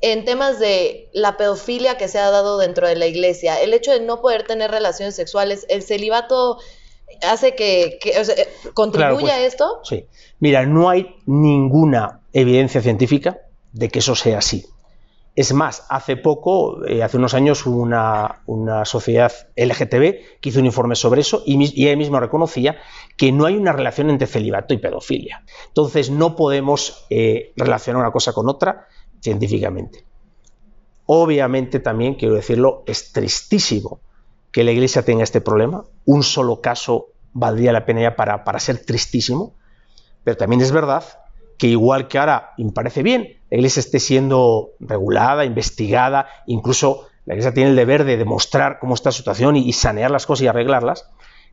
en 0.00 0.24
temas 0.24 0.60
de 0.60 1.10
la 1.12 1.36
pedofilia 1.36 1.98
que 1.98 2.08
se 2.08 2.18
ha 2.18 2.30
dado 2.30 2.56
dentro 2.56 2.86
de 2.86 2.94
la 2.94 3.06
iglesia, 3.06 3.60
el 3.60 3.74
hecho 3.74 3.90
de 3.90 4.00
no 4.00 4.20
poder 4.22 4.44
tener 4.46 4.70
relaciones 4.70 5.16
sexuales, 5.16 5.66
el 5.68 5.82
celibato 5.82 6.58
hace 7.22 7.56
que, 7.56 7.98
contribuya 8.72 9.34
a 9.34 9.40
esto? 9.40 9.80
Sí. 9.82 10.06
Mira, 10.38 10.64
no 10.66 10.88
hay 10.88 11.16
ninguna 11.26 12.20
evidencia 12.32 12.80
científica 12.80 13.40
de 13.72 13.88
que 13.88 13.98
eso 13.98 14.14
sea 14.14 14.38
así. 14.38 14.64
Es 15.36 15.52
más, 15.52 15.86
hace 15.88 16.16
poco, 16.16 16.84
eh, 16.84 17.02
hace 17.02 17.16
unos 17.16 17.34
años, 17.34 17.64
hubo 17.64 17.80
una, 17.82 18.84
sociedad 18.84 19.32
LGTB 19.56 20.40
que 20.40 20.48
hizo 20.48 20.58
un 20.58 20.66
informe 20.66 20.96
sobre 20.96 21.20
eso 21.20 21.42
y, 21.46 21.56
y 21.80 21.86
ella 21.86 21.96
misma 21.96 22.20
reconocía 22.20 22.76
que 23.16 23.32
no 23.32 23.46
hay 23.46 23.56
una 23.56 23.72
relación 23.72 24.10
entre 24.10 24.26
celibato 24.26 24.74
y 24.74 24.78
pedofilia. 24.78 25.44
Entonces, 25.68 26.10
no 26.10 26.36
podemos 26.36 27.06
eh, 27.10 27.52
relacionar 27.56 28.02
una 28.02 28.12
cosa 28.12 28.32
con 28.32 28.48
otra 28.48 28.88
científicamente. 29.20 30.04
Obviamente 31.06 31.80
también, 31.80 32.14
quiero 32.14 32.34
decirlo, 32.34 32.82
es 32.86 33.12
tristísimo 33.12 34.00
que 34.52 34.64
la 34.64 34.72
Iglesia 34.72 35.04
tenga 35.04 35.24
este 35.24 35.40
problema. 35.40 35.84
Un 36.04 36.22
solo 36.22 36.60
caso 36.60 37.08
valdría 37.32 37.72
la 37.72 37.86
pena 37.86 38.02
ya 38.02 38.16
para, 38.16 38.44
para 38.44 38.60
ser 38.60 38.84
tristísimo, 38.84 39.54
pero 40.24 40.36
también 40.36 40.60
es 40.60 40.72
verdad 40.72 41.04
que 41.58 41.68
igual 41.68 42.08
que 42.08 42.18
ahora 42.18 42.52
me 42.58 42.72
parece 42.72 43.02
bien, 43.02 43.39
la 43.50 43.56
Iglesia 43.56 43.80
esté 43.80 44.00
siendo 44.00 44.70
regulada, 44.80 45.44
investigada, 45.44 46.26
incluso 46.46 47.08
la 47.26 47.34
Iglesia 47.34 47.52
tiene 47.52 47.70
el 47.70 47.76
deber 47.76 48.04
de 48.04 48.16
demostrar 48.16 48.78
cómo 48.80 48.94
está 48.94 49.08
la 49.08 49.14
situación 49.14 49.56
y, 49.56 49.72
sanear 49.72 50.10
las 50.10 50.26
cosas 50.26 50.44
y 50.44 50.46
arreglarlas, 50.48 51.10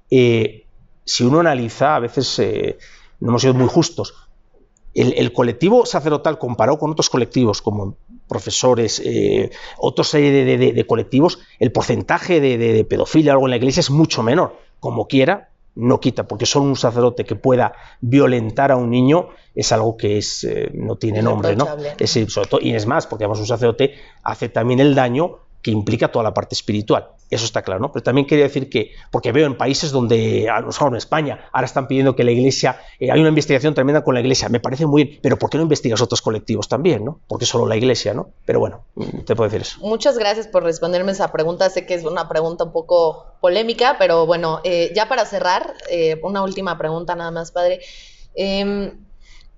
eh, 0.09 0.65
si 1.05 1.23
uno 1.23 1.39
analiza, 1.39 1.95
a 1.95 1.99
veces 1.99 2.39
eh, 2.39 2.77
no 3.19 3.29
hemos 3.29 3.41
sido 3.41 3.53
muy 3.53 3.67
justos, 3.67 4.13
el, 4.97 5.31
colectivo 5.31 5.85
sacerdotal 5.85 6.39
comparado 6.39 6.79
con 6.79 6.91
otros 6.91 7.09
colectivos 7.09 7.61
como 7.61 7.97
profesores, 8.27 8.99
eh, 9.05 9.51
otra 9.77 10.03
serie 10.03 10.57
de, 10.57 10.87
colectivos, 10.87 11.39
el 11.59 11.71
porcentaje 11.71 12.39
de, 12.39 12.83
pedofilia 12.83 13.33
o 13.33 13.35
algo 13.35 13.45
en 13.45 13.51
la 13.51 13.57
iglesia 13.57 13.81
es 13.81 13.91
mucho 13.91 14.23
menor. 14.23 14.57
Como 14.79 15.07
quiera, 15.07 15.49
no 15.77 15.99
quita, 15.99 16.27
porque 16.27 16.45
solo 16.45 16.65
un 16.65 16.75
sacerdote 16.75 17.23
que 17.23 17.35
pueda 17.35 17.73
violentar 18.01 18.71
a 18.71 18.75
un 18.75 18.89
niño 18.89 19.29
es 19.53 19.71
algo 19.71 19.95
que 19.95 20.17
es, 20.17 20.43
eh, 20.43 20.71
no 20.73 20.95
tiene 20.97 21.21
nombre, 21.21 21.55
¿no? 21.55 21.67
Es, 21.99 22.11
sobre 22.11 22.49
todo, 22.49 22.61
y 22.61 22.73
es 22.73 22.85
más, 22.85 23.07
porque 23.07 23.23
además 23.23 23.39
un 23.39 23.47
sacerdote 23.47 23.93
hace 24.23 24.49
también 24.49 24.79
el 24.79 24.95
daño 24.95 25.37
que 25.61 25.71
implica 25.71 26.11
toda 26.11 26.23
la 26.23 26.33
parte 26.33 26.55
espiritual. 26.55 27.09
Eso 27.29 27.45
está 27.45 27.61
claro, 27.61 27.81
¿no? 27.81 27.91
Pero 27.91 28.03
también 28.03 28.25
quería 28.25 28.45
decir 28.45 28.69
que, 28.69 28.91
porque 29.11 29.31
veo 29.31 29.45
en 29.45 29.57
países 29.57 29.91
donde, 29.91 30.49
a 30.49 30.61
lo 30.61 30.67
mejor 30.67 30.89
en 30.89 30.95
España, 30.95 31.49
ahora 31.51 31.65
están 31.65 31.87
pidiendo 31.87 32.15
que 32.15 32.23
la 32.23 32.31
iglesia, 32.31 32.79
eh, 32.99 33.11
hay 33.11 33.19
una 33.19 33.29
investigación 33.29 33.73
tremenda 33.73 34.03
con 34.03 34.13
la 34.13 34.21
iglesia, 34.21 34.47
me 34.49 34.59
parece 34.59 34.85
muy 34.85 35.03
bien, 35.03 35.19
pero 35.21 35.37
¿por 35.37 35.49
qué 35.49 35.57
no 35.57 35.63
investigas 35.63 36.01
otros 36.01 36.21
colectivos 36.21 36.67
también, 36.67 37.03
¿no? 37.03 37.19
Porque 37.27 37.45
solo 37.45 37.67
la 37.67 37.75
iglesia, 37.75 38.13
¿no? 38.13 38.29
Pero 38.45 38.59
bueno, 38.59 38.85
mm, 38.95 39.19
te 39.25 39.35
puedo 39.35 39.49
decir 39.49 39.61
eso. 39.61 39.79
Muchas 39.81 40.17
gracias 40.17 40.47
por 40.47 40.63
responderme 40.63 41.11
esa 41.11 41.31
pregunta. 41.31 41.69
Sé 41.69 41.85
que 41.85 41.95
es 41.95 42.05
una 42.05 42.29
pregunta 42.29 42.63
un 42.63 42.71
poco 42.71 43.25
polémica, 43.41 43.97
pero 43.99 44.25
bueno, 44.25 44.61
eh, 44.63 44.91
ya 44.95 45.09
para 45.09 45.25
cerrar, 45.25 45.73
eh, 45.89 46.19
una 46.23 46.43
última 46.43 46.77
pregunta 46.77 47.15
nada 47.15 47.31
más, 47.31 47.51
padre. 47.51 47.81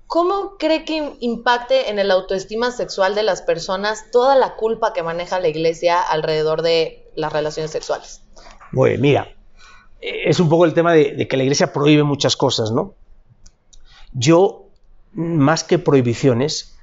¿Cómo 0.10 0.58
cree 0.58 0.86
que 0.86 1.13
impacte 1.19 1.91
en 1.91 2.00
el 2.00 2.10
autoestima 2.10 2.72
sexual 2.72 3.13
de 3.13 3.22
las 3.22 3.43
personas 3.43 4.10
toda 4.12 4.36
la 4.36 4.56
culpa 4.56 4.91
que 4.91 5.04
maneja 5.04 5.39
la 5.39 5.50
iglesia 5.50 6.02
alrededor 6.02 6.63
de 6.63 7.08
las 7.13 7.32
relaciones 7.32 7.69
sexuales? 7.69 8.24
Bueno, 8.72 9.00
mira, 9.00 9.36
es 10.02 10.39
un 10.39 10.50
poco 10.50 10.65
el 10.65 10.74
tema 10.74 10.93
de, 10.93 11.28
que 11.28 11.38
la 11.38 11.43
iglesia 11.43 11.72
prohíbe 11.72 12.02
muchas 12.02 12.36
cosas, 12.36 12.72
¿no? 12.72 12.95
Yo, 14.12 14.72
más 15.12 15.63
que 15.63 15.78
prohibiciones, 15.78 16.76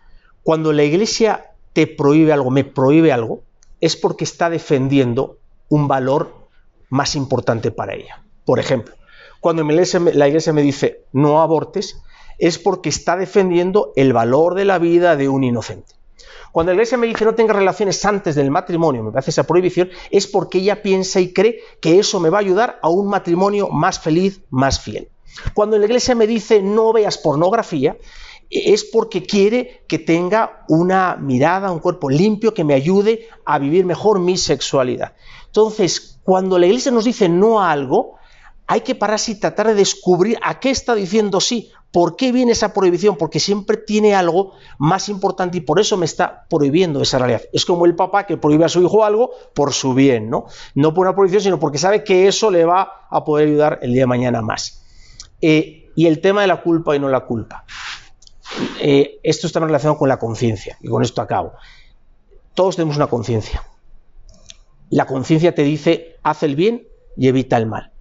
cuando 0.44 0.72
la 0.72 0.84
iglesia 0.84 1.50
te 1.72 1.88
prohíbe 1.88 2.32
algo, 2.32 2.52
me 2.52 2.62
prohíbe 2.62 3.10
algo, 3.10 3.42
es 3.80 3.96
porque 3.96 4.22
está 4.22 4.50
defendiendo 4.50 5.38
un 5.68 5.88
valor 5.88 6.32
más 6.90 7.16
importante 7.16 7.72
para 7.72 7.96
ella. 7.96 8.22
Por 8.44 8.60
ejemplo, 8.60 8.94
cuando 9.40 9.64
la 9.64 10.28
iglesia 10.28 10.52
me 10.52 10.62
dice 10.62 11.06
no 11.12 11.42
abortes, 11.42 12.00
es 12.38 12.58
porque 12.58 12.88
está 12.88 13.16
defendiendo 13.16 13.92
el 13.96 14.12
valor 14.12 14.54
de 14.54 14.64
la 14.64 14.78
vida 14.78 15.16
de 15.16 15.28
un 15.28 15.44
inocente. 15.44 15.94
Cuando 16.52 16.72
la 16.72 16.76
iglesia 16.76 16.96
me 16.96 17.06
dice 17.06 17.24
no 17.24 17.34
tenga 17.34 17.52
relaciones 17.52 18.02
antes 18.04 18.34
del 18.34 18.50
matrimonio, 18.50 19.02
me 19.02 19.12
parece 19.12 19.30
esa 19.30 19.46
prohibición, 19.46 19.90
es 20.10 20.26
porque 20.26 20.58
ella 20.58 20.82
piensa 20.82 21.20
y 21.20 21.32
cree 21.32 21.60
que 21.80 21.98
eso 21.98 22.18
me 22.18 22.30
va 22.30 22.38
a 22.38 22.40
ayudar 22.40 22.78
a 22.82 22.88
un 22.88 23.08
matrimonio 23.08 23.68
más 23.68 24.00
feliz, 24.00 24.40
más 24.50 24.80
fiel. 24.80 25.10
Cuando 25.52 25.76
la 25.76 25.84
iglesia 25.84 26.14
me 26.14 26.26
dice 26.26 26.62
no 26.62 26.92
veas 26.94 27.18
pornografía, 27.18 27.98
es 28.48 28.84
porque 28.84 29.22
quiere 29.22 29.84
que 29.88 29.98
tenga 29.98 30.64
una 30.68 31.16
mirada, 31.16 31.72
un 31.72 31.80
cuerpo 31.80 32.08
limpio 32.08 32.54
que 32.54 32.64
me 32.64 32.74
ayude 32.74 33.28
a 33.44 33.58
vivir 33.58 33.84
mejor 33.84 34.20
mi 34.20 34.36
sexualidad. 34.36 35.14
Entonces, 35.46 36.20
cuando 36.22 36.58
la 36.58 36.66
iglesia 36.66 36.92
nos 36.92 37.04
dice 37.04 37.28
no 37.28 37.60
a 37.60 37.70
algo, 37.70 38.14
hay 38.66 38.80
que 38.80 38.94
pararse 38.94 39.32
y 39.32 39.40
tratar 39.40 39.68
de 39.68 39.74
descubrir 39.74 40.38
a 40.42 40.58
qué 40.60 40.70
está 40.70 40.94
diciendo 40.94 41.40
sí, 41.40 41.70
¿Por 41.96 42.14
qué 42.14 42.30
viene 42.30 42.52
esa 42.52 42.74
prohibición? 42.74 43.16
Porque 43.16 43.40
siempre 43.40 43.78
tiene 43.78 44.14
algo 44.14 44.52
más 44.76 45.08
importante 45.08 45.56
y 45.56 45.60
por 45.62 45.80
eso 45.80 45.96
me 45.96 46.04
está 46.04 46.44
prohibiendo 46.50 47.00
esa 47.00 47.18
realidad. 47.18 47.40
Es 47.54 47.64
como 47.64 47.86
el 47.86 47.94
papá 47.94 48.26
que 48.26 48.36
prohíbe 48.36 48.66
a 48.66 48.68
su 48.68 48.82
hijo 48.82 49.02
algo 49.02 49.30
por 49.54 49.72
su 49.72 49.94
bien, 49.94 50.28
¿no? 50.28 50.44
Por 50.92 51.06
una 51.06 51.14
prohibición, 51.14 51.42
sino 51.42 51.58
porque 51.58 51.78
sabe 51.78 52.04
que 52.04 52.28
eso 52.28 52.50
le 52.50 52.66
va 52.66 53.06
a 53.08 53.24
poder 53.24 53.48
ayudar 53.48 53.78
el 53.80 53.94
día 53.94 54.02
de 54.02 54.08
mañana 54.08 54.42
más. 54.42 54.82
Eh, 55.40 55.90
y 55.96 56.06
el 56.06 56.20
tema 56.20 56.42
de 56.42 56.48
la 56.48 56.60
culpa 56.60 56.94
y 56.94 56.98
no 56.98 57.08
la 57.08 57.20
culpa. 57.20 57.64
Eh, 58.78 59.18
esto 59.22 59.46
está 59.46 59.60
relacionado 59.60 59.98
con 59.98 60.10
la 60.10 60.18
conciencia, 60.18 60.76
y 60.82 60.88
con 60.88 61.02
esto 61.02 61.22
acabo. 61.22 61.52
Todos 62.52 62.76
tenemos 62.76 62.96
una 62.96 63.06
conciencia. 63.06 63.62
La 64.90 65.06
conciencia 65.06 65.54
te 65.54 65.62
dice, 65.62 66.16
haz 66.22 66.42
el 66.42 66.56
bien 66.56 66.86
y 67.16 67.28
evita 67.28 67.56
el 67.56 67.64
mal. 67.64 67.95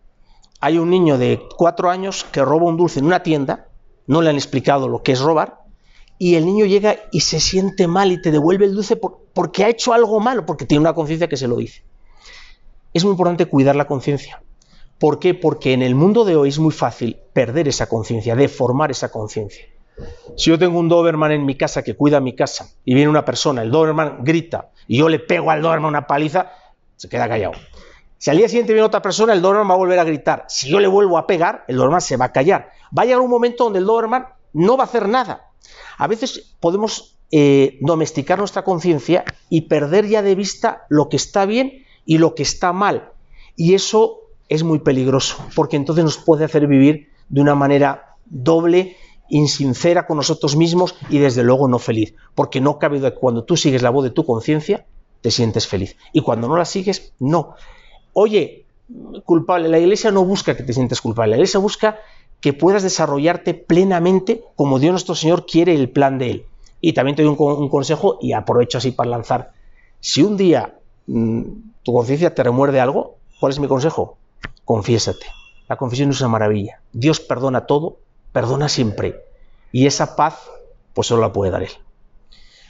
Hay 0.60 0.78
un 0.78 0.90
niño 0.90 1.18
de 1.18 1.42
cuatro 1.58 1.90
años 1.90 2.24
que 2.24 2.44
roba 2.44 2.66
un 2.66 2.78
dulce 2.78 3.00
en 3.00 3.06
una 3.06 3.24
tienda 3.24 3.68
no 4.08 4.22
le 4.22 4.30
han 4.30 4.36
explicado 4.36 4.88
lo 4.88 5.04
que 5.04 5.14
es 5.14 5.20
robar, 5.20 5.62
y 6.18 6.36
el 6.36 6.46
niño 6.46 6.66
llega 6.66 6.98
y 7.12 7.22
se 7.22 7.40
siente 7.40 7.88
mal 7.88 8.12
y 8.12 8.22
te 8.22 8.32
devuelve 8.32 8.66
el 8.66 8.76
dulce 8.76 8.96
porque 8.96 9.64
ha 9.64 9.70
hecho 9.70 9.94
algo 9.94 10.20
malo, 10.20 10.46
porque 10.46 10.66
tiene 10.66 10.82
una 10.82 10.94
conciencia 10.94 11.28
que 11.28 11.38
se 11.38 11.48
lo 11.48 11.58
dice. 11.58 11.84
Es 12.94 13.04
muy 13.04 13.12
importante 13.12 13.48
cuidar 13.48 13.76
la 13.76 13.88
conciencia. 13.88 14.42
¿Por 14.98 15.20
qué? 15.20 15.34
Porque 15.34 15.74
en 15.74 15.82
el 15.82 15.94
mundo 15.94 16.24
de 16.24 16.38
hoy 16.38 16.50
es 16.50 16.60
muy 16.60 16.72
fácil 16.72 17.18
perder 17.34 17.68
esa 17.68 17.88
conciencia, 17.88 18.36
deformar 18.36 18.92
esa 18.92 19.12
conciencia. 19.12 19.66
Si 20.38 20.50
yo 20.50 20.58
tengo 20.58 20.80
un 20.80 20.88
Doberman 20.88 21.32
en 21.32 21.46
mi 21.46 21.56
casa 21.56 21.84
que 21.84 21.96
cuida 21.96 22.22
mi 22.22 22.34
casa 22.34 22.70
y 22.86 22.94
viene 22.94 23.10
una 23.10 23.26
persona, 23.26 23.62
el 23.62 23.72
Doberman 23.72 24.24
grita 24.24 24.72
y 24.88 24.98
yo 24.98 25.10
le 25.10 25.20
pego 25.20 25.52
al 25.52 25.62
Doberman 25.62 25.90
una 25.90 26.08
paliza, 26.08 26.52
se 26.96 27.10
queda 27.10 27.28
callado. 27.28 27.54
Si 28.26 28.32
al 28.32 28.38
día 28.38 28.50
siguiente 28.50 28.74
viene 28.74 28.88
otra 28.88 29.04
persona, 29.04 29.34
el 29.34 29.42
Doberman 29.44 29.70
va 29.70 29.76
a 29.76 29.78
volver 29.78 30.00
a 30.00 30.04
gritar. 30.04 30.46
Si 30.48 30.68
yo 30.68 30.80
le 30.80 30.88
vuelvo 30.88 31.20
a 31.20 31.28
pegar, 31.28 31.64
el 31.68 31.76
Doberman 31.76 32.02
se 32.02 32.18
va 32.18 32.26
a 32.26 32.32
callar. 32.32 32.72
Va 32.86 33.04
a 33.04 33.06
llegar 33.06 33.22
un 33.22 33.30
momento 33.30 33.66
donde 33.66 33.78
el 33.78 33.86
Doberman 33.86 34.26
no 34.52 34.78
va 34.78 34.86
a 34.86 34.88
hacer 34.88 35.08
nada. 35.08 35.52
A 36.00 36.08
veces 36.08 36.56
podemos 36.60 37.20
eh, 37.30 37.78
domesticar 37.82 38.40
nuestra 38.40 38.64
conciencia 38.64 39.26
y 39.48 39.68
perder 39.68 40.08
ya 40.08 40.24
de 40.24 40.34
vista 40.34 40.88
lo 40.90 41.08
que 41.08 41.18
está 41.18 41.46
bien 41.46 41.86
y 42.04 42.18
lo 42.18 42.34
que 42.34 42.42
está 42.42 42.74
mal. 42.74 43.12
Y 43.56 43.76
eso 43.76 44.22
es 44.50 44.64
muy 44.64 44.80
peligroso, 44.80 45.38
porque 45.56 45.76
entonces 45.76 46.04
nos 46.04 46.18
puede 46.18 46.46
hacer 46.46 46.66
vivir 46.66 47.10
de 47.30 47.42
una 47.42 47.54
manera 47.54 48.16
doble, 48.26 48.98
insincera 49.30 50.08
con 50.08 50.18
nosotros 50.18 50.56
mismos 50.56 50.96
y 51.12 51.20
desde 51.20 51.44
luego 51.44 51.68
no 51.68 51.78
feliz. 51.78 52.16
Porque 52.34 52.60
no 52.60 52.80
cabe 52.80 53.14
cuando 53.14 53.44
tú 53.44 53.56
sigues 53.56 53.84
la 53.84 53.92
voz 53.92 54.04
de 54.04 54.10
tu 54.10 54.26
conciencia, 54.26 54.88
te 55.22 55.30
sientes 55.30 55.68
feliz. 55.68 55.96
Y 56.12 56.22
cuando 56.22 56.48
no 56.48 56.58
la 56.58 56.66
sigues, 56.66 57.14
no 57.20 57.54
oye, 58.16 58.66
culpable, 59.26 59.68
la 59.68 59.78
iglesia 59.78 60.10
no 60.10 60.24
busca 60.26 60.56
que 60.56 60.64
te 60.64 60.74
sientas 60.74 61.02
culpable, 61.02 61.32
la 61.32 61.36
iglesia 61.38 61.60
busca 61.60 62.00
que 62.40 62.54
puedas 62.54 62.82
desarrollarte 62.82 63.54
plenamente 63.54 64.44
como 64.56 64.80
Dios 64.80 64.92
nuestro 64.92 65.16
Señor 65.16 65.46
quiere 65.46 65.76
el 65.76 65.90
plan 65.90 66.18
de 66.18 66.32
Él. 66.32 66.46
Y 66.82 66.94
también 66.94 67.16
te 67.16 67.24
doy 67.24 67.36
un, 67.38 67.70
consejo 67.70 68.18
y 68.22 68.34
aprovecho 68.34 68.78
así 68.78 68.92
para 68.92 69.10
lanzar. 69.10 69.52
Si 70.00 70.22
un 70.22 70.38
día 70.38 70.76
mm, 71.08 71.42
tu 71.84 71.94
conciencia 71.94 72.34
te 72.34 72.44
remuerde 72.44 72.80
algo, 72.80 73.16
¿cuál 73.40 73.52
es 73.52 73.60
mi 73.60 73.68
consejo? 73.68 74.18
Confiésate. 74.64 75.26
La 75.68 75.78
confesión 75.78 76.12
es 76.12 76.22
una 76.22 76.30
maravilla. 76.30 76.80
Dios 76.94 77.20
perdona 77.20 77.66
todo, 77.66 77.98
perdona 78.32 78.70
siempre. 78.70 79.24
Y 79.72 79.88
esa 79.88 80.16
paz, 80.16 80.40
pues 80.94 81.08
solo 81.08 81.22
la 81.22 81.34
puede 81.34 81.52
dar 81.52 81.64
Él. 81.64 81.72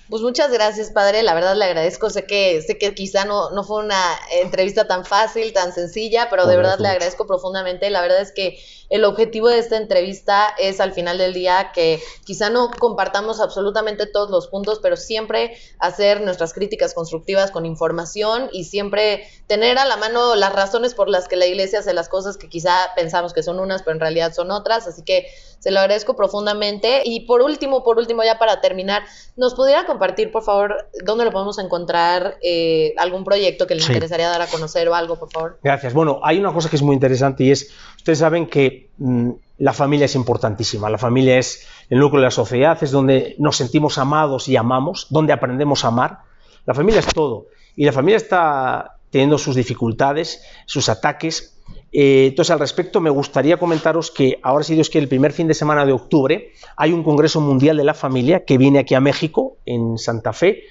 Pues 0.07 0.21
muchas 0.21 0.51
gracias, 0.51 0.91
padre. 0.91 1.23
La 1.23 1.33
verdad 1.33 1.55
le 1.55 1.65
agradezco. 1.65 2.11
Sé 2.11 2.25
que, 2.25 2.61
sé 2.61 2.77
que 2.77 2.93
quizá 2.93 3.25
no, 3.25 3.49
no 3.51 3.63
fue 3.63 3.83
una 3.83 3.99
entrevista 4.31 4.87
tan 4.87 5.03
fácil, 5.03 5.51
tan 5.51 5.73
sencilla, 5.73 6.27
pero 6.29 6.45
de 6.45 6.57
verdad 6.57 6.77
le 6.77 6.89
agradezco 6.89 7.25
profundamente. 7.25 7.89
La 7.89 8.01
verdad 8.01 8.21
es 8.21 8.31
que 8.31 8.59
el 8.89 9.03
objetivo 9.03 9.49
de 9.49 9.57
esta 9.57 9.77
entrevista 9.77 10.53
es 10.59 10.79
al 10.79 10.93
final 10.93 11.17
del 11.17 11.33
día 11.33 11.71
que 11.73 11.99
quizá 12.23 12.51
no 12.51 12.69
compartamos 12.69 13.39
absolutamente 13.39 14.05
todos 14.05 14.29
los 14.29 14.47
puntos, 14.47 14.79
pero 14.79 14.95
siempre 14.95 15.57
hacer 15.79 16.21
nuestras 16.21 16.53
críticas 16.53 16.93
constructivas 16.93 17.49
con 17.49 17.65
información 17.65 18.49
y 18.51 18.65
siempre 18.65 19.27
tener 19.47 19.79
a 19.79 19.85
la 19.85 19.97
mano 19.97 20.35
las 20.35 20.53
razones 20.53 20.93
por 20.93 21.09
las 21.09 21.27
que 21.27 21.35
la 21.35 21.47
iglesia 21.47 21.79
hace 21.79 21.95
las 21.95 22.09
cosas 22.09 22.37
que 22.37 22.47
quizá 22.47 22.75
pensamos 22.95 23.33
que 23.33 23.41
son 23.41 23.59
unas, 23.59 23.81
pero 23.81 23.95
en 23.95 24.01
realidad 24.01 24.33
son 24.35 24.51
otras. 24.51 24.87
Así 24.87 25.01
que 25.03 25.27
Se 25.65 25.71
lo 25.71 25.79
agradezco 25.79 26.15
profundamente. 26.15 27.01
Y 27.03 27.21
por 27.21 27.41
último, 27.41 27.83
por 27.83 27.97
último, 27.97 28.23
ya 28.23 28.37
para 28.37 28.61
terminar, 28.61 29.01
¿nos 29.35 29.55
pudiera 29.55 29.87
compartir, 29.87 30.31
por 30.31 30.43
favor, 30.43 30.75
dónde 31.03 31.25
lo 31.25 31.31
podemos 31.31 31.57
encontrar? 31.57 32.37
Eh, 32.43 32.93
¿Algún 32.99 33.23
proyecto 33.23 33.65
que 33.65 33.73
les 33.73 33.89
interesaría 33.89 34.29
dar 34.29 34.43
a 34.43 34.45
conocer 34.45 34.87
o 34.87 34.93
algo, 34.93 35.15
por 35.15 35.31
favor? 35.31 35.57
Gracias. 35.63 35.91
Bueno, 35.95 36.19
hay 36.21 36.37
una 36.37 36.53
cosa 36.53 36.69
que 36.69 36.75
es 36.75 36.83
muy 36.83 36.93
interesante 36.93 37.45
y 37.45 37.49
es, 37.49 37.71
ustedes 37.97 38.19
saben 38.19 38.45
que 38.45 38.91
mm, 38.99 39.31
la 39.57 39.73
familia 39.73 40.05
es 40.05 40.13
importantísima. 40.13 40.87
La 40.87 40.99
familia 40.99 41.39
es 41.39 41.65
el 41.89 41.97
núcleo 41.97 42.21
de 42.21 42.27
la 42.27 42.31
sociedad, 42.31 42.77
es 42.83 42.91
donde 42.91 43.35
nos 43.39 43.57
sentimos 43.57 43.97
amados 43.97 44.47
y 44.47 44.57
amamos, 44.57 45.07
donde 45.09 45.33
aprendemos 45.33 45.83
a 45.83 45.87
amar. 45.87 46.19
La 46.67 46.75
familia 46.75 46.99
es 46.99 47.07
todo. 47.07 47.47
Y 47.75 47.85
la 47.85 47.91
familia 47.91 48.17
está 48.17 48.97
teniendo 49.09 49.39
sus 49.39 49.55
dificultades, 49.55 50.43
sus 50.67 50.89
ataques. 50.89 51.57
Eh, 51.97 52.27
entonces, 52.27 52.51
al 52.51 52.59
respecto, 52.59 52.99
me 52.99 53.09
gustaría 53.09 53.55
comentaros 53.55 54.11
que 54.11 54.37
ahora, 54.43 54.65
si 54.65 54.75
Dios 54.75 54.89
quiere, 54.89 55.03
el 55.03 55.09
primer 55.09 55.31
fin 55.31 55.47
de 55.47 55.53
semana 55.53 55.85
de 55.85 55.93
octubre 55.93 56.51
hay 56.75 56.91
un 56.91 57.03
Congreso 57.03 57.39
Mundial 57.39 57.77
de 57.77 57.85
la 57.85 57.93
Familia 57.93 58.43
que 58.43 58.57
viene 58.57 58.79
aquí 58.79 58.95
a 58.95 58.99
México, 58.99 59.59
en 59.65 59.97
Santa 59.97 60.33
Fe. 60.33 60.63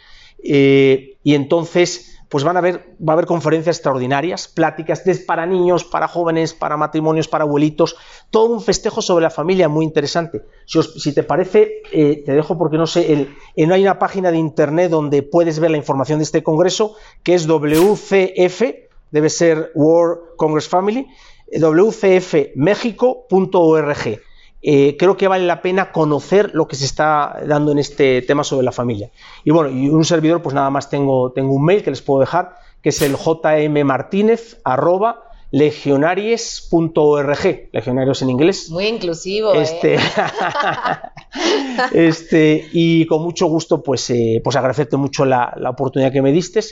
Eh, 0.42 1.16
y 1.22 1.34
entonces 1.34 2.10
pues 2.28 2.44
van 2.44 2.56
a 2.56 2.58
haber, 2.58 2.96
va 3.00 3.12
a 3.12 3.14
haber 3.14 3.26
conferencias 3.26 3.76
extraordinarias, 3.76 4.48
pláticas 4.48 5.02
para 5.26 5.46
niños, 5.46 5.84
para 5.84 6.08
jóvenes, 6.08 6.52
para 6.52 6.76
matrimonios, 6.76 7.28
para 7.28 7.44
abuelitos, 7.44 7.96
todo 8.30 8.52
un 8.52 8.60
festejo 8.60 9.00
sobre 9.00 9.22
la 9.22 9.30
familia 9.30 9.68
muy 9.68 9.84
interesante. 9.84 10.42
Si, 10.66 11.14
te 11.14 11.22
parece, 11.22 11.82
eh, 11.92 12.22
te 12.26 12.32
dejo 12.32 12.58
porque 12.58 12.76
no 12.76 12.86
sé, 12.86 13.12
el, 13.12 13.72
hay 13.72 13.82
una 13.82 13.98
página 13.98 14.30
de 14.30 14.38
internet 14.38 14.90
donde 14.90 15.22
puedes 15.22 15.58
ver 15.60 15.70
la 15.70 15.76
información 15.76 16.18
de 16.18 16.24
este 16.24 16.42
congreso, 16.42 16.96
que 17.22 17.34
es 17.34 17.46
WCF, 17.46 18.62
debe 19.14 19.30
ser 19.30 19.70
World 19.76 20.34
Congress 20.36 20.68
Family, 20.68 21.06
wcfmexico.org. 21.56 24.20
Eh, 24.66 24.96
creo 24.98 25.14
que 25.16 25.28
vale 25.28 25.46
la 25.46 25.60
pena 25.62 25.92
conocer 25.92 26.50
lo 26.52 26.66
que 26.66 26.74
se 26.74 26.84
está 26.84 27.38
dando 27.46 27.70
en 27.70 27.78
este 27.78 28.22
tema 28.22 28.42
sobre 28.42 28.64
la 28.64 28.72
familia. 28.72 29.12
Y 29.44 29.52
bueno, 29.52 29.70
y 29.70 29.88
un 29.88 30.04
servidor, 30.04 30.42
pues 30.42 30.52
nada 30.52 30.68
más 30.70 30.90
tengo, 30.90 31.30
tengo 31.30 31.54
un 31.54 31.64
mail 31.64 31.84
que 31.84 31.90
les 31.90 32.02
puedo 32.02 32.18
dejar, 32.18 32.56
que 32.82 32.88
es 32.88 33.00
el 33.02 33.14
jmmartinez 33.14 34.60
legionaries.org, 35.52 37.68
legionarios 37.70 38.22
en 38.22 38.30
inglés. 38.30 38.68
Muy 38.70 38.86
inclusivo. 38.86 39.54
¿eh? 39.54 39.62
Este, 39.62 39.96
este, 41.94 42.68
y 42.72 43.06
con 43.06 43.22
mucho 43.22 43.46
gusto, 43.46 43.80
pues, 43.80 44.10
eh, 44.10 44.40
pues 44.42 44.56
agradecerte 44.56 44.96
mucho 44.96 45.24
la, 45.24 45.54
la 45.56 45.70
oportunidad 45.70 46.10
que 46.10 46.20
me 46.20 46.32
diste 46.32 46.62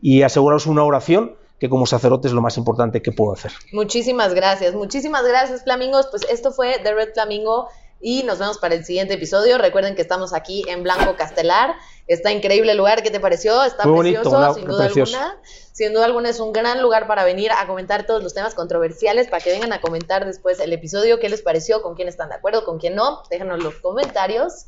y 0.00 0.22
aseguraros 0.22 0.66
una 0.66 0.82
oración 0.82 1.36
que 1.62 1.68
como 1.68 1.86
sacerdote 1.86 2.26
es 2.26 2.34
lo 2.34 2.40
más 2.42 2.56
importante 2.56 3.02
que 3.02 3.12
puedo 3.12 3.34
hacer. 3.34 3.52
Muchísimas 3.70 4.34
gracias, 4.34 4.74
muchísimas 4.74 5.22
gracias 5.22 5.62
Flamingos. 5.62 6.08
Pues 6.08 6.24
esto 6.28 6.50
fue 6.50 6.80
The 6.82 6.92
Red 6.92 7.10
Flamingo 7.14 7.68
y 8.00 8.24
nos 8.24 8.40
vemos 8.40 8.58
para 8.58 8.74
el 8.74 8.84
siguiente 8.84 9.14
episodio. 9.14 9.58
Recuerden 9.58 9.94
que 9.94 10.02
estamos 10.02 10.32
aquí 10.32 10.64
en 10.66 10.82
Blanco 10.82 11.14
Castelar. 11.14 11.76
Está 12.08 12.32
increíble 12.32 12.72
el 12.72 12.78
lugar. 12.78 13.04
¿Qué 13.04 13.12
te 13.12 13.20
pareció? 13.20 13.62
Está 13.62 13.84
precioso, 13.84 14.54
sin 14.54 14.64
duda 14.64 14.86
alguna. 14.86 15.40
Sin 15.70 15.92
duda 15.92 16.04
alguna 16.06 16.30
es 16.30 16.40
un 16.40 16.52
gran 16.52 16.82
lugar 16.82 17.06
para 17.06 17.22
venir 17.22 17.52
a 17.52 17.64
comentar 17.68 18.06
todos 18.06 18.24
los 18.24 18.34
temas 18.34 18.56
controversiales, 18.56 19.28
para 19.28 19.44
que 19.44 19.50
vengan 19.50 19.72
a 19.72 19.80
comentar 19.80 20.26
después 20.26 20.58
el 20.58 20.72
episodio, 20.72 21.20
qué 21.20 21.28
les 21.28 21.42
pareció, 21.42 21.80
con 21.80 21.94
quién 21.94 22.08
están 22.08 22.30
de 22.30 22.34
acuerdo, 22.34 22.64
con 22.64 22.80
quién 22.80 22.96
no. 22.96 23.22
Déjanos 23.30 23.62
los 23.62 23.76
comentarios. 23.76 24.66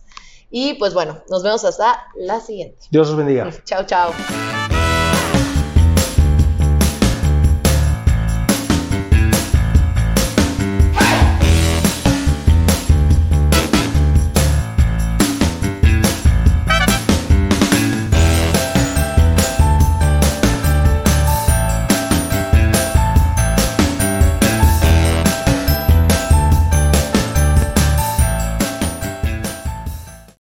Y 0.49 0.75
pues 0.75 0.95
bueno, 0.95 1.25
nos 1.29 1.43
vemos 1.43 1.65
hasta 1.65 2.05
la 2.15 2.39
siguiente. 2.39 2.87
Dios 2.93 3.11
os 3.11 3.17
bendiga. 3.17 3.51
Chao, 3.65 3.85
chao. 3.85 4.13